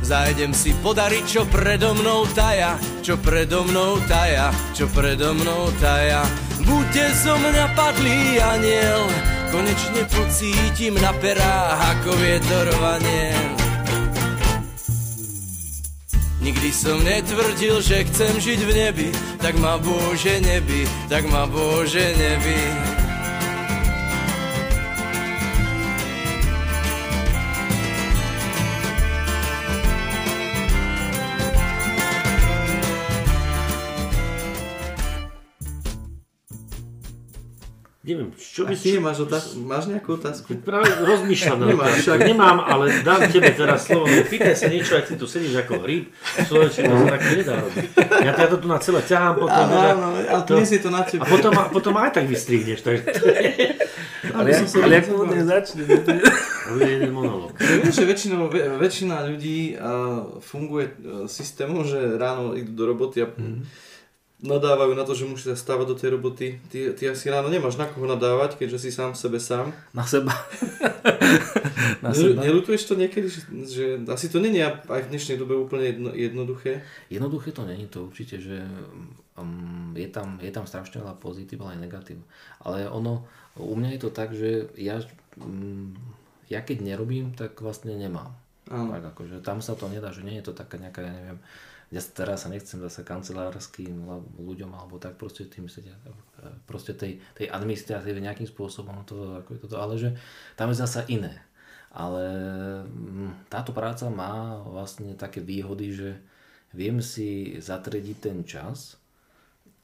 Zajdem 0.03 0.51
si 0.51 0.75
podariť, 0.83 1.25
čo 1.31 1.47
predo 1.47 1.95
mnou 1.95 2.27
taja, 2.35 2.75
čo 3.07 3.15
predo 3.23 3.63
mnou 3.63 4.03
taja, 4.11 4.51
čo 4.75 4.91
predo 4.91 5.31
mnou 5.31 5.71
taja. 5.79 6.27
Buďte 6.59 7.07
zo 7.23 7.39
mňa 7.39 7.67
padlý 7.79 8.43
aniel, 8.43 9.07
konečne 9.55 10.03
pocítim 10.11 10.99
na 10.99 11.15
perách 11.23 11.79
ako 11.79 12.19
vietorvanie. 12.19 13.31
Nikdy 16.43 16.71
som 16.75 16.99
netvrdil, 17.07 17.79
že 17.79 18.03
chcem 18.11 18.43
žiť 18.43 18.61
v 18.67 18.71
nebi, 18.75 19.09
tak 19.39 19.55
ma 19.63 19.79
Bože 19.79 20.43
nebi, 20.43 20.83
tak 21.07 21.31
ma 21.31 21.47
Bože 21.47 22.11
nebi. 22.19 22.92
Čo 38.53 38.69
by 38.69 38.77
ty 38.77 38.91
si... 38.93 39.01
máš, 39.01 39.25
otázku, 39.25 39.65
máš 39.65 39.89
nejakú 39.89 40.21
otázku? 40.21 40.53
Práve 40.61 40.93
rozmýšľam 41.01 41.73
Nemáš, 41.73 42.05
však. 42.05 42.21
Nemám, 42.21 42.61
ale 42.61 43.01
dám 43.01 43.25
tebe 43.33 43.49
teraz 43.57 43.89
slovo. 43.89 44.05
Pýtaj 44.05 44.53
sa 44.53 44.69
niečo, 44.69 44.93
aj 45.01 45.09
ty 45.09 45.17
tu 45.17 45.25
sedíš 45.25 45.65
ako 45.65 45.81
hríb. 45.81 46.13
Človeče, 46.37 46.85
to 46.85 46.93
sa 46.93 47.07
tak 47.17 47.21
nedá 47.33 47.55
robiť. 47.65 47.89
Ja, 48.21 48.33
ja 48.37 48.47
to 48.53 48.61
tu 48.61 48.69
na 48.69 48.77
celé 48.77 49.01
ťahám 49.09 49.35
potom. 49.41 49.57
Áno, 49.57 49.73
že- 49.73 49.89
áno, 49.97 50.07
ale 50.13 50.43
to- 50.45 50.61
je 50.61 50.81
to 50.85 50.91
na 50.93 51.01
tebe. 51.01 51.25
A 51.25 51.33
potom, 51.33 51.53
a 51.57 51.65
potom 51.73 51.95
aj 51.97 52.11
tak 52.13 52.29
vystrihneš. 52.29 52.85
Takže 52.85 53.05
Ale, 54.37 54.55
ja, 54.55 54.63
ale 54.63 54.95
ako 55.03 55.27
to 55.27 55.45
začne? 55.45 55.83
to 55.83 56.73
je 56.79 56.89
jeden 56.89 57.11
monológ. 57.11 57.53
Vieš, 57.59 58.01
že 58.01 58.05
väčšinou, 58.07 58.47
väčšina 58.79 59.27
ľudí 59.27 59.75
funguje 60.39 60.87
uh, 60.89 61.27
systémom, 61.27 61.83
že 61.83 61.99
ráno 62.17 62.55
idú 62.55 62.71
do 62.71 62.85
roboty 62.87 63.27
a 63.27 63.29
nadávajú 64.43 64.99
na 64.99 65.07
to, 65.07 65.15
že 65.15 65.31
musia 65.31 65.55
stávať 65.55 65.87
do 65.95 65.97
tej 65.97 66.19
roboty. 66.19 66.59
Ty, 66.67 66.99
ty 66.99 67.07
asi 67.07 67.31
ráno 67.31 67.47
nemáš 67.47 67.79
na 67.79 67.87
koho 67.87 68.11
nadávať, 68.11 68.59
keďže 68.59 68.79
si 68.83 68.91
sám 68.91 69.15
sebe 69.15 69.39
sám. 69.39 69.71
Na 69.95 70.03
seba. 70.03 70.35
Na 72.03 72.11
seba. 72.11 72.43
nelutuješ 72.43 72.91
to 72.91 72.95
niekedy, 72.99 73.31
že, 73.31 73.41
že 73.67 73.85
asi 74.11 74.27
to 74.27 74.43
není 74.43 74.59
aj 74.59 74.87
v 74.87 75.11
dnešnej 75.15 75.39
dobe 75.39 75.55
úplne 75.55 75.87
jedno, 75.95 76.11
jednoduché? 76.11 76.83
Jednoduché 77.11 77.55
to 77.55 77.63
není 77.63 77.87
to 77.87 78.11
určite, 78.11 78.43
že 78.43 78.67
um, 79.39 79.95
je, 79.95 80.11
tam, 80.11 80.39
je 80.43 80.51
tam 80.51 80.67
strašne 80.67 80.99
veľa 80.99 81.15
pozitív, 81.23 81.63
ale 81.63 81.79
aj 81.79 81.83
negatív. 81.83 82.19
Ale 82.63 82.91
ono, 82.91 83.27
u 83.55 83.75
mňa 83.79 83.99
je 83.99 84.01
to 84.03 84.11
tak, 84.11 84.35
že 84.35 84.75
ja, 84.75 84.99
um, 85.39 85.95
ja 86.51 86.63
keď 86.63 86.83
nerobím, 86.83 87.35
tak 87.39 87.59
vlastne 87.63 87.95
nemám. 87.95 88.35
Áno. 88.71 88.95
Tak 88.95 89.15
akože 89.15 89.43
tam 89.43 89.63
sa 89.63 89.79
to 89.79 89.87
nedá, 89.87 90.11
že 90.11 90.27
nie 90.27 90.39
je 90.43 90.51
to 90.51 90.55
taká 90.55 90.79
nejaká, 90.79 91.03
ja 91.03 91.13
neviem, 91.15 91.39
ja 91.93 92.01
teraz 92.01 92.43
sa 92.43 92.49
nechcem 92.49 92.81
zase 92.81 93.05
kancelárským 93.05 94.01
ľuďom 94.41 94.73
alebo 94.73 94.97
tak 94.97 95.21
proste 95.21 95.45
tým 95.45 95.69
sedia, 95.69 95.93
proste 96.65 96.97
tej, 96.97 97.21
tej 97.37 97.53
administratíve 97.53 98.17
nejakým 98.17 98.49
spôsobom 98.49 99.05
to, 99.05 99.45
ako 99.45 99.49
je 99.53 99.61
toto, 99.61 99.77
ale 99.77 99.95
že 100.01 100.17
tam 100.57 100.73
je 100.73 100.81
zasa 100.81 101.05
iné. 101.13 101.45
Ale 101.93 102.25
mm, 102.89 103.53
táto 103.53 103.77
práca 103.77 104.09
má 104.09 104.57
vlastne 104.65 105.13
také 105.13 105.45
výhody, 105.45 105.93
že 105.93 106.11
viem 106.73 107.05
si 107.05 107.61
zatrediť 107.61 108.17
ten 108.17 108.39
čas, 108.49 108.97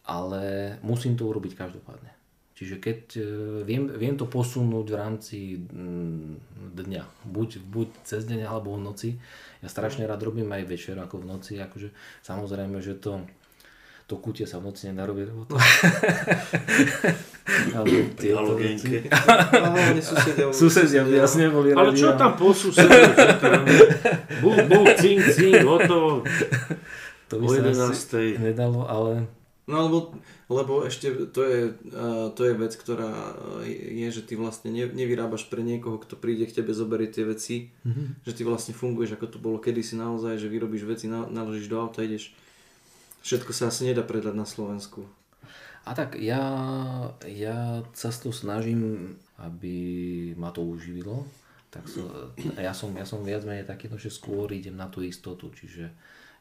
ale 0.08 0.76
musím 0.80 1.12
to 1.12 1.28
urobiť 1.28 1.52
každopádne. 1.52 2.18
Čiže 2.58 2.76
keď 2.82 3.00
e, 3.14 3.22
viem, 3.62 3.86
viem 3.86 4.18
to 4.18 4.26
posunúť 4.26 4.86
v 4.90 4.98
rámci 4.98 5.38
mm, 5.62 6.74
dňa, 6.74 7.04
buď, 7.28 7.62
buď 7.62 7.88
cez 8.02 8.26
deň 8.26 8.48
alebo 8.48 8.74
v 8.74 8.82
noci. 8.82 9.10
Ja 9.58 9.68
strašne 9.68 10.06
rád 10.06 10.22
robím 10.22 10.46
aj 10.48 10.62
večer 10.64 10.94
ako 10.94 11.22
v 11.22 11.24
noci, 11.26 11.58
akože 11.58 11.90
samozrejme, 12.22 12.78
že 12.78 12.94
to 12.94 13.22
to 14.08 14.16
kutie 14.16 14.48
sa 14.48 14.56
v 14.56 14.72
noci 14.72 14.88
nedá 14.88 15.04
robiť, 15.04 15.26
lebo 15.28 15.44
to... 15.44 15.60
ale 17.76 18.08
Halogénke. 18.32 19.04
veci- 19.04 19.12
No, 19.52 19.68
hlavne 19.76 20.00
susedia. 20.00 20.44
Susedia 20.64 21.00
by 21.04 21.12
jasne 21.12 21.52
boli 21.52 21.76
Ale 21.76 21.92
čo 21.92 22.16
tam 22.16 22.32
po 22.32 22.56
tam? 22.56 22.88
Búk, 24.40 24.58
búk, 24.64 24.88
cink, 24.96 25.20
cink, 25.28 25.60
hotovo. 25.60 26.24
To 27.28 27.34
by 27.36 27.44
sa 27.52 27.92
asi 27.92 28.32
11. 28.40 28.48
nedalo, 28.48 28.88
ale 28.88 29.28
No 29.68 29.84
lebo, 29.84 30.16
lebo 30.48 30.88
ešte 30.88 31.28
to 31.28 31.44
je, 31.44 31.60
uh, 31.92 32.32
to 32.32 32.48
je 32.48 32.54
vec, 32.56 32.72
ktorá 32.72 33.36
je, 33.68 34.08
že 34.08 34.24
ty 34.24 34.32
vlastne 34.32 34.72
ne, 34.72 34.88
nevyrábaš 34.88 35.52
pre 35.52 35.60
niekoho, 35.60 36.00
kto 36.00 36.16
príde 36.16 36.48
k 36.48 36.56
tebe, 36.56 36.72
zoberie 36.72 37.12
tie 37.12 37.28
veci, 37.28 37.68
mm-hmm. 37.84 38.24
že 38.24 38.32
ty 38.32 38.48
vlastne 38.48 38.72
funguješ, 38.72 39.20
ako 39.20 39.26
to 39.28 39.38
bolo 39.38 39.60
kedysi 39.60 40.00
naozaj, 40.00 40.40
že 40.40 40.48
vyrobíš 40.48 40.88
veci, 40.88 41.04
na, 41.12 41.28
naložíš 41.28 41.68
do 41.68 41.84
auta, 41.84 42.00
ideš. 42.00 42.32
Všetko 43.20 43.52
sa 43.52 43.68
asi 43.68 43.92
nedá 43.92 44.00
predať 44.00 44.32
na 44.32 44.48
Slovensku. 44.48 45.04
A 45.84 45.92
tak 45.92 46.16
ja, 46.16 46.40
ja 47.28 47.84
sa 47.92 48.08
to 48.08 48.32
snažím, 48.32 49.16
aby 49.36 49.76
ma 50.40 50.48
to 50.48 50.64
uživilo. 50.64 51.28
Tak 51.68 51.84
so, 51.84 52.08
ja, 52.56 52.72
som, 52.72 52.96
ja 52.96 53.04
som 53.04 53.20
viac 53.20 53.44
menej 53.44 53.68
taký, 53.68 53.92
no, 53.92 54.00
že 54.00 54.08
skôr 54.08 54.48
idem 54.48 54.72
na 54.72 54.88
tú 54.88 55.04
istotu, 55.04 55.52
čiže 55.52 55.92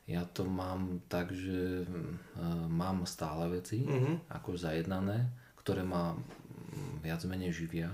ja 0.08 0.24
to 0.24 0.48
mám 0.48 1.04
tak, 1.12 1.36
že 1.36 1.84
mm, 1.84 2.72
mám 2.72 3.04
stále 3.04 3.52
veci, 3.52 3.84
Mhm. 3.84 4.32
ako 4.32 4.56
zajednané, 4.56 5.28
ktoré 5.60 5.84
ma 5.84 6.16
mm, 6.16 7.04
viac 7.04 7.22
menej 7.28 7.52
živia. 7.52 7.92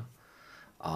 A, 0.78 0.94
a 0.94 0.96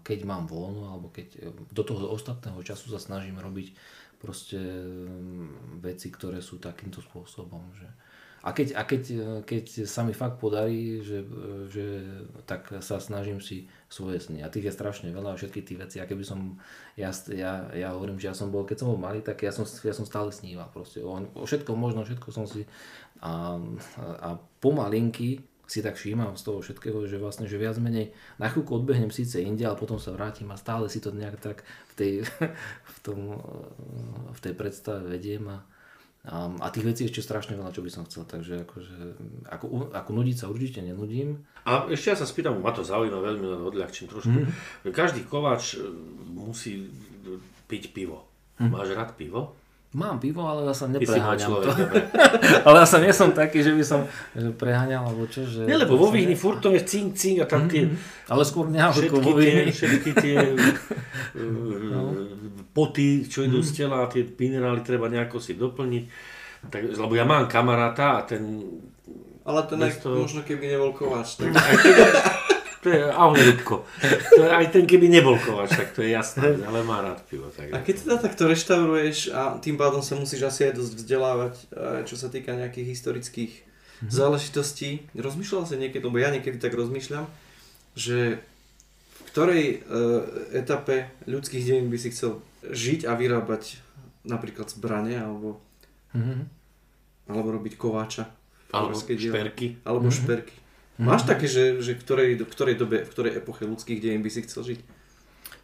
keď 0.00 0.18
mám 0.24 0.48
voľno, 0.48 0.88
alebo 0.88 1.12
keď 1.12 1.52
do 1.70 1.82
toho 1.84 2.08
ostatného 2.08 2.58
času 2.64 2.88
sa 2.88 2.98
snažím 2.98 3.36
robiť 3.36 3.76
proste 4.18 4.58
mm, 4.58 5.78
veci, 5.84 6.08
ktoré 6.08 6.40
sú 6.40 6.58
takýmto 6.58 7.04
spôsobom, 7.04 7.70
že 7.76 7.86
a 8.38 8.54
keď, 8.54 8.78
a 8.78 8.82
keď, 8.86 9.02
keď 9.42 9.64
sa 9.82 10.06
mi 10.06 10.14
fakt 10.14 10.38
podarí, 10.38 11.02
že, 11.02 11.26
že 11.66 12.06
tak 12.46 12.70
sa 12.78 13.02
snažím 13.02 13.42
si 13.42 13.66
svoje 13.90 14.22
sny. 14.22 14.46
A 14.46 14.52
tých 14.52 14.70
je 14.70 14.78
strašne 14.78 15.10
veľa, 15.10 15.34
všetky 15.34 15.66
tie 15.66 15.74
veci. 15.74 15.96
A 15.98 16.06
keby 16.06 16.22
som, 16.22 16.54
ja, 16.94 17.10
ja, 17.34 17.66
ja 17.74 17.88
hovorím, 17.98 18.22
že 18.22 18.30
ja 18.30 18.36
som 18.38 18.54
bol, 18.54 18.62
keď 18.62 18.86
som 18.86 18.94
bol 18.94 19.00
malý, 19.02 19.26
tak 19.26 19.42
ja 19.42 19.50
som, 19.50 19.66
ja 19.66 19.90
som 19.90 20.06
stále 20.06 20.30
sníval. 20.30 20.70
Proste. 20.70 21.02
O, 21.02 21.18
o 21.18 21.42
všetko 21.42 21.74
možno, 21.74 22.06
všetko 22.06 22.28
som 22.30 22.46
si... 22.46 22.62
A, 23.18 23.58
a 23.98 24.28
pomalinky 24.62 25.42
si 25.68 25.82
tak 25.82 25.98
všímam 25.98 26.38
z 26.38 26.42
toho 26.46 26.62
všetkého, 26.62 27.04
že 27.10 27.20
vlastne, 27.20 27.44
že 27.44 27.60
viac 27.60 27.76
menej 27.76 28.14
na 28.40 28.48
chvíľku 28.48 28.78
odbehnem 28.78 29.12
síce 29.12 29.42
inde, 29.42 29.66
ale 29.66 29.76
potom 29.76 30.00
sa 30.00 30.14
vrátim 30.16 30.48
a 30.48 30.56
stále 30.56 30.88
si 30.88 31.02
to 31.02 31.12
nejak 31.12 31.36
tak 31.42 31.66
v 31.90 31.94
tej, 31.98 32.12
v 32.96 32.98
tom, 33.02 33.36
v 34.32 34.40
tej 34.40 34.54
predstave 34.54 35.04
vediem 35.10 35.44
a, 35.50 35.60
a, 36.28 36.52
a 36.60 36.66
tých 36.68 36.84
vecí 36.84 37.02
ešte 37.08 37.24
strašne 37.24 37.56
veľa, 37.56 37.72
čo 37.72 37.80
by 37.80 37.88
som 37.88 38.04
chcel, 38.04 38.28
takže 38.28 38.68
akože, 38.68 38.96
ako, 39.48 39.96
ako 39.96 40.10
nudiť 40.12 40.36
sa 40.36 40.52
určite 40.52 40.84
nenudím. 40.84 41.48
A 41.64 41.88
ešte 41.88 42.12
ja 42.12 42.16
sa 42.20 42.28
spýtam, 42.28 42.60
ma 42.60 42.68
to 42.76 42.84
zaujíma 42.84 43.16
veľmi, 43.16 43.46
len 43.48 43.60
odľahčím 43.64 44.12
trošku. 44.12 44.36
Mm. 44.36 44.92
Každý 44.92 45.24
kováč 45.24 45.80
e, 45.80 45.88
musí 46.28 46.92
piť 47.64 47.96
pivo. 47.96 48.28
Mm. 48.60 48.76
Máš 48.76 48.92
rád 48.92 49.16
pivo? 49.16 49.56
Mám 49.96 50.20
pivo, 50.20 50.44
ale 50.44 50.68
ja 50.68 50.76
sa 50.76 50.84
nepreháňam 50.84 51.64
to. 51.64 51.72
ale 52.68 52.76
ja 52.84 52.86
sa 52.86 53.00
nie 53.00 53.08
som 53.08 53.32
taký, 53.32 53.64
že 53.64 53.72
by 53.72 53.80
som 53.80 54.04
že 54.36 54.52
preháňal, 54.52 55.00
alebo 55.00 55.24
čo. 55.24 55.48
Že, 55.48 55.64
nie, 55.64 55.80
lebo 55.80 55.96
vo 55.96 56.12
Víni 56.12 56.36
furt 56.36 56.60
to 56.60 56.76
je 56.76 56.84
cink, 56.84 57.16
cink 57.16 57.40
a 57.40 57.48
tam 57.48 57.72
tie... 57.72 57.88
Mm-hmm. 57.88 58.28
Ale 58.28 58.42
skôr 58.44 58.68
nehovorko 58.68 59.16
vo 59.24 59.32
Víni. 59.40 59.72
Všetky 59.72 60.10
tie 60.12 60.36
no. 61.96 62.12
poty, 62.76 63.24
čo 63.32 63.48
idú 63.48 63.64
mm-hmm. 63.64 63.72
z 63.72 63.78
tela, 63.80 64.12
tie 64.12 64.28
minerály 64.28 64.84
treba 64.84 65.08
nejako 65.08 65.40
si 65.40 65.56
doplniť. 65.56 66.04
Tak, 66.68 66.82
lebo 66.92 67.12
ja 67.16 67.24
mám 67.24 67.48
kamaráta 67.48 68.20
a 68.20 68.28
ten... 68.28 68.60
Ale 69.48 69.64
ten 69.64 69.80
aj, 69.80 70.04
toho... 70.04 70.20
možno 70.20 70.44
keby 70.44 70.68
nebol 70.68 70.92
kováč. 70.92 71.40
Tak... 71.40 71.48
To 72.88 72.96
je 72.96 73.04
ahoj 73.12 73.36
Rybko. 73.36 73.76
To 74.32 74.40
je, 74.40 74.48
aj 74.48 74.66
ten, 74.72 74.88
keby 74.88 75.12
nebol 75.12 75.36
kovač, 75.36 75.76
tak 75.76 75.92
to 75.92 76.00
je 76.00 76.16
jasné, 76.16 76.56
ale 76.64 76.80
má 76.80 77.04
rád 77.04 77.20
pivo. 77.28 77.52
Tak 77.52 77.68
a 77.68 77.84
keď 77.84 77.94
teda 78.08 78.16
takto 78.16 78.48
reštauruješ 78.48 79.36
a 79.36 79.60
tým 79.60 79.76
pádom 79.76 80.00
sa 80.00 80.16
musíš 80.16 80.48
asi 80.48 80.72
aj 80.72 80.80
dosť 80.80 80.92
vzdelávať, 81.04 81.54
čo 82.08 82.16
sa 82.16 82.32
týka 82.32 82.56
nejakých 82.56 82.88
historických 82.96 83.52
mm-hmm. 83.52 84.08
záležitostí, 84.08 85.04
rozmýšľal 85.12 85.68
si 85.68 85.76
niekedy, 85.76 86.00
lebo 86.00 86.16
ja 86.16 86.32
niekedy 86.32 86.56
tak 86.56 86.72
rozmýšľam, 86.72 87.28
že 87.92 88.40
v 89.18 89.22
ktorej 89.28 89.64
uh, 89.84 90.24
etape 90.56 91.12
ľudských 91.28 91.60
dejín 91.60 91.92
by 91.92 91.98
si 92.00 92.08
chcel 92.16 92.40
žiť 92.64 93.04
a 93.04 93.12
vyrábať 93.12 93.84
napríklad 94.24 94.72
zbranie 94.72 95.20
alebo, 95.20 95.60
mm-hmm. 96.16 96.40
alebo 97.28 97.48
robiť 97.52 97.76
kováča. 97.76 98.32
Alebo 98.72 98.96
šperky. 98.96 99.80
Alebo 99.84 100.08
mm-hmm. 100.08 100.24
šperky. 100.24 100.56
Máš 100.98 101.22
mhm. 101.24 101.28
také, 101.30 101.46
že, 101.46 101.78
že 101.78 101.94
ktorej, 101.94 102.42
v 102.42 102.50
ktorej 102.50 102.74
dobe, 102.74 103.06
v 103.06 103.12
ktorej 103.14 103.38
epoche 103.38 103.62
ľudských 103.62 104.02
dejín 104.02 104.22
by 104.22 104.30
si 104.34 104.42
chcel 104.42 104.74
žiť? 104.74 104.80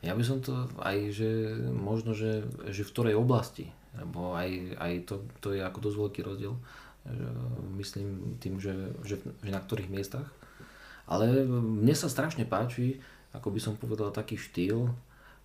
Ja 0.05 0.15
by 0.15 0.23
som 0.23 0.39
to 0.39 0.69
aj, 0.79 1.11
že 1.11 1.59
možno, 1.73 2.15
že, 2.15 2.45
že 2.71 2.85
v 2.85 2.93
ktorej 2.93 3.15
oblasti, 3.19 3.73
lebo 3.97 4.37
aj, 4.37 4.79
aj 4.79 4.93
to, 5.09 5.25
to 5.41 5.57
je 5.57 5.65
ako 5.65 5.79
dosť 5.81 5.97
veľký 5.97 6.21
rozdiel, 6.23 6.55
že 7.09 7.27
myslím 7.81 8.37
tým, 8.37 8.61
že, 8.61 8.95
že, 9.03 9.17
že 9.21 9.51
na 9.51 9.59
ktorých 9.59 9.91
miestach. 9.91 10.29
Ale 11.09 11.45
mne 11.49 11.95
sa 11.97 12.13
strašne 12.13 12.45
páči, 12.49 13.01
ako 13.33 13.49
by 13.53 13.61
som 13.61 13.81
povedal, 13.81 14.13
taký 14.13 14.37
štýl 14.37 14.93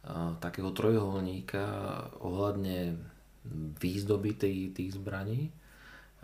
a, 0.04 0.36
takého 0.44 0.76
trojuholníka 0.76 1.66
ohľadne 2.20 3.00
výzdoby 3.80 4.36
tej, 4.36 4.56
tých 4.76 5.00
zbraní 5.00 5.56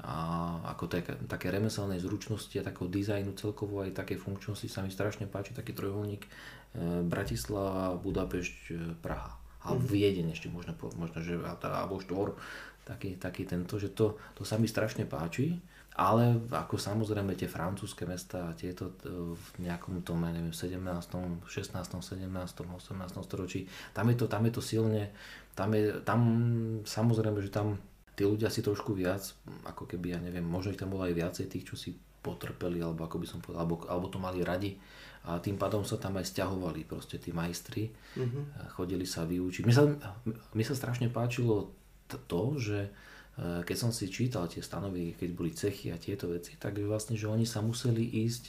a 0.04 0.16
ako 0.76 0.92
také, 0.92 1.16
také 1.28 1.48
remeselnej 1.56 2.04
zručnosti 2.04 2.52
a 2.60 2.68
takého 2.68 2.92
dizajnu 2.92 3.32
celkovo 3.40 3.80
aj 3.80 3.96
také 3.96 4.20
funkčnosti 4.20 4.68
sa 4.68 4.84
mi 4.84 4.92
strašne 4.92 5.24
páči 5.24 5.56
taký 5.56 5.72
trojuholník 5.72 6.28
e, 6.28 6.30
Bratislava, 7.08 7.96
Budapešť, 7.96 8.56
e, 8.72 8.76
Praha 9.00 9.40
a 9.64 9.72
mm. 9.72 9.80
Viedeň 9.80 10.28
ešte 10.36 10.52
možno, 10.52 10.76
možno 11.00 11.24
že, 11.24 11.40
alebo 11.40 12.04
štvor 12.04 12.36
taký, 12.84 13.16
taký 13.16 13.48
tento, 13.48 13.80
že 13.80 13.96
to, 13.96 14.20
to 14.36 14.44
sa 14.44 14.60
mi 14.60 14.68
strašne 14.68 15.08
páči 15.08 15.56
ale 15.96 16.44
ako 16.52 16.76
samozrejme 16.76 17.40
tie 17.40 17.48
francúzske 17.48 18.04
mesta 18.04 18.52
a 18.52 18.56
tieto 18.56 19.00
e, 19.08 19.32
v 19.32 19.48
nejakom 19.64 20.04
tom, 20.04 20.28
ja 20.28 20.36
neviem, 20.36 20.52
17., 20.52 20.76
16., 21.48 21.48
17., 21.48 22.28
18. 22.28 23.16
storočí, 23.24 23.64
tam 23.96 24.12
je 24.12 24.16
to, 24.20 24.28
tam 24.28 24.44
je 24.44 24.52
to 24.52 24.62
silne, 24.62 25.16
tam 25.56 25.72
je, 25.72 25.96
tam 26.04 26.20
samozrejme, 26.84 27.40
že 27.40 27.48
tam 27.48 27.80
tí 28.16 28.24
ľudia 28.24 28.48
si 28.48 28.64
trošku 28.64 28.96
viac, 28.96 29.22
ako 29.68 29.86
keby, 29.86 30.16
ja 30.16 30.20
neviem, 30.24 30.44
možno 30.44 30.72
ich 30.72 30.80
tam 30.80 30.96
bolo 30.96 31.04
aj 31.04 31.14
viacej 31.14 31.46
tých, 31.52 31.68
čo 31.68 31.76
si 31.76 31.94
potrpeli, 32.24 32.82
alebo 32.82 33.06
ako 33.06 33.22
by 33.22 33.28
som 33.30 33.40
povedal, 33.44 33.62
alebo, 33.68 33.76
alebo 33.86 34.08
to 34.10 34.18
mali 34.18 34.42
radi 34.42 34.74
a 35.26 35.42
tým 35.42 35.58
pádom 35.58 35.82
sa 35.82 35.98
tam 35.98 36.22
aj 36.22 36.30
stiahovali 36.30 36.86
proste 36.86 37.18
tí 37.18 37.34
majstri, 37.34 37.90
mm-hmm. 37.90 38.78
chodili 38.78 39.10
sa 39.10 39.26
vyučiť. 39.26 39.66
Mne 39.66 39.74
sa, 39.74 39.84
mne 40.26 40.66
sa 40.66 40.78
strašne 40.78 41.10
páčilo 41.10 41.74
to, 42.30 42.62
že 42.62 42.80
e, 42.86 42.90
keď 43.66 43.78
som 43.78 43.90
si 43.90 44.06
čítal 44.14 44.46
tie 44.46 44.62
stanovy, 44.62 45.18
keď 45.18 45.30
boli 45.34 45.50
cechy 45.58 45.90
a 45.90 45.98
tieto 45.98 46.30
veci, 46.30 46.54
tak 46.62 46.78
vlastne, 46.78 47.18
že 47.18 47.26
oni 47.26 47.50
sa 47.50 47.66
museli 47.66 48.06
ísť 48.22 48.44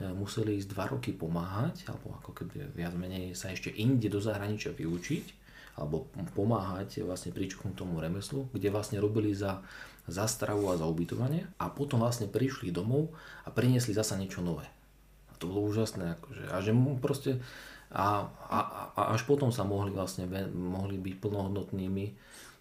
e, 0.00 0.08
museli 0.16 0.56
ísť 0.56 0.72
dva 0.72 0.88
roky 0.88 1.12
pomáhať, 1.12 1.84
alebo 1.92 2.16
ako 2.16 2.32
keby 2.32 2.72
viac 2.72 2.96
menej 2.96 3.36
sa 3.36 3.52
ešte 3.52 3.68
inde 3.76 4.08
do 4.08 4.16
zahraničia 4.16 4.72
vyučiť, 4.72 5.45
alebo 5.76 6.08
pomáhať 6.32 7.04
vlastne 7.04 7.36
tomu 7.76 8.00
remeslu, 8.00 8.48
kde 8.56 8.72
vlastne 8.72 8.96
robili 8.96 9.36
za, 9.36 9.60
za 10.08 10.24
stravu 10.24 10.72
a 10.72 10.80
za 10.80 10.88
ubytovanie 10.88 11.44
a 11.60 11.68
potom 11.68 12.00
vlastne 12.00 12.26
prišli 12.26 12.72
domov 12.72 13.12
a 13.44 13.52
priniesli 13.52 13.92
zasa 13.92 14.16
niečo 14.16 14.40
nové. 14.40 14.64
A 15.28 15.36
to 15.36 15.52
bolo 15.52 15.68
úžasné. 15.68 16.16
Akože, 16.16 16.42
a 16.48 16.56
že 16.64 16.72
mu 16.72 16.96
proste 16.96 17.44
a, 17.92 18.26
a, 18.50 18.58
a 18.98 19.00
až 19.14 19.22
potom 19.28 19.54
sa 19.54 19.62
mohli 19.62 19.94
vlastne 19.94 20.26
mohli 20.50 20.98
byť 20.98 21.14
plnohodnotnými 21.22 22.06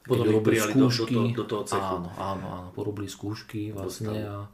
potom 0.06 0.30
ich 0.30 0.46
prijali 0.46 0.72
skúšky, 0.78 1.14
do, 1.18 1.22
do, 1.26 1.34
do 1.34 1.46
toho 1.50 1.64
cechu. 1.66 1.96
Áno, 1.98 2.10
áno, 2.14 2.46
áno, 2.46 2.70
porobili 2.78 3.10
skúšky 3.10 3.74
vlastne 3.74 4.22
a, 4.22 4.46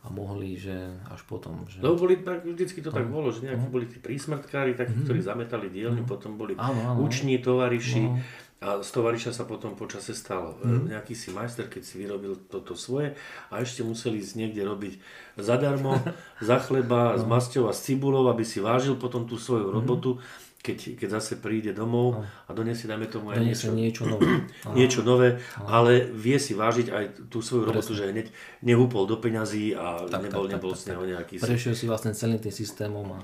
a 0.00 0.08
mohli, 0.08 0.56
že 0.56 0.72
až 1.12 1.20
potom. 1.28 1.68
Že... 1.68 1.84
Lebo 1.84 2.08
boli, 2.08 2.16
tak, 2.24 2.48
vždycky 2.48 2.80
to 2.80 2.88
tak 2.88 3.04
bolo, 3.12 3.28
že 3.28 3.44
nejakí 3.44 3.68
uh-huh. 3.68 3.74
boli 3.74 3.84
tí 3.84 4.00
prísmrtkári, 4.00 4.72
takí, 4.72 4.96
uh-huh. 4.96 5.04
ktorí 5.04 5.20
zametali 5.20 5.68
dielňu, 5.68 6.08
uh-huh. 6.08 6.12
potom 6.16 6.40
boli 6.40 6.56
áno, 6.56 6.96
áno. 6.96 7.04
uční 7.04 7.36
tovariši 7.36 8.08
uh-huh. 8.08 8.64
a 8.64 8.68
z 8.80 8.88
tovariša 8.96 9.36
sa 9.36 9.44
potom 9.44 9.76
počase 9.76 10.16
stal 10.16 10.56
uh-huh. 10.56 10.88
nejaký 10.88 11.12
si 11.12 11.28
majster, 11.36 11.68
keď 11.68 11.82
si 11.84 12.00
vyrobil 12.00 12.32
toto 12.48 12.72
svoje 12.80 13.12
a 13.52 13.60
ešte 13.60 13.84
museli 13.84 14.24
ísť 14.24 14.40
niekde 14.40 14.64
robiť 14.64 14.94
zadarmo, 15.36 16.00
za 16.48 16.56
chleba, 16.64 17.12
uh-huh. 17.12 17.20
s 17.20 17.24
masťou 17.28 17.68
a 17.68 17.76
s 17.76 17.84
cibulou, 17.84 18.24
aby 18.32 18.40
si 18.40 18.56
vážil 18.64 18.96
potom 18.96 19.28
tú 19.28 19.36
svoju 19.36 19.68
uh-huh. 19.68 19.84
robotu 19.84 20.10
keď, 20.60 21.00
keď 21.00 21.08
zase 21.16 21.40
príde 21.40 21.72
domov 21.72 22.20
a 22.20 22.50
donesie, 22.52 22.84
dajme 22.84 23.08
tomu 23.08 23.32
aj 23.32 23.40
niečo, 23.40 23.72
niečo 23.72 24.04
nové. 24.04 24.44
niečo 24.78 25.00
nové, 25.00 25.40
ale 25.64 26.04
vie 26.12 26.36
si 26.36 26.52
vážiť 26.52 26.86
aj 26.92 27.04
tú 27.32 27.40
svoju 27.40 27.72
robotu, 27.72 27.96
Presne. 27.96 28.00
že 28.04 28.12
hneď 28.12 28.26
nehúpol 28.60 29.08
do 29.08 29.16
peňazí 29.16 29.72
a 29.72 30.04
tak, 30.04 30.28
nebol, 30.28 30.44
tak, 30.44 30.60
nebol 30.60 30.72
tak, 30.76 30.80
z 30.80 30.84
neho 30.92 31.02
nejaký... 31.08 31.34
Prešiel 31.40 31.72
si 31.72 31.88
vlastne 31.88 32.12
celým 32.12 32.36
tým 32.36 32.52
systémom 32.52 33.08
a, 33.16 33.20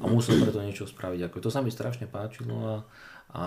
a 0.00 0.04
musel 0.12 0.36
preto 0.44 0.60
niečo 0.60 0.84
spraviť. 0.84 1.32
Ako, 1.32 1.40
to 1.40 1.48
sa 1.48 1.64
mi 1.64 1.72
strašne 1.72 2.04
páčilo 2.04 2.52
a, 2.60 2.74
a 3.32 3.44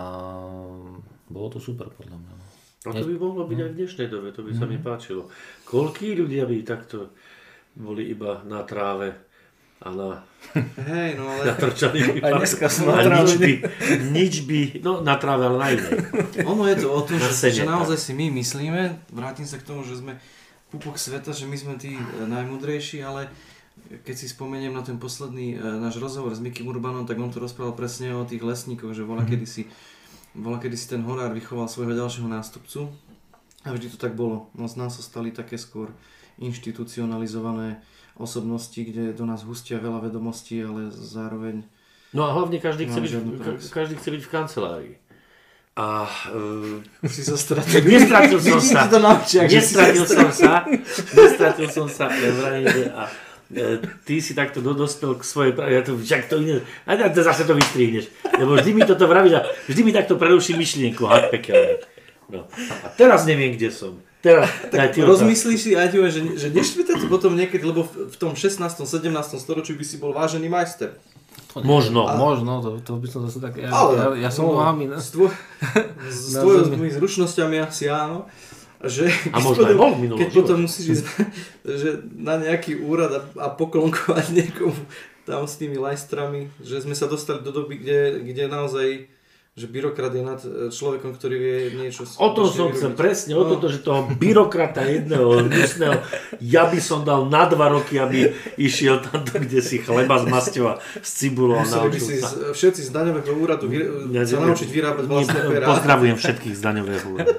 bolo 1.30 1.48
to 1.54 1.62
super 1.62 1.94
podľa 1.94 2.18
mňa. 2.18 2.34
A 2.90 2.92
to 2.98 3.06
by 3.06 3.16
mohlo 3.22 3.46
byť 3.46 3.60
aj 3.62 3.70
v 3.70 3.78
dnešnej 3.78 4.08
dobe, 4.10 4.34
to 4.34 4.42
by 4.42 4.52
sa 4.58 4.66
mi 4.66 4.82
mhm. 4.82 4.86
páčilo. 4.86 5.30
Koľký 5.70 6.18
ľudia 6.18 6.50
by 6.50 6.66
takto 6.66 7.14
boli 7.78 8.10
iba 8.10 8.42
na 8.50 8.66
tráve 8.66 9.27
a 9.78 9.88
na, 9.94 10.24
Hej, 10.90 11.22
no 11.22 11.30
ale... 11.30 11.44
natrčaný 11.54 12.22
A 12.26 12.42
dneska 12.42 12.66
som 12.66 12.90
a 12.90 13.04
nič 13.06 13.38
by, 13.38 13.52
nič 14.10 14.34
by, 14.50 14.62
no 14.82 15.06
na 15.06 15.20
tráve, 15.22 15.46
ale 15.46 15.58
na 15.58 15.68
inej. 15.70 15.94
Ono 16.50 16.66
je 16.66 16.76
to 16.82 16.88
o 16.90 17.02
tom, 17.06 17.18
že, 17.22 17.54
že 17.54 17.64
naozaj 17.68 17.98
si 18.00 18.12
my 18.18 18.34
myslíme, 18.42 19.12
vrátim 19.14 19.46
sa 19.46 19.62
k 19.62 19.68
tomu, 19.68 19.86
že 19.86 20.02
sme 20.02 20.18
pupok 20.74 20.98
sveta, 20.98 21.30
že 21.30 21.46
my 21.46 21.58
sme 21.58 21.74
tí 21.78 21.94
e, 21.94 22.04
najmudrejší, 22.26 23.06
ale 23.06 23.30
keď 24.02 24.16
si 24.18 24.28
spomeniem 24.28 24.74
na 24.74 24.82
ten 24.82 24.98
posledný 24.98 25.56
e, 25.56 25.58
náš 25.62 26.02
rozhovor 26.02 26.34
s 26.34 26.42
Mikim 26.42 26.66
Urbanom, 26.68 27.06
tak 27.06 27.22
on 27.22 27.30
to 27.30 27.38
rozprával 27.38 27.78
presne 27.78 28.12
o 28.18 28.26
tých 28.26 28.42
lesníkoch, 28.42 28.98
že 28.98 29.06
bola 29.06 29.24
mm. 29.24 29.30
kedy 29.30 29.48
si, 29.48 29.64
bola 30.34 30.58
kedy 30.58 30.76
si 30.76 30.90
ten 30.90 31.06
horár 31.06 31.32
vychoval 31.38 31.70
svojho 31.70 31.94
ďalšieho 31.94 32.28
nástupcu 32.28 32.90
a 33.64 33.70
vždy 33.72 33.94
to 33.94 33.98
tak 34.02 34.18
bolo. 34.18 34.50
No 34.58 34.66
z 34.66 34.76
nás 34.82 34.98
sa 34.98 35.04
stali 35.06 35.30
také 35.30 35.56
skôr 35.56 35.94
inštitucionalizované 36.42 37.82
osobnosti, 38.18 38.78
kde 38.78 39.14
do 39.14 39.26
nás 39.26 39.46
hustia 39.46 39.78
veľa 39.78 40.10
vedomostí, 40.10 40.62
ale 40.62 40.90
zároveň... 40.90 41.64
No 42.12 42.26
a 42.26 42.34
hlavne 42.34 42.58
každý 42.58 42.90
chce, 42.90 43.00
byť, 43.02 43.14
každý 43.70 43.96
chce 44.00 44.10
byť 44.12 44.22
v 44.26 44.32
kancelárii. 44.32 44.96
A 45.78 46.10
uh, 46.34 46.82
si 47.06 47.22
sa 47.22 47.38
stratil. 47.38 47.86
Nestratil 47.94 48.42
som 48.42 48.58
sa. 48.58 48.90
To 48.90 48.98
naučia, 48.98 49.46
nestratil 49.46 50.10
som 50.10 50.34
sa. 50.34 50.66
Nestratil 51.14 51.70
som 51.70 51.86
sa. 51.86 52.10
A 52.10 53.04
e, 53.54 53.78
ty 54.02 54.18
si 54.18 54.34
takto 54.34 54.66
dospel 54.66 55.14
k 55.14 55.22
svojej 55.22 55.54
pravde. 55.54 55.78
Ja 55.78 55.82
to, 55.86 55.94
však 55.94 56.34
to 56.34 56.42
iné. 56.42 56.66
A 56.90 56.98
to 57.14 57.22
zase 57.22 57.46
to 57.46 57.54
vystrihneš. 57.54 58.10
Lebo 58.42 58.58
vždy 58.58 58.74
mi 58.74 58.82
toto 58.90 59.06
vravíš 59.06 59.34
a 59.38 59.46
vždy 59.70 59.82
mi 59.86 59.94
takto 59.94 60.18
preruší 60.18 60.58
myšlienku. 60.58 61.06
Had 61.06 61.30
pekelné. 61.30 61.86
No. 62.34 62.50
A 62.82 62.88
teraz 62.98 63.30
neviem, 63.30 63.54
kde 63.54 63.70
som. 63.70 64.02
Teraz, 64.22 64.50
tak 64.74 64.98
rozmyslíš 64.98 65.60
si 65.62 65.72
aj 65.78 65.94
že, 65.94 66.22
že 66.36 66.48
neštvrtať 66.50 67.06
potom 67.06 67.38
niekedy, 67.38 67.62
lebo 67.62 67.86
v, 67.86 68.10
v 68.10 68.16
tom 68.18 68.34
16. 68.34 68.58
17. 68.62 68.90
storočí 69.38 69.78
by 69.78 69.86
si 69.86 70.02
bol 70.02 70.12
vážený 70.12 70.50
majster. 70.50 70.98
Možno. 71.58 72.06
A, 72.06 72.18
možno, 72.18 72.62
to, 72.62 72.70
to 72.82 72.92
by 73.02 73.08
som 73.10 73.26
zase 73.26 73.42
tak... 73.42 73.58
Ja, 73.58 73.74
ale, 73.74 73.94
ja, 73.98 74.08
ja 74.28 74.30
som 74.30 74.50
no, 74.50 74.62
vámi, 74.62 74.90
ne? 74.90 74.98
S, 74.98 75.14
tvoj, 75.14 75.30
s 76.10 76.38
tvojimi 76.38 76.90
zručnosťami 76.94 77.56
asi 77.62 77.90
áno. 77.90 78.30
že 78.82 79.10
A 79.34 79.42
možno 79.42 79.66
aj 79.66 79.74
bol 79.74 79.98
v 79.98 80.06
minulom 80.06 80.22
keď 80.22 80.30
potom 80.38 80.58
musíš 80.70 81.02
ísť 81.02 81.06
že 81.66 81.90
na 82.14 82.38
nejaký 82.38 82.78
úrad 82.78 83.10
a, 83.10 83.22
a 83.42 83.48
poklonkovať 83.50 84.26
niekomu 84.38 84.78
tam 85.28 85.44
s 85.44 85.60
tými 85.60 85.76
lajstrami, 85.76 86.48
že 86.64 86.80
sme 86.80 86.96
sa 86.96 87.04
dostali 87.10 87.44
do 87.44 87.52
doby, 87.52 87.84
kde, 87.84 88.24
kde 88.32 88.44
naozaj 88.48 89.12
že 89.58 89.66
byrokrat 89.66 90.14
je 90.14 90.22
nad 90.22 90.38
e, 90.40 90.50
človekom, 90.70 91.18
ktorý 91.18 91.36
vie 91.36 91.56
niečo... 91.76 92.06
O 92.22 92.30
tom 92.30 92.46
som 92.46 92.70
chcel, 92.70 92.94
presne, 92.94 93.34
o 93.34 93.42
No. 93.42 93.50
toto, 93.52 93.66
že 93.68 93.82
toho 93.82 94.06
byrokrata 94.14 94.86
jedného 94.86 95.42
hnusného, 95.42 95.98
ja 96.38 96.70
by 96.70 96.78
som 96.78 97.02
dal 97.02 97.26
na 97.26 97.44
dva 97.44 97.66
roky, 97.68 97.98
aby 97.98 98.30
išiel 98.56 99.02
tam, 99.02 99.26
kde 99.26 99.58
si 99.58 99.82
chleba 99.82 100.22
z 100.22 100.30
masťova 100.30 100.78
s 101.02 101.10
cibulou. 101.12 101.58
Museli 101.58 101.90
by 101.90 101.98
si 101.98 102.16
z, 102.16 102.54
všetci 102.54 102.82
z 102.86 102.90
daňového 102.94 103.34
úradu 103.34 103.66
Ja- 104.14 104.30
sa 104.30 104.46
naučiť 104.46 104.70
vyrábať 104.70 105.06
vlastné 105.10 105.34
Nie, 105.36 105.50
perá. 105.50 105.66
Pozdravujem 105.68 106.16
všetkých 106.16 106.54
z 106.54 106.62
daňového 106.62 107.06
úradu. 107.10 107.34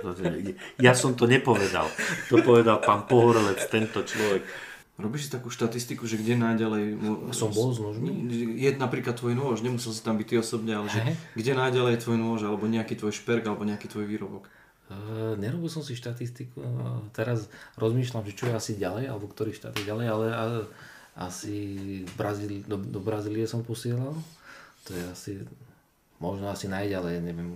Ja 0.76 0.92
som 0.92 1.14
to 1.14 1.24
nepovedal. 1.24 1.86
To 2.28 2.42
povedal 2.42 2.82
pán 2.82 3.06
Pohorelec, 3.06 3.62
tento 3.68 4.02
človek. 4.02 4.42
Robíš 4.98 5.30
si 5.30 5.30
takú 5.30 5.46
štatistiku, 5.46 6.10
že 6.10 6.18
kde 6.18 6.34
najďalej... 6.42 6.98
Som 7.30 7.54
bol 7.54 7.70
s 7.70 7.78
nožmi? 7.78 8.10
Je 8.58 8.74
napríklad 8.74 9.14
tvoj 9.14 9.38
nôž, 9.38 9.62
nemusel 9.62 9.94
si 9.94 10.02
tam 10.02 10.18
byť 10.18 10.26
ty 10.26 10.34
osobne, 10.42 10.74
ale 10.74 10.90
že 10.90 11.14
kde 11.38 11.54
najďalej 11.54 11.92
je 11.94 12.02
tvoj 12.02 12.18
nôž, 12.18 12.40
alebo 12.42 12.66
nejaký 12.66 12.98
tvoj 12.98 13.14
šperk, 13.14 13.46
alebo 13.46 13.62
nejaký 13.62 13.86
tvoj 13.86 14.10
výrobok. 14.10 14.50
Uh, 14.90 15.38
nerobil 15.38 15.70
som 15.70 15.86
si 15.86 15.94
štatistiku, 15.94 16.58
uh, 16.58 16.98
teraz 17.14 17.46
rozmýšľam, 17.78 18.26
že 18.26 18.34
čo 18.34 18.50
je 18.50 18.58
asi 18.58 18.72
ďalej, 18.74 19.06
alebo 19.06 19.30
ktorý 19.30 19.54
štát 19.54 19.78
je 19.78 19.86
ďalej, 19.86 20.06
ale 20.10 20.26
asi 21.14 21.56
Brazíli, 22.18 22.66
do, 22.66 22.78
do 22.78 22.98
Brazílie 22.98 23.46
som 23.46 23.62
posielal. 23.62 24.18
To 24.86 24.90
je 24.96 25.04
asi, 25.14 25.32
možno 26.18 26.50
asi 26.50 26.66
najďalej, 26.66 27.22
neviem, 27.22 27.54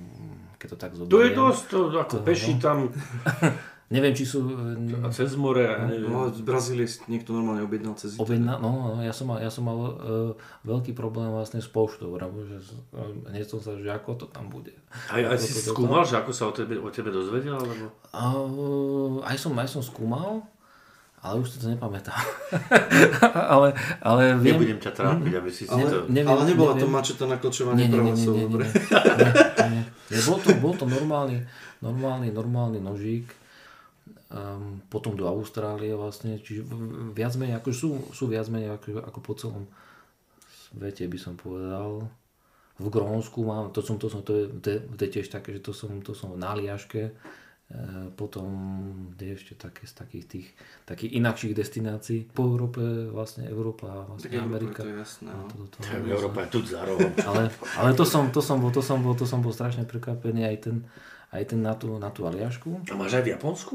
keď 0.62 0.68
to 0.68 0.76
tak 0.78 0.90
To 0.94 1.02
je 1.02 1.34
zoberiem. 1.34 1.38
dosť, 1.38 1.62
to 1.70 1.78
ako 1.90 2.14
peši 2.22 2.54
tam 2.62 2.86
Neviem, 3.92 4.16
či 4.16 4.24
sú... 4.24 4.40
a 5.04 5.12
cez 5.12 5.36
more. 5.36 5.60
a 5.68 5.84
neviem. 5.84 6.08
No, 6.08 6.32
z 6.32 6.40
Brazílie 6.40 6.88
niekto 7.12 7.36
normálne 7.36 7.60
objednal 7.60 7.92
cez 8.00 8.16
Objedna, 8.16 8.56
no, 8.56 8.96
no, 8.96 9.04
ja 9.04 9.12
som 9.12 9.28
mal, 9.28 9.36
ja 9.44 9.52
som 9.52 9.68
mal 9.68 9.76
uh, 9.76 9.92
veľký 10.64 10.96
problém 10.96 11.28
vlastne 11.28 11.60
s 11.60 11.68
poštou, 11.68 12.16
že 12.16 12.56
uh, 12.96 13.12
hneď 13.28 13.44
som 13.44 13.60
sa, 13.60 13.76
že 13.76 13.92
ako 13.92 14.16
to 14.16 14.26
tam 14.32 14.48
bude. 14.48 14.72
Aj, 15.12 15.20
aj 15.20 15.36
si 15.36 15.52
to- 15.52 15.60
to- 15.60 15.76
skúmal, 15.76 16.08
že 16.08 16.16
ako 16.16 16.32
sa 16.32 16.48
o 16.48 16.52
tebe, 16.56 16.80
o 16.80 16.88
tebe 16.88 17.12
dozvedel? 17.12 17.60
Alebo... 17.60 17.92
Uh, 18.16 19.20
aj, 19.28 19.36
som, 19.36 19.52
aj 19.60 19.68
som 19.68 19.84
skúmal, 19.84 20.40
ale 21.22 21.38
už 21.38 21.54
si 21.54 21.56
to 21.62 21.70
nepamätám. 21.70 22.18
ale, 23.54 23.76
ale 24.02 24.22
viem... 24.42 24.58
Nebudem 24.58 24.80
ťa 24.82 24.90
trápiť, 24.90 25.32
aby 25.38 25.50
si 25.54 25.68
si 25.68 25.70
Ale, 25.70 25.86
to... 25.86 25.98
neviem, 26.10 26.32
ale 26.32 26.42
nebola 26.50 26.74
to 26.74 26.82
neviem. 26.82 26.96
mačeta 26.98 27.24
na 27.30 27.36
Nie, 27.36 27.40
kločovanie 27.44 27.78
nie, 27.78 27.86
nie, 27.86 27.92
nie, 27.92 27.94
pravosov, 27.94 28.32
nie, 28.34 28.40
nie, 28.40 28.48
dobre? 28.50 28.64
nie, 28.66 29.30
nie, 29.70 29.82
nie. 30.10 30.20
Bol 30.26 30.38
to, 30.42 30.48
bol 30.58 30.74
to 30.74 30.84
normálny, 30.90 31.36
normálny, 31.78 32.28
normálny 32.34 32.78
nožík, 32.82 33.30
um, 34.32 34.80
potom 34.86 35.12
do 35.12 35.24
Austrálie 35.24 35.92
vlastne, 35.92 36.36
čiže 36.36 36.64
viac 37.12 37.36
menej, 37.36 37.56
ako 37.56 37.68
sú, 37.70 37.88
sú 38.10 38.24
viac 38.26 38.48
menej 38.48 38.72
ako, 38.72 39.00
ako 39.02 39.18
po 39.20 39.32
celom 39.34 39.64
svete 40.66 41.04
by 41.04 41.18
som 41.18 41.34
povedal. 41.34 42.08
V 42.74 42.88
Grónsku 42.88 43.38
mám, 43.42 43.70
to 43.70 43.78
som, 43.78 43.94
to 43.94 44.08
som, 44.08 44.20
to 44.20 44.32
je, 44.32 44.44
to 44.58 44.66
je, 44.66 44.78
to 44.80 45.00
je 45.00 45.10
tiež 45.12 45.28
také, 45.28 45.52
že 45.52 45.60
to 45.60 45.70
som, 45.70 46.00
to 46.00 46.12
som 46.12 46.32
na 46.34 46.50
Liaške, 46.50 47.02
e, 47.04 47.12
potom 48.10 48.48
je 49.14 49.28
ešte 49.30 49.54
také 49.54 49.84
z 49.84 49.92
takých 49.94 50.24
tých 50.26 50.46
takých 50.82 51.12
inakších 51.14 51.52
destinácií 51.52 52.18
po 52.26 52.48
Európe, 52.48 52.80
vlastne 53.08 53.44
Európa 53.46 53.86
a 53.86 54.00
Tak 54.00 54.08
vlastne 54.08 54.28
Európa, 54.32 54.48
Amerika. 54.48 54.80
to 54.82 54.88
je 54.88 54.96
jasné. 54.98 55.28
A 55.28 55.36
No. 55.36 55.44
toto- 55.46 55.68
to- 55.70 55.84
Tak 55.84 56.02
Európa 56.02 56.38
je 56.40 56.48
tu 56.48 56.58
za 56.64 56.80
rohom. 56.82 57.12
ale, 57.28 57.42
ale 57.76 57.90
to, 57.92 58.04
som, 58.04 58.24
to, 58.28 58.40
som 58.40 58.56
bol, 58.58 58.72
to, 58.72 58.80
som 58.80 58.98
bol, 58.98 59.12
to 59.12 59.24
som 59.24 59.38
bol 59.38 59.52
strašne 59.52 59.84
prekvapený 59.84 60.42
aj 60.42 60.56
ten, 60.58 60.76
aj 61.30 61.42
ten 61.46 61.60
na 61.60 61.76
tú, 61.76 61.92
na 61.94 62.08
tú 62.08 62.24
Aliašku. 62.24 62.88
A 62.88 62.94
máš 62.94 63.14
aj 63.14 63.24
v 63.24 63.32
Japonsku? 63.36 63.74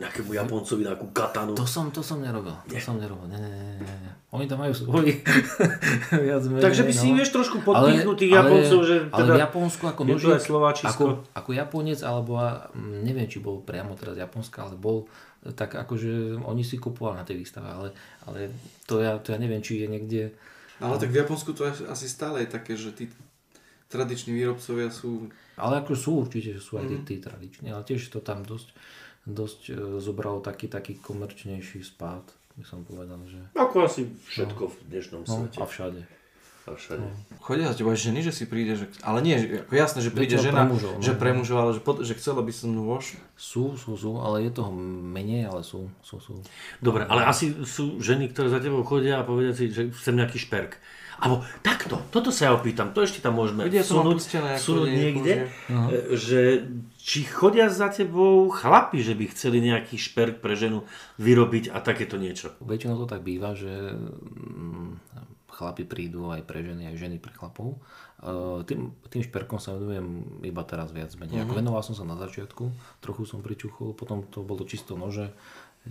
Nejakému 0.00 0.32
Japoncovi 0.32 0.82
nejakú 0.88 1.12
katanu? 1.12 1.52
To 1.52 1.68
som, 1.68 1.92
to 1.92 2.00
som 2.00 2.24
nerobil. 2.24 2.56
To 2.66 2.76
som 2.80 2.96
nerobil. 2.96 3.28
Nie, 3.28 3.36
nie, 3.36 3.50
nie, 3.52 3.84
nie, 3.84 3.96
nie. 4.08 4.12
Oni 4.32 4.48
tam 4.48 4.64
majú 4.64 4.72
svoj 4.72 5.20
viac 6.26 6.42
menej. 6.48 6.64
Takže 6.64 6.82
by 6.88 6.92
si, 6.96 7.08
no. 7.12 7.20
vieš, 7.20 7.30
trošku 7.36 7.60
podpíchnúť 7.60 8.16
tých 8.16 8.32
Japoncov, 8.32 8.80
že 8.88 8.96
ale 9.12 9.20
teda 9.20 9.32
v 9.36 9.42
Japonsku 9.44 9.84
ako 9.84 10.02
nožík, 10.08 10.40
ako, 10.88 11.04
ako 11.36 11.50
Japonec, 11.52 12.00
alebo 12.00 12.40
a, 12.40 12.72
neviem, 12.78 13.28
či 13.28 13.42
bol 13.44 13.60
priamo 13.60 13.92
teraz 13.98 14.16
Japonska, 14.16 14.64
ale 14.64 14.80
bol 14.80 15.04
tak 15.40 15.72
akože 15.72 16.36
oni 16.44 16.60
si 16.60 16.76
kupovali 16.76 17.16
na 17.16 17.24
tej 17.24 17.40
výstave, 17.40 17.64
ale, 17.64 17.96
ale 18.28 18.52
to, 18.84 19.00
ja, 19.00 19.16
to 19.16 19.32
ja 19.32 19.38
neviem, 19.40 19.64
či 19.64 19.80
je 19.80 19.88
niekde 19.88 20.22
Ale 20.80 21.00
tak 21.00 21.12
v 21.12 21.20
Japonsku 21.20 21.56
to 21.56 21.64
je 21.64 21.88
asi 21.88 22.08
stále 22.12 22.44
je 22.44 22.48
také, 22.52 22.76
že 22.76 22.92
tí 22.92 23.08
tradiční 23.88 24.36
výrobcovia 24.36 24.92
sú... 24.92 25.32
Ale 25.56 25.80
ako 25.80 25.92
sú 25.96 26.10
určite, 26.24 26.56
že 26.56 26.62
sú 26.62 26.76
aj 26.76 26.86
tí, 26.88 26.96
Mhm. 26.96 27.04
tí 27.08 27.14
tradiční, 27.18 27.68
ale 27.72 27.82
tiež 27.88 28.12
to 28.12 28.20
tam 28.20 28.44
dosť, 28.44 28.70
dosť 29.28 29.60
e, 29.70 29.74
zobralo 30.00 30.40
taký, 30.40 30.68
taký 30.68 30.96
komerčnejší 31.00 31.84
spád, 31.84 32.24
by 32.56 32.64
som 32.64 32.84
povedal, 32.84 33.20
že 33.28 33.40
Ako 33.56 33.84
asi 33.86 34.08
všetko 34.28 34.68
v 34.68 34.76
dnešnom 34.92 35.22
no, 35.24 35.32
svete. 35.32 35.58
a 35.60 35.64
všade. 35.64 36.02
A 36.68 36.76
všade. 36.76 37.08
Chodia 37.40 37.72
za 37.72 37.76
teba 37.80 37.96
ženy, 37.96 38.20
že 38.20 38.36
si 38.36 38.44
príde, 38.44 38.76
že... 38.76 38.92
Ale 39.00 39.24
nie, 39.24 39.32
že- 39.40 39.64
ako 39.64 39.72
jasné, 39.74 39.98
že 40.04 40.12
príde 40.12 40.36
žena, 40.36 40.68
pre 40.68 40.76
mužov, 40.76 40.92
no. 40.92 41.02
že 41.02 41.12
pre 41.16 41.30
mužov, 41.32 41.56
ale 41.56 41.70
že, 41.72 41.80
pod, 41.80 41.96
že 42.04 42.12
chcela 42.20 42.44
by 42.44 42.52
som 42.52 42.68
nôž. 42.76 43.16
Sú, 43.32 43.80
sú, 43.80 43.96
sú, 43.96 44.20
ale 44.20 44.44
je 44.44 44.52
toho 44.52 44.68
menej, 44.76 45.48
ale 45.48 45.64
sú, 45.64 45.88
sú, 46.04 46.20
sú. 46.20 46.36
Dobre, 46.84 47.08
ale 47.08 47.24
asi 47.24 47.64
sú 47.64 47.96
ženy, 47.96 48.28
ktoré 48.28 48.52
za 48.52 48.60
tebou 48.60 48.84
chodia 48.84 49.20
a 49.20 49.26
povedia 49.26 49.56
si, 49.56 49.72
že 49.72 49.88
chcem 49.88 50.20
nejaký 50.20 50.36
šperk. 50.36 50.76
Alebo 51.20 51.44
takto, 51.60 52.00
toto 52.08 52.32
sa 52.32 52.48
ja 52.48 52.52
opýtam, 52.56 52.96
to 52.96 53.04
ešte 53.04 53.20
tam 53.20 53.36
môžeme 53.36 53.68
Kde 53.68 53.84
pustené, 54.16 54.56
vsunúť 54.56 54.88
nie- 54.88 54.98
niekde, 55.04 55.34
e, 55.68 56.16
že 56.16 56.40
či 56.96 57.28
chodia 57.28 57.68
za 57.68 57.92
tebou 57.92 58.48
chlapi, 58.48 59.04
že 59.04 59.12
by 59.12 59.24
chceli 59.30 59.60
nejaký 59.60 60.00
šperk 60.00 60.40
pre 60.40 60.56
ženu 60.56 60.88
vyrobiť 61.20 61.68
a 61.70 61.84
takéto 61.84 62.16
niečo. 62.16 62.56
Väčšinou 62.64 62.96
to 62.96 63.06
tak 63.06 63.20
býva, 63.20 63.52
že 63.52 63.92
mm, 63.92 64.90
chlapi 65.52 65.84
prídu 65.84 66.32
aj 66.32 66.40
pre 66.48 66.64
ženy, 66.64 66.88
aj 66.88 66.96
ženy 66.96 67.16
pre 67.20 67.36
chlapov. 67.36 67.76
E, 68.20 68.64
Tým, 68.64 68.96
tým 69.12 69.22
šperkom 69.22 69.60
sa 69.60 69.76
venujem 69.76 70.40
iba 70.40 70.64
teraz 70.64 70.88
viac 70.92 71.12
menej. 71.20 71.44
Ako 71.44 71.52
venoval 71.56 71.84
som 71.84 71.92
sa 71.92 72.04
na 72.04 72.16
začiatku, 72.16 72.72
trochu 73.00 73.28
som 73.28 73.44
pričuchol, 73.44 73.92
potom 73.92 74.24
to 74.24 74.40
bolo 74.40 74.64
čisto 74.64 74.96
nože, 74.96 75.32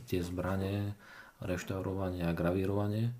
tie 0.05 0.21
zbranie, 0.21 0.93
reštaurovanie 1.41 2.25
a 2.25 2.33
gravírovanie. 2.33 3.13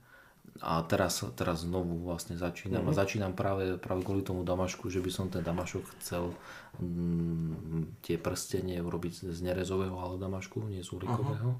A 0.59 0.83
teraz, 0.83 1.21
teraz 1.37 1.63
znovu 1.63 2.03
vlastne 2.03 2.35
začínam. 2.35 2.83
A 2.87 2.91
začínam 2.91 3.37
práve, 3.37 3.77
práve 3.77 4.01
kvôli 4.03 4.25
tomu 4.25 4.41
damašku, 4.43 4.89
že 4.89 4.99
by 4.99 5.11
som 5.13 5.27
ten 5.31 5.45
damašok 5.45 5.83
chcel 5.99 6.35
mm, 6.81 8.01
tie 8.03 8.19
prstenie 8.19 8.81
urobiť 8.83 9.31
z 9.31 9.39
nerezového 9.39 9.95
ale 9.95 10.19
damašku, 10.19 10.65
nie 10.67 10.83
z 10.83 10.91
uhlíkového. 10.91 11.59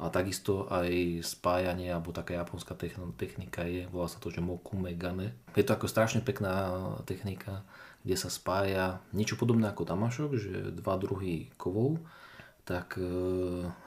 A 0.00 0.08
takisto 0.08 0.66
aj 0.72 1.20
spájanie, 1.20 1.92
alebo 1.92 2.16
taká 2.16 2.40
japonská 2.40 2.74
techn- 2.74 3.12
technika 3.14 3.62
je, 3.68 3.84
volá 3.92 4.08
sa 4.08 4.18
to, 4.18 4.32
že 4.32 4.40
mokume 4.40 4.90
gane. 4.96 5.36
Je 5.52 5.62
to 5.62 5.76
ako 5.76 5.86
strašne 5.86 6.24
pekná 6.24 6.80
technika, 7.04 7.62
kde 8.02 8.16
sa 8.18 8.32
spája 8.32 9.04
niečo 9.14 9.38
podobné 9.38 9.70
ako 9.70 9.86
damašok, 9.86 10.30
že 10.34 10.54
dva 10.74 10.98
druhy 10.98 11.52
kovov, 11.60 12.02
tak 12.62 12.94
e, 12.98 13.06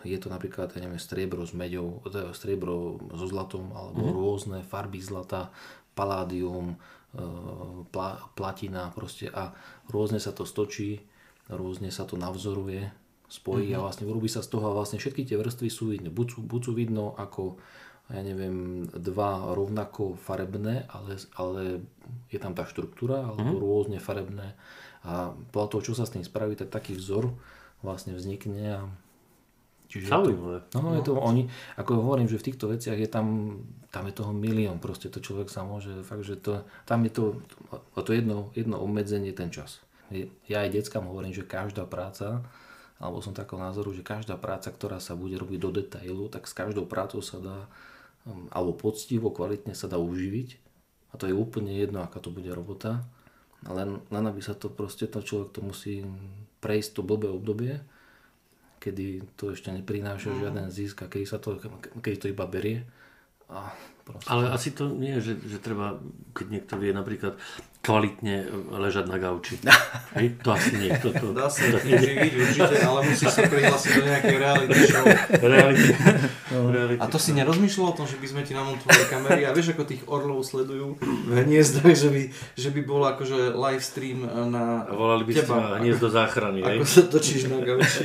je 0.04 0.18
to 0.20 0.28
napríklad, 0.28 0.76
ja 0.76 0.84
neviem, 0.84 1.00
striebro 1.00 1.48
s 1.48 1.56
meďou, 1.56 2.04
teda 2.04 2.36
striebro 2.36 3.00
so 3.16 3.26
zlatom, 3.28 3.72
alebo 3.72 4.12
rôzne 4.12 4.68
farby 4.68 5.00
zlata, 5.00 5.50
paládium, 5.96 6.76
e, 6.76 6.78
pla, 7.88 8.20
platina 8.36 8.92
proste 8.92 9.32
a 9.32 9.56
rôzne 9.88 10.20
sa 10.20 10.36
to 10.36 10.44
stočí, 10.44 11.00
rôzne 11.48 11.88
sa 11.88 12.04
to 12.04 12.20
navzoruje, 12.20 12.92
spojí 13.32 13.72
a 13.74 13.82
vlastne 13.82 14.06
urobí 14.06 14.28
sa 14.28 14.44
z 14.44 14.52
toho 14.52 14.70
a 14.70 14.76
vlastne 14.76 15.00
všetky 15.00 15.24
tie 15.24 15.40
vrstvy 15.40 15.68
sú 15.72 15.96
vidno. 15.96 16.12
Buď 16.12 16.28
sú, 16.36 16.40
buď 16.44 16.62
sú 16.62 16.72
vidno 16.76 17.16
ako 17.16 17.58
ja 18.06 18.22
neviem, 18.22 18.86
dva 18.86 19.50
rovnako 19.58 20.14
farebné, 20.14 20.86
ale, 20.94 21.18
ale 21.42 21.82
je 22.30 22.38
tam 22.38 22.54
tá 22.54 22.62
štruktúra, 22.70 23.26
alebo 23.26 23.58
rôzne 23.58 23.98
farebné. 23.98 24.54
A 25.02 25.34
podľa 25.34 25.70
toho, 25.74 25.82
čo 25.82 25.94
sa 25.98 26.06
s 26.06 26.14
tým 26.14 26.22
spraví, 26.22 26.54
tak 26.54 26.70
taký 26.70 26.94
vzor 26.94 27.34
vlastne 27.86 28.18
vznikne 28.18 28.66
a 28.66 28.82
čiže 29.88 30.10
je 30.10 30.12
to, 30.12 30.18
Zaujímavé. 30.18 30.58
no, 30.74 30.98
je 30.98 31.04
to, 31.06 31.14
oni, 31.16 31.44
ako 31.78 32.02
hovorím, 32.02 32.28
že 32.28 32.42
v 32.42 32.48
týchto 32.52 32.66
veciach 32.74 32.98
je 32.98 33.06
tam, 33.06 33.60
tam 33.94 34.10
je 34.10 34.14
toho 34.18 34.34
milión, 34.34 34.82
proste 34.82 35.08
to 35.08 35.22
človek 35.22 35.48
sa 35.48 35.62
môže, 35.62 36.02
fakt, 36.02 36.26
že 36.26 36.36
to, 36.36 36.66
tam 36.90 37.06
je 37.06 37.12
to, 37.14 37.24
to 37.94 38.12
jedno, 38.12 38.50
jedno 38.58 38.82
obmedzenie, 38.82 39.32
ten 39.32 39.54
čas. 39.54 39.86
Ja 40.46 40.66
aj 40.66 40.74
deckám 40.74 41.06
hovorím, 41.10 41.34
že 41.34 41.46
každá 41.46 41.86
práca, 41.86 42.46
alebo 43.02 43.20
som 43.20 43.36
takého 43.36 43.60
názoru, 43.60 43.92
že 43.92 44.06
každá 44.06 44.40
práca, 44.40 44.72
ktorá 44.72 45.04
sa 45.04 45.18
bude 45.18 45.36
robiť 45.36 45.60
do 45.60 45.70
detailu, 45.82 46.32
tak 46.32 46.48
s 46.48 46.54
každou 46.56 46.88
prácou 46.88 47.20
sa 47.20 47.42
dá, 47.42 47.60
um, 48.24 48.48
alebo 48.54 48.78
poctivo, 48.78 49.34
kvalitne 49.34 49.76
sa 49.76 49.92
dá 49.92 50.00
uživiť. 50.00 50.62
A 51.12 51.20
to 51.20 51.28
je 51.28 51.36
úplne 51.36 51.72
jedno, 51.72 52.04
aká 52.04 52.20
to 52.20 52.32
bude 52.32 52.48
robota. 52.52 53.04
Len, 53.66 54.04
len 54.12 54.24
aby 54.28 54.40
sa 54.44 54.54
to 54.54 54.70
proste, 54.70 55.10
to 55.10 55.26
človek 55.26 55.50
to 55.56 55.62
musí 55.64 56.06
prejsť 56.60 57.00
to 57.00 57.02
blbé 57.02 57.28
obdobie, 57.32 57.82
kedy 58.80 59.26
to 59.34 59.56
ešte 59.56 59.74
neprináša 59.74 60.36
žiaden 60.38 60.70
zisk 60.70 61.06
a 61.06 61.10
kedy 61.10 61.26
sa 61.26 61.42
to, 61.42 61.58
kedy 62.00 62.18
to 62.22 62.28
iba 62.30 62.46
berie. 62.46 62.86
A 63.50 63.74
proste. 64.06 64.30
Ale 64.30 64.50
asi 64.54 64.74
to 64.74 64.90
nie 64.94 65.18
je, 65.18 65.34
že, 65.34 65.58
že 65.58 65.58
treba, 65.62 65.98
keď 66.34 66.46
niekto 66.50 66.74
vie 66.78 66.94
napríklad, 66.94 67.38
kvalitne 67.86 68.50
ležať 68.74 69.06
na 69.06 69.18
gauči. 69.22 69.62
Hej, 70.18 70.42
to 70.42 70.50
asi 70.50 70.74
nie. 70.82 70.90
To, 70.98 71.14
to, 71.14 71.38
Dá 71.38 71.46
sa 71.46 71.70
tým 71.78 72.02
živiť 72.02 72.32
určite, 72.34 72.76
ale 72.82 73.06
musíš 73.06 73.30
sa 73.30 73.46
prihlásiť 73.46 73.92
do 73.94 74.04
nejakej 74.10 74.36
reality 74.42 74.80
show. 74.90 75.06
reality. 75.38 75.94
reality. 76.50 77.00
A 77.00 77.06
to 77.06 77.22
si 77.22 77.38
nerozmýšľal 77.38 77.94
o 77.94 77.96
tom, 77.96 78.08
že 78.10 78.18
by 78.18 78.28
sme 78.34 78.42
ti 78.42 78.58
namontovali 78.58 79.06
kamery 79.06 79.42
a 79.46 79.54
vieš, 79.54 79.78
ako 79.78 79.84
tých 79.86 80.02
orlov 80.10 80.42
sledujú 80.42 80.98
v 80.98 81.32
hniezdach, 81.46 81.94
že 81.94 82.10
by, 82.10 82.22
že 82.58 82.70
by 82.74 82.82
bol 82.82 83.02
akože 83.06 83.54
live 83.54 83.84
stream 83.86 84.26
na 84.26 84.90
A 84.90 84.94
volali 84.96 85.24
by 85.28 85.32
ste 85.36 85.46
teba. 85.46 85.56
ma 85.56 85.78
hniezd 85.78 86.02
do 86.02 86.10
záchrany, 86.10 86.60
hej? 86.66 86.78
Ako 86.82 86.88
sa 86.90 87.04
točíš 87.06 87.54
na 87.54 87.62
gauči. 87.62 88.04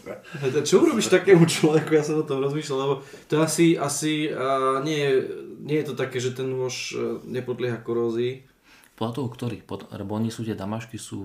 Čo 0.68 0.86
urobíš 0.86 1.12
takému 1.12 1.44
človeku? 1.44 1.92
Ja 1.92 2.00
som 2.06 2.22
o 2.22 2.24
tom 2.24 2.40
rozmýšľal, 2.40 2.78
lebo 2.78 2.94
to 3.28 3.42
asi, 3.42 3.74
asi 3.76 4.30
uh, 4.30 4.80
nie, 4.80 4.96
je, 4.96 5.12
nie 5.60 5.76
je 5.82 5.86
to 5.92 5.94
také, 5.98 6.22
že 6.22 6.32
ten 6.32 6.48
nôž 6.48 6.94
uh, 6.94 7.18
nepodlieha 7.26 7.82
korózii. 7.82 8.49
Podľa 9.00 9.16
toho, 9.16 9.28
ktorý, 9.32 9.56
pod, 9.64 9.88
lebo 9.96 10.12
oni 10.12 10.28
sú 10.28 10.44
tie 10.44 10.52
damašky 10.52 11.00
sú 11.00 11.24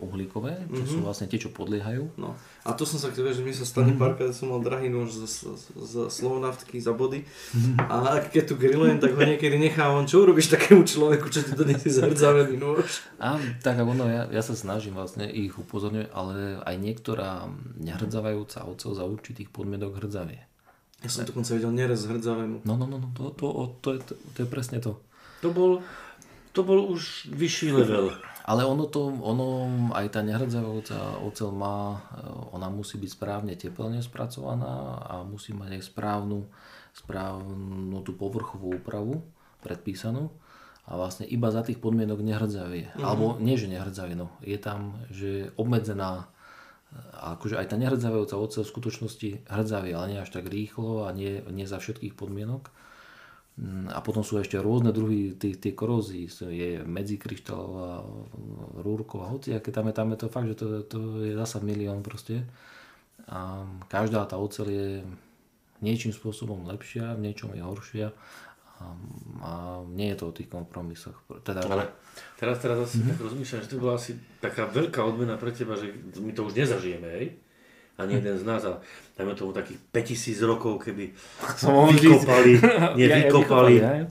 uhlíkové, 0.00 0.64
to 0.64 0.80
sú 0.88 1.04
vlastne 1.04 1.28
tie, 1.28 1.36
čo 1.36 1.52
podliehajú. 1.52 2.16
No. 2.16 2.32
A 2.64 2.72
to 2.72 2.88
som 2.88 2.96
sa 2.96 3.12
chcel, 3.12 3.36
že 3.36 3.44
mi 3.44 3.52
sa 3.52 3.68
stane 3.68 3.92
párkrát, 4.00 4.32
som 4.32 4.48
mal 4.48 4.64
drahý 4.64 4.88
nôž 4.88 5.12
z, 5.12 5.44
z, 5.44 5.76
z 5.76 5.94
slovnaftky 6.08 6.80
za 6.80 6.96
body 6.96 7.28
a 7.84 8.24
keď 8.24 8.48
tu 8.48 8.54
grillujem, 8.56 8.96
tak 8.96 9.12
ho 9.12 9.20
niekedy 9.20 9.60
nechávam. 9.60 10.08
Čo 10.08 10.24
urobíš 10.24 10.56
takému 10.56 10.88
človeku, 10.88 11.28
čo 11.28 11.44
ti 11.44 11.52
donesie 11.52 11.92
zhrdzavený 11.92 12.56
nôž? 12.56 13.04
A 13.20 13.36
tak 13.60 13.76
ako 13.76 13.92
no, 13.92 14.08
ja, 14.08 14.24
ja 14.32 14.40
sa 14.40 14.56
snažím 14.56 14.96
vlastne 14.96 15.28
ich 15.28 15.52
upozorňovať, 15.52 16.08
ale 16.16 16.64
aj 16.64 16.76
niektorá 16.80 17.44
nehrdzavajúca 17.76 18.64
oceľ 18.72 18.96
za 18.96 19.04
určitých 19.04 19.52
podmienok 19.52 20.00
hrdzavie. 20.00 20.40
Ja 21.04 21.12
som 21.12 21.28
dokonca 21.28 21.52
videl 21.52 21.76
nerez 21.76 22.08
zhrdzavenú. 22.08 22.64
No, 22.64 22.80
no, 22.80 22.88
no, 22.88 22.96
no 22.96 23.12
to, 23.12 23.36
to, 23.36 23.46
to, 23.84 23.88
je, 23.92 23.98
to, 24.00 24.12
to 24.32 24.38
je 24.42 24.48
presne 24.48 24.80
to. 24.80 24.96
To 25.44 25.52
bol, 25.52 25.84
to 26.56 26.64
bol 26.64 26.80
už 26.88 27.28
vyšší 27.28 27.76
level. 27.76 28.16
Ale 28.48 28.64
ono 28.64 28.88
to, 28.88 29.12
ono, 29.12 29.68
aj 29.92 30.06
tá 30.16 30.24
nehrdzavajúca 30.24 31.20
oceľ 31.20 31.50
má, 31.52 31.76
e, 31.92 31.98
ona 32.56 32.72
musí 32.72 32.96
byť 32.96 33.10
správne 33.12 33.52
teplne 33.58 34.00
spracovaná 34.00 35.02
a 35.04 35.14
musí 35.26 35.52
mať 35.52 35.76
aj 35.76 35.82
správnu, 35.84 36.48
správnu 36.96 38.00
tú 38.06 38.16
povrchovú 38.16 38.80
úpravu 38.80 39.20
predpísanú 39.60 40.32
a 40.86 40.94
vlastne 40.94 41.26
iba 41.26 41.50
za 41.50 41.66
tých 41.66 41.82
podmienok 41.82 42.22
nehrdzavie. 42.22 42.94
Mm-hmm. 42.94 43.04
Alebo 43.04 43.36
nie, 43.42 43.58
že 43.58 43.68
nehrdzavie, 43.68 44.14
no. 44.14 44.32
Je 44.40 44.56
tam, 44.56 45.04
že 45.10 45.50
obmedzená 45.58 46.30
a 47.12 47.36
akože 47.36 47.58
aj 47.58 47.66
tá 47.74 47.76
nehrdzavajúca 47.76 48.38
oceľ 48.38 48.62
v 48.64 48.72
skutočnosti 48.72 49.28
hrdzavie, 49.50 49.92
ale 49.92 50.06
nie 50.14 50.22
až 50.22 50.30
tak 50.32 50.46
rýchlo 50.48 51.04
a 51.04 51.12
nie, 51.12 51.42
nie 51.50 51.66
za 51.68 51.82
všetkých 51.82 52.14
podmienok. 52.14 52.70
Mm, 53.56 53.88
A 53.88 54.04
potom 54.04 54.20
sú 54.20 54.36
ešte 54.36 54.60
rôzne 54.60 54.92
druhy 54.92 55.32
tých, 55.32 55.56
tých 55.56 55.72
korózií. 55.72 56.28
Je 56.28 56.84
medzikryštálová, 56.84 58.04
rúrková, 58.84 59.32
hoci 59.32 59.56
aké 59.56 59.72
tam 59.72 59.88
je, 59.88 59.94
tam 59.96 60.12
je 60.12 60.18
to 60.20 60.28
fakt, 60.28 60.48
že 60.52 60.56
to, 60.60 60.66
to 60.84 60.98
je 61.24 61.32
zasa 61.32 61.64
milión 61.64 62.04
proste. 62.04 62.44
A 63.26 63.64
každá 63.88 64.28
tá 64.28 64.36
oceľ 64.36 64.66
je 64.68 64.88
niečím 65.80 66.12
spôsobom 66.12 66.68
lepšia, 66.68 67.16
v 67.16 67.32
niečom 67.32 67.56
je 67.56 67.62
horšia 67.64 68.08
a, 68.76 68.84
a 69.40 69.52
nie 69.88 70.12
je 70.12 70.18
to 70.20 70.24
o 70.28 70.36
tých 70.36 70.52
kompromisoch. 70.52 71.16
Teda, 71.40 71.64
Ale 71.64 71.88
teraz, 72.36 72.60
teraz 72.60 72.76
asi 72.84 73.00
mm-hmm. 73.00 73.16
tak 73.16 73.18
rozmýšľam, 73.24 73.62
že 73.64 73.72
to 73.72 73.80
bola 73.80 73.94
asi 73.96 74.12
taká 74.40 74.68
veľká 74.68 75.00
odmena 75.00 75.40
pre 75.40 75.52
teba, 75.56 75.80
že 75.80 75.96
my 76.20 76.32
to 76.36 76.44
už 76.44 76.60
nezažijeme, 76.60 77.08
hej? 77.08 77.26
Ani 77.96 78.12
jeden 78.14 78.36
z 78.36 78.44
nás, 78.44 78.60
ale 78.60 78.84
dajme 79.16 79.32
tomu 79.32 79.52
takých 79.52 79.80
5000 79.88 80.44
rokov, 80.44 80.84
keby 80.84 81.16
mohol 81.66 81.92
vykopali, 81.92 82.52
nie 82.94 83.06
Ja- 83.08 83.10
ja 83.10 83.16
vykopali, 83.24 83.74
hej? 83.80 84.02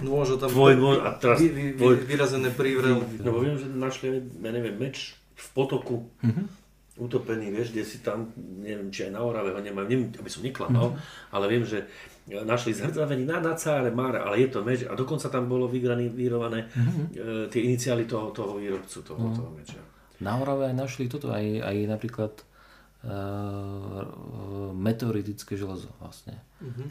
Nôž 0.00 0.36
tam 0.36 0.50
tvoj 0.50 0.74
nôž 0.76 0.96
a 1.00 1.16
teraz 1.16 1.40
vy, 1.40 1.48
vy, 1.48 1.62
tvoj, 1.76 1.94
vy, 1.96 2.04
vyrazené 2.04 2.48
prívrel. 2.50 3.00
no 3.24 3.40
viem, 3.40 3.56
že 3.56 3.68
našli, 3.68 4.20
ja 4.20 4.50
neviem, 4.50 4.76
meč 4.76 5.16
v 5.32 5.46
potoku, 5.52 6.04
utopený, 6.94 7.50
vieš, 7.50 7.74
kde 7.74 7.82
si 7.82 7.98
tam, 7.98 8.30
neviem, 8.36 8.86
či 8.88 9.10
aj 9.10 9.18
na 9.18 9.26
Orave 9.26 9.50
ho 9.50 9.58
nemajú, 9.58 9.86
neviem, 9.88 10.08
aby 10.14 10.30
som 10.30 10.46
neklamal, 10.46 10.94
ale 11.34 11.44
viem, 11.50 11.66
že 11.66 11.90
našli 12.30 12.70
zhrdzavený 12.70 13.26
na, 13.26 13.42
na 13.42 13.58
cáre 13.58 13.90
Máre, 13.90 14.22
ale 14.22 14.38
je 14.40 14.48
to 14.48 14.62
meč 14.62 14.86
a 14.86 14.94
dokonca 14.94 15.26
tam 15.26 15.50
bolo 15.50 15.66
vygranírované 15.66 16.64
e, 16.64 16.66
tie 17.50 17.60
iniciály 17.66 18.06
toho, 18.06 18.30
toho 18.30 18.56
výrobcu, 18.56 19.02
toho, 19.02 19.20
toho 19.32 19.50
meča. 19.52 19.80
Na 20.22 20.38
Orave 20.38 20.70
aj 20.70 20.76
našli 20.78 21.10
toto, 21.10 21.34
aj, 21.34 21.42
aj 21.66 21.76
napríklad 21.90 22.32
meteoritické 24.74 25.60
železo 25.60 25.92
vlastne. 26.00 26.40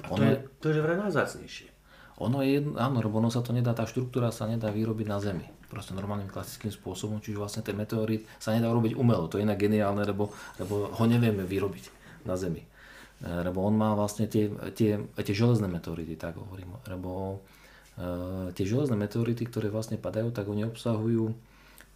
A 0.05 0.07
to 0.13 0.21
je, 0.21 0.35
to 0.61 0.65
je 0.69 0.79
vraj 0.81 0.97
najzácnejšie. 1.01 1.73
Ono 2.21 2.45
je, 2.45 2.61
áno, 2.77 3.01
lebo 3.01 3.17
ono 3.17 3.33
sa 3.33 3.41
to 3.41 3.49
nedá, 3.49 3.73
tá 3.73 3.89
štruktúra 3.89 4.29
sa 4.29 4.45
nedá 4.45 4.69
vyrobiť 4.69 5.07
na 5.09 5.17
Zemi. 5.17 5.49
Proste 5.65 5.97
normálnym 5.97 6.29
klasickým 6.29 6.69
spôsobom, 6.69 7.17
čiže 7.17 7.41
vlastne 7.41 7.65
ten 7.65 7.73
meteorit 7.73 8.29
sa 8.37 8.53
nedá 8.53 8.69
robiť 8.69 8.93
umelo. 8.93 9.25
To 9.25 9.41
je 9.41 9.45
inak 9.45 9.57
geniálne, 9.57 10.05
lebo, 10.05 10.29
lebo 10.61 10.93
ho 10.93 11.03
nevieme 11.09 11.41
vyrobiť 11.41 11.89
na 12.29 12.37
Zemi. 12.37 12.61
E, 12.61 12.67
Lebo 13.25 13.65
on 13.65 13.73
má 13.73 13.97
vlastne 13.97 14.29
tie, 14.29 14.51
tie, 14.77 15.01
tie 15.01 15.35
železné 15.35 15.65
meteority, 15.65 16.13
tak 16.13 16.37
hovorím. 16.37 16.77
Lebo 16.85 17.41
e, 17.97 18.53
tie 18.53 18.65
železné 18.67 18.93
meteority, 18.93 19.49
ktoré 19.49 19.73
vlastne 19.73 19.97
padajú, 19.97 20.29
tak 20.29 20.45
oni 20.45 20.69
obsahujú 20.69 21.33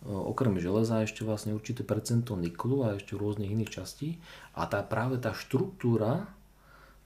okrem 0.06 0.62
železa 0.62 1.02
ešte 1.02 1.26
vlastne 1.26 1.58
určité 1.58 1.82
percento 1.82 2.38
niklu 2.38 2.86
a 2.86 2.98
ešte 3.00 3.18
rôznych 3.18 3.50
iných 3.50 3.74
častí. 3.82 4.22
A 4.54 4.70
tá 4.70 4.86
práve 4.86 5.18
tá 5.18 5.34
štruktúra 5.34 6.30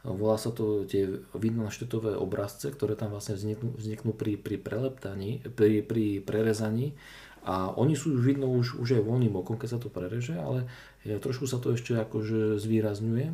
Volá 0.02 0.34
sa 0.34 0.50
to 0.50 0.82
tie 0.89 1.22
vidnošttetové 1.38 2.18
obrazce, 2.18 2.74
ktoré 2.74 2.98
tam 2.98 3.14
vlastne 3.14 3.38
vzniknú, 3.38 3.78
vzniknú 3.78 4.18
pri, 4.18 4.34
pri 4.34 4.58
preleptaní, 4.58 5.46
pri, 5.54 5.86
pri 5.86 6.26
prerezaní 6.26 6.98
a 7.46 7.74
oni 7.74 7.94
sú 7.98 8.18
už 8.18 8.22
vidno 8.22 8.50
už, 8.50 8.82
už 8.82 9.02
aj 9.02 9.06
voľným 9.06 9.34
okom, 9.38 9.58
keď 9.58 9.78
sa 9.78 9.80
to 9.82 9.94
prereže, 9.94 10.38
ale 10.38 10.70
e, 11.06 11.18
trošku 11.18 11.50
sa 11.50 11.58
to 11.58 11.74
ešte 11.74 11.98
akože 11.98 12.62
zvýrazňuje, 12.62 13.34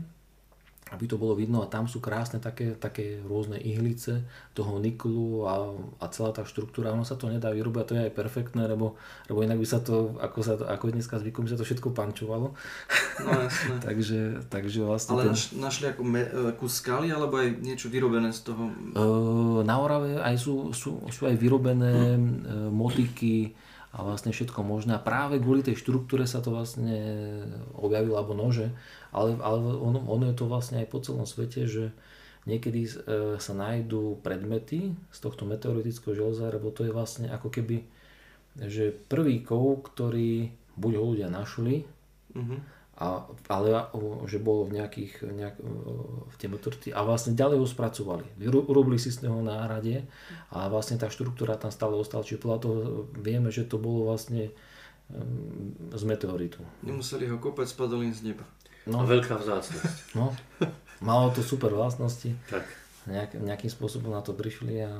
aby 0.91 1.05
to 1.07 1.19
bolo 1.19 1.35
vidno 1.35 1.59
a 1.63 1.67
tam 1.67 1.85
sú 1.89 1.99
krásne 1.99 2.39
také, 2.39 2.75
také 2.79 3.19
rôzne 3.19 3.59
ihlice 3.59 4.23
toho 4.55 4.79
niklu 4.79 5.43
a, 5.43 5.75
a 5.99 6.05
celá 6.07 6.31
tá 6.31 6.47
štruktúra, 6.47 6.95
ono 6.95 7.03
sa 7.03 7.19
to 7.19 7.27
nedá 7.27 7.51
vyrobiť 7.51 7.79
a 7.81 7.88
to 7.88 7.93
je 7.99 8.05
aj 8.07 8.13
perfektné, 8.15 8.63
lebo, 8.71 8.95
lebo 9.27 9.39
inak 9.43 9.59
by 9.59 9.67
sa 9.67 9.83
to, 9.83 10.15
ako, 10.19 10.39
sa 10.43 10.53
ako 10.55 10.95
dneska 10.95 11.19
zvykom, 11.19 11.43
by 11.43 11.51
sa 11.51 11.59
to 11.59 11.67
všetko 11.67 11.91
pančovalo. 11.91 12.55
No 13.19 13.29
jasné. 13.35 13.75
takže, 13.88 14.19
takže 14.47 14.79
vlastne 14.88 15.19
Ale 15.19 15.23
ten... 15.27 15.31
naš, 15.35 15.43
našli 15.59 15.85
ako 15.91 16.01
me, 16.07 16.23
e, 16.23 16.55
kus 16.55 16.79
skaly, 16.79 17.11
alebo 17.11 17.41
aj 17.41 17.59
niečo 17.59 17.91
vyrobené 17.91 18.31
z 18.31 18.47
toho? 18.47 18.71
Eh, 18.71 19.59
Na 19.67 19.75
Orave 19.83 20.21
aj 20.23 20.35
sú, 20.39 20.71
sú, 20.71 21.03
sú 21.11 21.27
aj 21.27 21.35
vyrobené 21.35 22.15
eh, 22.15 22.19
motiky 22.71 23.57
a 23.97 24.03
vlastne 24.05 24.29
všetko 24.29 24.61
možné. 24.61 24.93
A 24.93 25.01
práve 25.01 25.41
kvôli 25.41 25.65
tej 25.65 25.79
štruktúre 25.79 26.29
sa 26.29 26.43
to 26.43 26.53
vlastne 26.53 26.93
objavilo, 27.73 28.19
alebo 28.19 28.38
nože. 28.38 28.69
Ale, 29.12 29.38
ale 29.39 29.58
ono, 29.78 30.03
ono 30.03 30.28
je 30.28 30.36
to 30.36 30.45
vlastne 30.45 30.84
aj 30.84 30.88
po 30.91 30.99
celom 30.99 31.24
svete, 31.24 31.68
že 31.68 31.95
niekedy 32.43 32.82
eh, 32.84 32.91
sa 33.38 33.53
nájdú 33.53 34.20
predmety 34.24 34.95
z 35.12 35.20
tohto 35.20 35.43
meteoritického 35.43 36.16
železa, 36.16 36.47
lebo 36.47 36.72
to 36.72 36.88
je 36.88 36.91
vlastne 36.91 37.28
ako 37.28 37.51
keby, 37.51 37.84
že 38.58 38.89
prvý 38.89 39.43
kov, 39.43 39.88
ktorý 39.93 40.49
buď 40.76 40.91
ho 40.97 41.03
ľudia 41.14 41.30
našli, 41.30 41.86
Mhm. 42.36 42.58
a, 42.97 43.26
ale 43.49 43.70
že 44.26 44.38
bolo 44.38 44.66
v 44.66 44.78
nejakých, 44.78 45.26
nejak, 45.26 45.55
v 46.28 46.36
tie 46.38 46.49
meteority 46.49 46.89
a 46.93 47.05
vlastne 47.05 47.38
ďalej 47.38 47.62
ho 47.62 47.68
spracovali. 47.70 48.26
Urobili 48.49 48.97
si 48.97 49.14
z 49.14 49.26
neho 49.26 49.41
náradie 49.41 50.05
a 50.49 50.66
vlastne 50.70 50.97
tá 50.97 51.10
štruktúra 51.10 51.62
tam 51.62 51.70
stále 51.70 51.93
ostala. 51.93 52.26
Čiže 52.26 52.41
podľa 52.41 52.60
toho 52.62 52.76
vieme, 53.18 53.53
že 53.53 53.70
to 53.70 53.78
bolo 53.78 54.10
vlastne 54.10 54.49
um, 55.14 55.78
z 55.93 56.03
meteoritu. 56.10 56.58
Nemuseli 56.82 57.30
ho 57.30 57.38
kopať, 57.38 57.70
spadol 57.70 58.01
im 58.05 58.14
z 58.14 58.34
neba. 58.34 58.45
No, 58.88 59.03
veľká 59.03 59.35
vzácnosť. 59.38 60.15
no, 60.15 60.31
malo 61.03 61.29
to 61.29 61.43
super 61.43 61.69
vlastnosti. 61.69 62.33
Tak. 62.47 62.63
Nejak, 63.07 63.39
nejakým 63.39 63.71
spôsobom 63.71 64.11
na 64.11 64.19
to 64.19 64.35
prišli 64.35 64.83
a, 64.83 64.91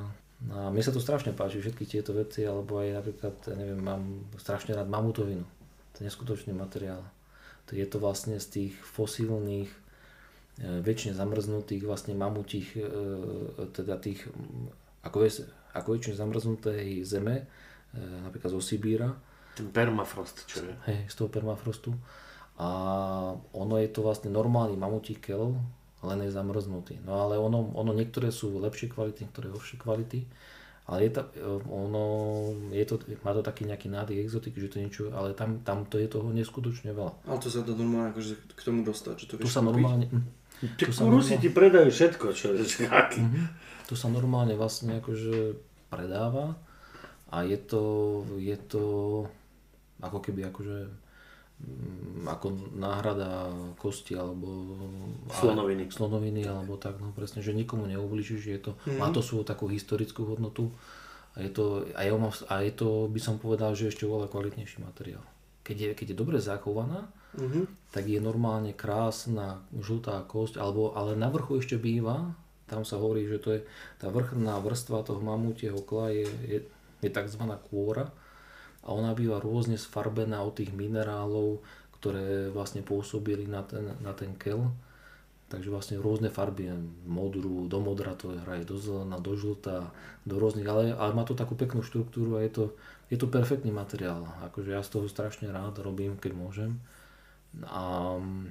a 0.48 0.72
mne 0.72 0.80
sa 0.80 0.92
to 0.92 1.00
strašne 1.00 1.36
páči, 1.36 1.60
všetky 1.60 1.84
tieto 1.84 2.16
veci, 2.16 2.40
alebo 2.40 2.80
aj 2.80 3.04
napríklad, 3.04 3.34
ja 3.44 3.56
neviem, 3.56 3.80
mám 3.80 4.24
strašne 4.40 4.72
rád 4.72 4.88
mamutovinu. 4.88 5.44
To 5.92 5.96
je 6.00 6.08
neskutočný 6.08 6.56
materiál. 6.56 7.04
To 7.68 7.76
je 7.76 7.84
to 7.84 8.00
vlastne 8.00 8.40
z 8.40 8.46
tých 8.48 8.74
fosílnych, 8.80 9.68
e, 9.68 10.80
väčšine 10.80 11.12
zamrznutých 11.12 11.84
vlastne 11.84 12.16
mamutích, 12.16 12.80
e, 12.80 12.84
teda 13.76 14.00
tých, 14.00 14.24
ako, 15.04 15.28
je, 15.28 15.44
ako 15.76 15.88
väčšine 15.92 16.16
zamrznutej 16.16 17.04
zeme, 17.04 17.44
e, 17.92 18.00
napríklad 18.24 18.56
zo 18.56 18.64
Sibíra, 18.64 19.12
Ten 19.52 19.68
permafrost, 19.68 20.48
čo 20.48 20.64
je. 20.64 20.72
hej, 20.88 21.12
z 21.12 21.14
toho 21.18 21.28
permafrostu. 21.28 21.92
A 22.58 22.68
ono 23.54 23.74
je 23.78 23.88
to 23.88 24.02
vlastne 24.02 24.28
normálny 24.28 24.74
mamutí 24.74 25.14
kel, 25.14 25.54
len 26.00 26.18
je 26.20 26.30
zamrznutý. 26.30 26.98
No 27.02 27.22
ale 27.22 27.38
ono, 27.38 27.70
ono 27.72 27.94
niektoré 27.94 28.30
sú 28.30 28.58
lepšie 28.58 28.90
kvality, 28.90 29.24
niektoré 29.24 29.46
horšie 29.48 29.78
kvality. 29.78 30.26
Ale 30.88 31.04
je 31.04 31.12
to, 31.12 31.22
ono, 31.68 32.04
je 32.72 32.80
to, 32.82 32.96
má 33.20 33.30
to 33.30 33.44
taký 33.44 33.68
nejaký 33.68 33.92
nádych 33.92 34.24
exotik, 34.24 34.56
že 34.56 34.72
to 34.72 34.80
niečo, 34.80 35.12
ale 35.12 35.36
tam, 35.36 35.60
tam 35.60 35.84
to 35.84 36.00
je 36.00 36.08
toho 36.08 36.32
neskutočne 36.32 36.96
veľa. 36.96 37.28
Ale 37.28 37.38
to 37.38 37.52
sa 37.52 37.60
dá 37.60 37.76
normálne 37.76 38.08
akože 38.10 38.34
k 38.56 38.60
tomu 38.64 38.80
dostať, 38.82 39.14
že 39.20 39.26
to 39.28 39.34
Tu 39.36 39.44
vieš 39.44 39.52
sa 39.52 39.60
kúpiť. 39.60 39.68
normálne, 39.68 40.06
hm, 40.08 40.24
Tí 40.58 40.82
Tu 40.82 40.90
sa 40.90 41.04
Rusi 41.04 41.36
normálne- 41.36 41.42
ti 41.44 41.48
predajú 41.52 41.88
všetko, 41.92 42.26
čo 42.34 42.46
je 42.56 42.64
tu 43.88 43.94
sa 43.96 44.08
normálne 44.12 44.52
vlastne 44.52 45.00
akože 45.00 45.56
predáva 45.88 46.56
A 47.28 47.44
je 47.44 47.56
to, 47.60 47.82
je 48.40 48.56
to 48.56 48.82
ako 50.00 50.18
keby 50.24 50.48
akože 50.48 50.88
ako 52.28 52.76
náhrada 52.78 53.50
kosti 53.80 54.14
alebo 54.14 54.78
Slonoviny. 55.32 55.90
slonoviny 55.90 56.46
alebo 56.46 56.78
tak, 56.78 57.02
no 57.02 57.10
presne, 57.10 57.42
že 57.42 57.56
nikomu 57.56 57.90
neubližíš, 57.90 58.42
je 58.46 58.60
to, 58.62 58.72
mm. 58.86 58.98
má 59.00 59.10
to 59.10 59.24
svoju 59.24 59.42
takú 59.42 59.66
historickú 59.66 60.22
hodnotu 60.28 60.70
a 61.34 61.42
je 61.42 61.50
to, 61.50 61.86
a 61.94 62.02
je, 62.06 62.10
a 62.50 62.54
je 62.62 62.72
to, 62.74 63.10
by 63.10 63.20
som 63.22 63.38
povedal, 63.38 63.74
že 63.74 63.90
ešte 63.90 64.06
oveľa 64.06 64.30
kvalitnejší 64.30 64.82
materiál. 64.82 65.22
Keď 65.62 65.76
je, 65.76 65.90
keď 65.94 66.06
je 66.14 66.16
dobre 66.16 66.38
zachovaná, 66.40 67.06
mm-hmm. 67.36 67.92
tak 67.92 68.08
je 68.08 68.18
normálne 68.18 68.72
krásna 68.72 69.62
žltá 69.70 70.24
kosť, 70.24 70.58
alebo, 70.58 70.96
ale 70.96 71.14
na 71.14 71.28
vrchu 71.28 71.60
ešte 71.60 71.76
býva, 71.76 72.34
tam 72.68 72.84
sa 72.84 73.00
hovorí, 73.00 73.24
že 73.24 73.40
to 73.40 73.48
je 73.58 73.60
tá 73.96 74.12
vrchná 74.12 74.60
vrstva 74.60 75.04
toho 75.04 75.20
mamutieho 75.20 75.80
kla 75.80 76.12
je, 76.12 76.26
je, 76.44 76.58
je 77.00 77.10
tzv. 77.10 77.42
kôra 77.70 78.12
a 78.88 78.90
ona 78.96 79.12
býva 79.12 79.36
rôzne 79.36 79.76
sfarbená 79.76 80.40
od 80.40 80.56
tých 80.56 80.72
minerálov, 80.72 81.60
ktoré 82.00 82.48
vlastne 82.48 82.80
pôsobili 82.80 83.44
na 83.44 83.60
ten, 83.60 83.84
na 84.00 84.16
ten 84.16 84.32
kel. 84.40 84.72
Takže 85.48 85.72
vlastne 85.72 85.96
rôzne 86.00 86.28
farby, 86.28 86.68
modrú, 87.08 87.68
do 87.68 87.80
modra 87.80 88.12
to 88.12 88.32
hraje, 88.44 88.68
do 88.68 88.76
zelená, 88.76 89.16
do 89.16 89.32
žltá, 89.32 89.92
do 90.24 90.36
rôznych, 90.36 90.68
ale, 90.68 90.92
ale 90.92 91.16
má 91.16 91.24
to 91.24 91.32
takú 91.32 91.56
peknú 91.56 91.80
štruktúru 91.80 92.36
a 92.36 92.44
je 92.44 92.52
to, 92.52 92.64
je 93.08 93.16
to 93.16 93.32
perfektný 93.32 93.72
materiál. 93.72 94.28
Akože 94.44 94.76
ja 94.76 94.84
z 94.84 94.92
toho 94.92 95.08
strašne 95.08 95.48
rád 95.48 95.80
robím, 95.80 96.20
keď 96.20 96.32
môžem. 96.36 96.76
A 97.64 98.16
mm, 98.20 98.44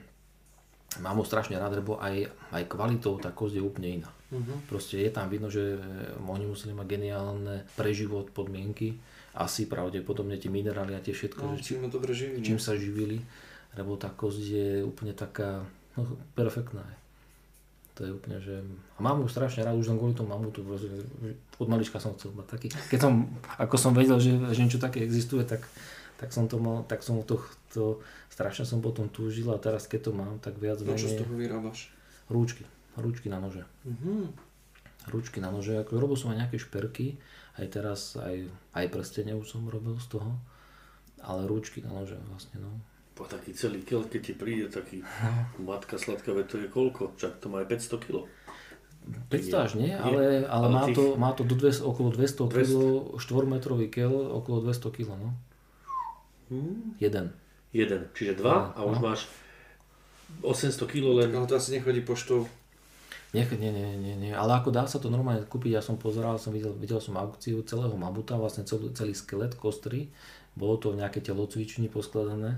mám 1.05 1.21
ho 1.21 1.25
strašne 1.25 1.61
rád, 1.61 1.77
lebo 1.77 2.01
aj, 2.01 2.33
aj 2.49 2.65
kvalitou 2.65 3.21
tá 3.21 3.29
kosť 3.29 3.61
je 3.61 3.63
úplne 3.65 4.01
iná. 4.01 4.09
Uh-huh. 4.33 4.57
Proste 4.65 5.05
je 5.05 5.13
tam 5.13 5.29
vidno, 5.29 5.53
že 5.53 5.77
oni 6.17 6.49
museli 6.49 6.73
mať 6.73 6.88
geniálne 6.97 7.63
preživot 7.77 8.33
podmienky. 8.33 8.97
Asi 9.38 9.69
pravdepodobne 9.69 10.41
tie 10.41 10.49
minerály 10.49 10.97
a 10.97 11.01
tie 11.01 11.13
všetko, 11.13 11.43
no, 11.45 11.53
že, 11.53 11.61
čím, 11.61 11.85
dobre 11.93 12.09
živili. 12.17 12.41
čím 12.41 12.57
sa 12.57 12.73
živili. 12.73 13.21
Lebo 13.77 13.93
tá 13.93 14.09
kosť 14.09 14.41
je 14.41 14.69
úplne 14.81 15.13
taká 15.13 15.61
no, 15.93 16.17
perfektná. 16.33 16.81
Je. 16.81 16.97
To 17.97 18.01
je 18.05 18.11
úplne, 18.13 18.38
že... 18.38 18.61
A 18.97 18.99
mám 19.01 19.21
ju 19.21 19.29
strašne 19.29 19.65
rád, 19.65 19.77
už 19.77 19.89
len 19.89 19.97
kvôli 19.97 20.13
tomu 20.13 20.29
mamutu. 20.29 20.61
Od 21.57 21.69
malička 21.69 21.97
som 21.97 22.13
chcel 22.13 22.29
mať 22.38 22.45
taký. 22.45 22.67
Keď 22.69 22.99
som, 23.01 23.25
ako 23.57 23.75
som 23.77 23.93
vedel, 23.97 24.21
že, 24.21 24.38
že 24.38 24.61
niečo 24.61 24.77
také 24.77 25.01
existuje, 25.01 25.41
tak, 25.41 25.65
tak 26.21 26.29
som 26.29 26.45
to 26.45 26.61
mal, 26.61 26.85
tak 26.85 27.01
som 27.01 27.17
to, 27.25 27.41
to 27.73 27.97
strašne 28.29 28.69
som 28.69 28.85
potom 28.85 29.09
túžil 29.09 29.49
a 29.49 29.57
teraz 29.57 29.89
keď 29.89 30.09
to 30.09 30.11
mám, 30.13 30.38
tak 30.38 30.61
viac 30.61 30.77
menej... 30.85 30.93
No 30.93 31.01
čo 31.01 31.09
z 31.09 31.17
toho 31.25 31.33
vyrábaš? 31.33 31.89
Rúčky. 32.29 32.69
Rúčky 32.97 33.33
na 33.33 33.41
nože. 33.41 33.65
Uh-huh. 33.81 34.29
Rúčky 35.09 35.41
na 35.41 35.49
nože. 35.49 35.81
Ako 35.81 35.97
robil 35.97 36.17
som 36.17 36.29
aj 36.29 36.45
nejaké 36.45 36.61
šperky, 36.61 37.17
aj 37.58 37.68
teraz 37.74 38.16
aj, 38.18 38.47
aj 38.78 38.86
prstene 38.93 39.34
už 39.34 39.58
som 39.58 39.66
robil 39.66 39.97
z 39.97 40.18
toho. 40.18 40.38
Ale 41.22 41.49
rúčky 41.49 41.82
na 41.82 41.91
nože 41.91 42.16
vlastne, 42.30 42.62
no. 42.62 42.70
Po 43.18 43.26
taký 43.26 43.49
celý 43.58 43.82
kel, 43.82 44.05
keď 44.05 44.22
ti 44.22 44.34
príde 44.38 44.70
taký 44.70 45.01
matka 45.58 45.97
sladká, 45.97 46.38
veď 46.38 46.45
to 46.45 46.55
je 46.62 46.68
koľko? 46.70 47.18
Čak 47.18 47.41
to 47.41 47.49
má 47.49 47.66
aj 47.66 47.74
500 47.74 48.05
kg. 48.05 48.30
500 49.34 49.66
až 49.66 49.72
nie, 49.80 49.95
ale, 49.95 50.45
ale, 50.45 50.68
ale 50.68 50.68
má, 50.70 50.84
tých... 50.86 50.95
to, 50.99 51.03
má 51.18 51.32
to 51.34 51.43
do 51.47 51.55
200, 51.55 51.82
okolo 51.82 52.14
200 52.14 52.53
kg, 52.53 52.70
4-metrový 53.18 53.88
kel, 53.89 54.12
okolo 54.12 54.68
200 54.68 54.95
kg, 54.99 55.10
no. 55.18 55.30
Hmm. 56.53 56.93
Jeden. 57.01 57.34
Jeden, 57.76 58.08
čiže 58.16 58.39
dva 58.39 58.72
a 58.76 58.80
už 58.88 59.01
no. 59.01 59.12
máš 59.12 59.28
800 60.43 60.88
kg 60.88 61.05
len. 61.24 61.30
Tak 61.34 61.47
to 61.49 61.55
asi 61.60 61.80
nechodí 61.80 62.01
poštou. 62.03 62.47
Nie, 63.36 63.43
nie, 63.43 63.71
nie, 63.75 63.99
nie, 63.99 64.15
nie, 64.15 64.32
ale 64.32 64.55
ako 64.55 64.71
dá 64.71 64.88
sa 64.88 65.03
to 65.03 65.11
normálne 65.11 65.43
kúpiť, 65.43 65.75
ja 65.75 65.84
som 65.84 65.99
pozeral, 65.99 66.39
som 66.39 66.55
videl, 66.55 66.71
videl 66.80 67.03
som 67.03 67.19
aukciu 67.19 67.59
celého 67.67 67.91
mamuta, 67.99 68.39
vlastne 68.39 68.63
celý, 68.63 68.95
celý 68.95 69.11
skelet, 69.11 69.51
kostry, 69.59 70.07
bolo 70.55 70.80
to 70.80 70.95
v 70.95 71.03
nejaké 71.03 71.19
telocvični 71.19 71.91
poskladané 71.91 72.55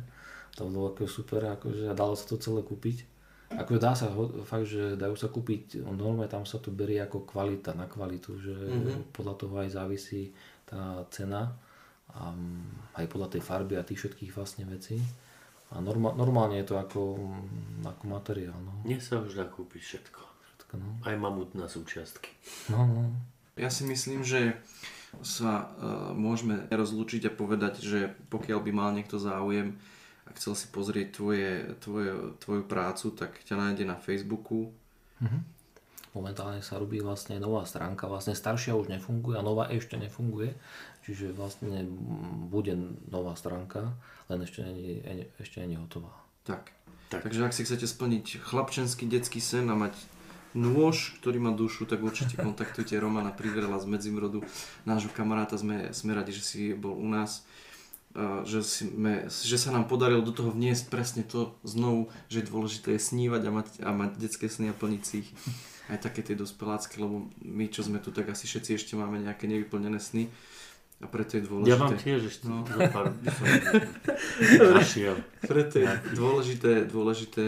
to 0.59 0.67
bolo 0.67 0.91
ako 0.91 1.07
super, 1.07 1.41
akože, 1.55 1.87
a 1.87 1.93
dalo 1.95 2.19
sa 2.19 2.27
to 2.27 2.35
celé 2.35 2.59
kúpiť. 2.59 3.07
Ako 3.49 3.81
dá 3.81 3.97
sa, 3.97 4.13
fakt, 4.45 4.69
že 4.69 4.93
dajú 4.93 5.17
sa 5.17 5.31
kúpiť, 5.31 5.81
normálne 5.81 6.29
tam 6.29 6.45
sa 6.45 6.61
to 6.61 6.69
berie 6.69 7.01
ako 7.01 7.25
kvalita 7.25 7.73
na 7.73 7.89
kvalitu, 7.89 8.37
že 8.37 8.53
mm-hmm. 8.53 9.09
podľa 9.09 9.35
toho 9.39 9.55
aj 9.57 9.69
závisí 9.73 10.29
tá 10.69 11.01
cena 11.09 11.49
a 12.13 12.29
aj 13.01 13.05
podľa 13.09 13.33
tej 13.33 13.41
farby 13.41 13.73
a 13.79 13.87
tých 13.87 14.05
všetkých 14.05 14.35
vlastne 14.37 14.69
vecí. 14.69 15.01
A 15.73 15.81
normál, 15.81 16.13
normálne 16.13 16.61
je 16.61 16.67
to 16.69 16.77
ako, 16.77 17.17
ako 17.85 18.03
materiál. 18.05 18.57
No. 18.61 18.85
Dnes 18.85 19.05
sa 19.05 19.17
už 19.17 19.37
dá 19.37 19.49
kúpiť 19.49 19.81
všetko. 19.81 20.28
Všetko 20.69 20.75
no. 20.77 20.89
Aj 21.01 21.15
mamut 21.17 21.57
na 21.57 21.65
súčiastky. 21.65 22.29
No, 22.69 22.85
no. 22.85 23.03
Ja 23.57 23.73
si 23.73 23.83
myslím, 23.89 24.21
že 24.21 24.53
sa 25.25 25.65
uh, 25.65 26.13
môžeme 26.13 26.69
rozlúčiť 26.69 27.25
a 27.27 27.33
povedať, 27.33 27.81
že 27.81 28.13
pokiaľ 28.29 28.59
by 28.61 28.71
mal 28.71 28.89
niekto 28.93 29.17
záujem 29.17 29.73
a 30.29 30.37
chcel 30.37 30.53
si 30.53 30.69
pozrieť 30.69 31.17
tvoje, 31.17 31.73
tvoje, 31.81 32.37
tvoju 32.45 32.63
prácu, 32.69 33.09
tak 33.17 33.41
ťa 33.41 33.57
nájde 33.57 33.89
na 33.89 33.97
Facebooku. 33.97 34.69
Mm-hmm. 35.17 35.41
Momentálne 36.13 36.61
sa 36.61 36.77
robí 36.77 37.01
vlastne 37.01 37.41
nová 37.41 37.65
stránka, 37.65 38.05
vlastne 38.05 38.37
staršia 38.37 38.77
už 38.77 38.93
nefunguje 38.93 39.37
a 39.37 39.45
nová 39.45 39.69
ešte 39.73 39.97
nefunguje, 39.97 40.53
čiže 41.05 41.33
vlastne 41.33 41.85
bude 42.49 42.77
nová 43.09 43.33
stránka, 43.33 43.93
len 44.29 44.45
ešte 44.45 44.61
nie, 44.61 45.25
ešte 45.41 45.65
nie 45.65 45.77
je 45.77 45.81
hotová. 45.81 46.13
Tak. 46.45 46.69
tak. 47.13 47.25
Takže 47.25 47.49
ak 47.49 47.53
si 47.53 47.65
chcete 47.65 47.85
splniť 47.85 48.41
chlapčenský 48.41 49.09
detský 49.09 49.41
sen 49.41 49.69
a 49.69 49.77
mať 49.77 49.97
nôž, 50.57 51.17
ktorý 51.21 51.37
má 51.37 51.51
dušu, 51.53 51.85
tak 51.85 52.01
určite 52.01 52.37
kontaktujte 52.37 52.97
Romana 52.97 53.29
Privrela 53.29 53.77
z 53.77 53.85
Medzimrodu, 53.85 54.41
nášho 54.85 55.13
kamaráta. 55.13 55.59
Sme, 55.59 55.93
sme 55.93 56.17
radi, 56.17 56.33
že 56.33 56.43
si 56.43 56.61
bol 56.73 56.97
u 56.97 57.05
nás 57.05 57.45
že, 58.45 58.65
sme, 58.65 59.29
že 59.29 59.57
sa 59.61 59.69
nám 59.69 59.85
podarilo 59.85 60.25
do 60.25 60.33
toho 60.33 60.49
vniesť 60.49 60.89
presne 60.89 61.21
to 61.21 61.53
znovu, 61.61 62.09
že 62.25 62.41
je 62.41 62.49
dôležité 62.49 62.97
je 62.97 63.01
snívať 63.05 63.41
a 63.45 63.51
mať, 63.53 63.67
a 63.85 63.89
mať 63.93 64.11
detské 64.17 64.49
sny 64.49 64.73
a 64.73 64.77
plniť 64.77 65.01
si 65.05 65.15
ich. 65.25 65.29
Aj 65.89 65.97
také 65.97 66.21
tie 66.21 66.37
dospelácké, 66.37 67.01
lebo 67.01 67.29
my, 67.41 67.65
čo 67.69 67.81
sme 67.81 67.97
tu, 67.97 68.13
tak 68.13 68.29
asi 68.29 68.45
všetci 68.45 68.77
ešte 68.77 68.93
máme 68.93 69.25
nejaké 69.25 69.49
nevyplnené 69.49 69.97
sny. 69.97 70.29
A 70.99 71.07
preto 71.07 71.39
je 71.39 71.47
dôležité... 71.47 71.71
Ja 71.71 71.79
mám 71.79 71.95
tiež 71.95 72.27
ešte 72.27 72.51
no. 72.51 72.67
za 72.67 72.91
pár 72.91 73.15
Preto 75.47 75.75
je 75.79 75.87
dôležité, 76.11 76.71
dôležité 76.91 77.45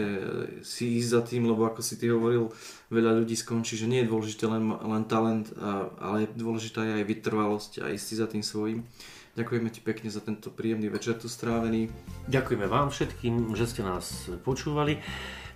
si 0.64 0.96
ísť 0.96 1.08
za 1.12 1.20
tým, 1.20 1.44
lebo 1.44 1.68
ako 1.68 1.84
si 1.84 2.00
ty 2.00 2.08
hovoril, 2.08 2.48
veľa 2.88 3.20
ľudí 3.20 3.36
skončí, 3.36 3.76
že 3.76 3.84
nie 3.84 4.00
je 4.00 4.08
dôležité 4.08 4.48
len, 4.48 4.72
len 4.72 5.04
talent, 5.04 5.52
ale 6.00 6.32
dôležitá 6.32 6.80
je 6.80 7.04
aj 7.04 7.04
vytrvalosť 7.04 7.72
a 7.84 7.92
ísť 7.92 8.04
si 8.08 8.14
za 8.16 8.24
tým 8.24 8.40
svojím. 8.40 8.88
Ďakujeme 9.36 9.68
ti 9.68 9.80
pekne 9.84 10.08
za 10.08 10.24
tento 10.24 10.48
príjemný 10.48 10.88
večer 10.88 11.20
tu 11.20 11.28
strávený. 11.28 11.92
Ďakujeme 12.32 12.68
vám 12.68 12.88
všetkým, 12.88 13.52
že 13.52 13.68
ste 13.68 13.84
nás 13.84 14.32
počúvali. 14.44 14.96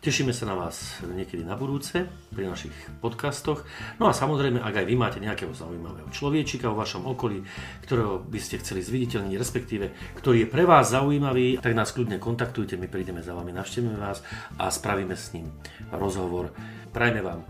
Tešíme 0.06 0.30
sa 0.30 0.46
na 0.46 0.54
vás 0.54 1.02
niekedy 1.02 1.42
na 1.42 1.58
budúce 1.58 2.06
pri 2.30 2.46
našich 2.46 2.70
podcastoch. 3.02 3.66
No 3.98 4.06
a 4.06 4.14
samozrejme, 4.14 4.62
ak 4.62 4.78
aj 4.78 4.86
vy 4.86 4.94
máte 4.94 5.18
nejakého 5.18 5.50
zaujímavého 5.50 6.06
človečika 6.14 6.70
vo 6.70 6.78
vašom 6.78 7.10
okolí, 7.10 7.42
ktorého 7.82 8.22
by 8.22 8.38
ste 8.38 8.62
chceli 8.62 8.86
zviditeľniť, 8.86 9.34
respektíve 9.34 10.14
ktorý 10.14 10.46
je 10.46 10.52
pre 10.54 10.62
vás 10.62 10.94
zaujímavý, 10.94 11.58
tak 11.58 11.74
nás 11.74 11.90
kľudne 11.90 12.22
kontaktujte, 12.22 12.78
my 12.78 12.86
prídeme 12.86 13.18
za 13.18 13.34
vami, 13.34 13.50
navštívime 13.50 13.98
vás 13.98 14.22
a 14.54 14.70
spravíme 14.70 15.18
s 15.18 15.34
ním 15.34 15.50
rozhovor. 15.90 16.54
Prajme 16.94 17.26
vám 17.26 17.42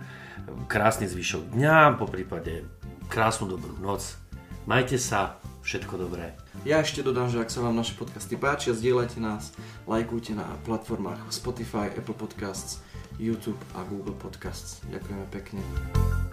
krásny 0.65 1.13
zvyšok 1.13 1.53
dňa, 1.53 2.01
po 2.01 2.09
prípade 2.09 2.65
krásnu 3.13 3.53
dobrú 3.53 3.77
noc. 3.85 4.17
Majte 4.65 4.97
sa, 4.97 5.45
všetko 5.67 5.99
dobré. 5.99 6.39
Ja 6.62 6.79
ešte 6.79 7.03
dodám, 7.03 7.27
že 7.27 7.43
ak 7.43 7.51
sa 7.51 7.67
vám 7.67 7.75
naše 7.75 7.99
podcasty 7.99 8.39
páčia, 8.39 8.71
zdieľajte 8.71 9.19
nás, 9.19 9.51
lajkujte 9.91 10.39
na 10.39 10.47
platformách 10.62 11.27
Spotify, 11.35 11.91
Apple 11.91 12.14
Podcasts, 12.14 12.79
YouTube 13.19 13.59
a 13.75 13.83
Google 13.91 14.14
Podcasts. 14.14 14.87
Ďakujeme 14.87 15.27
pekne. 15.35 16.26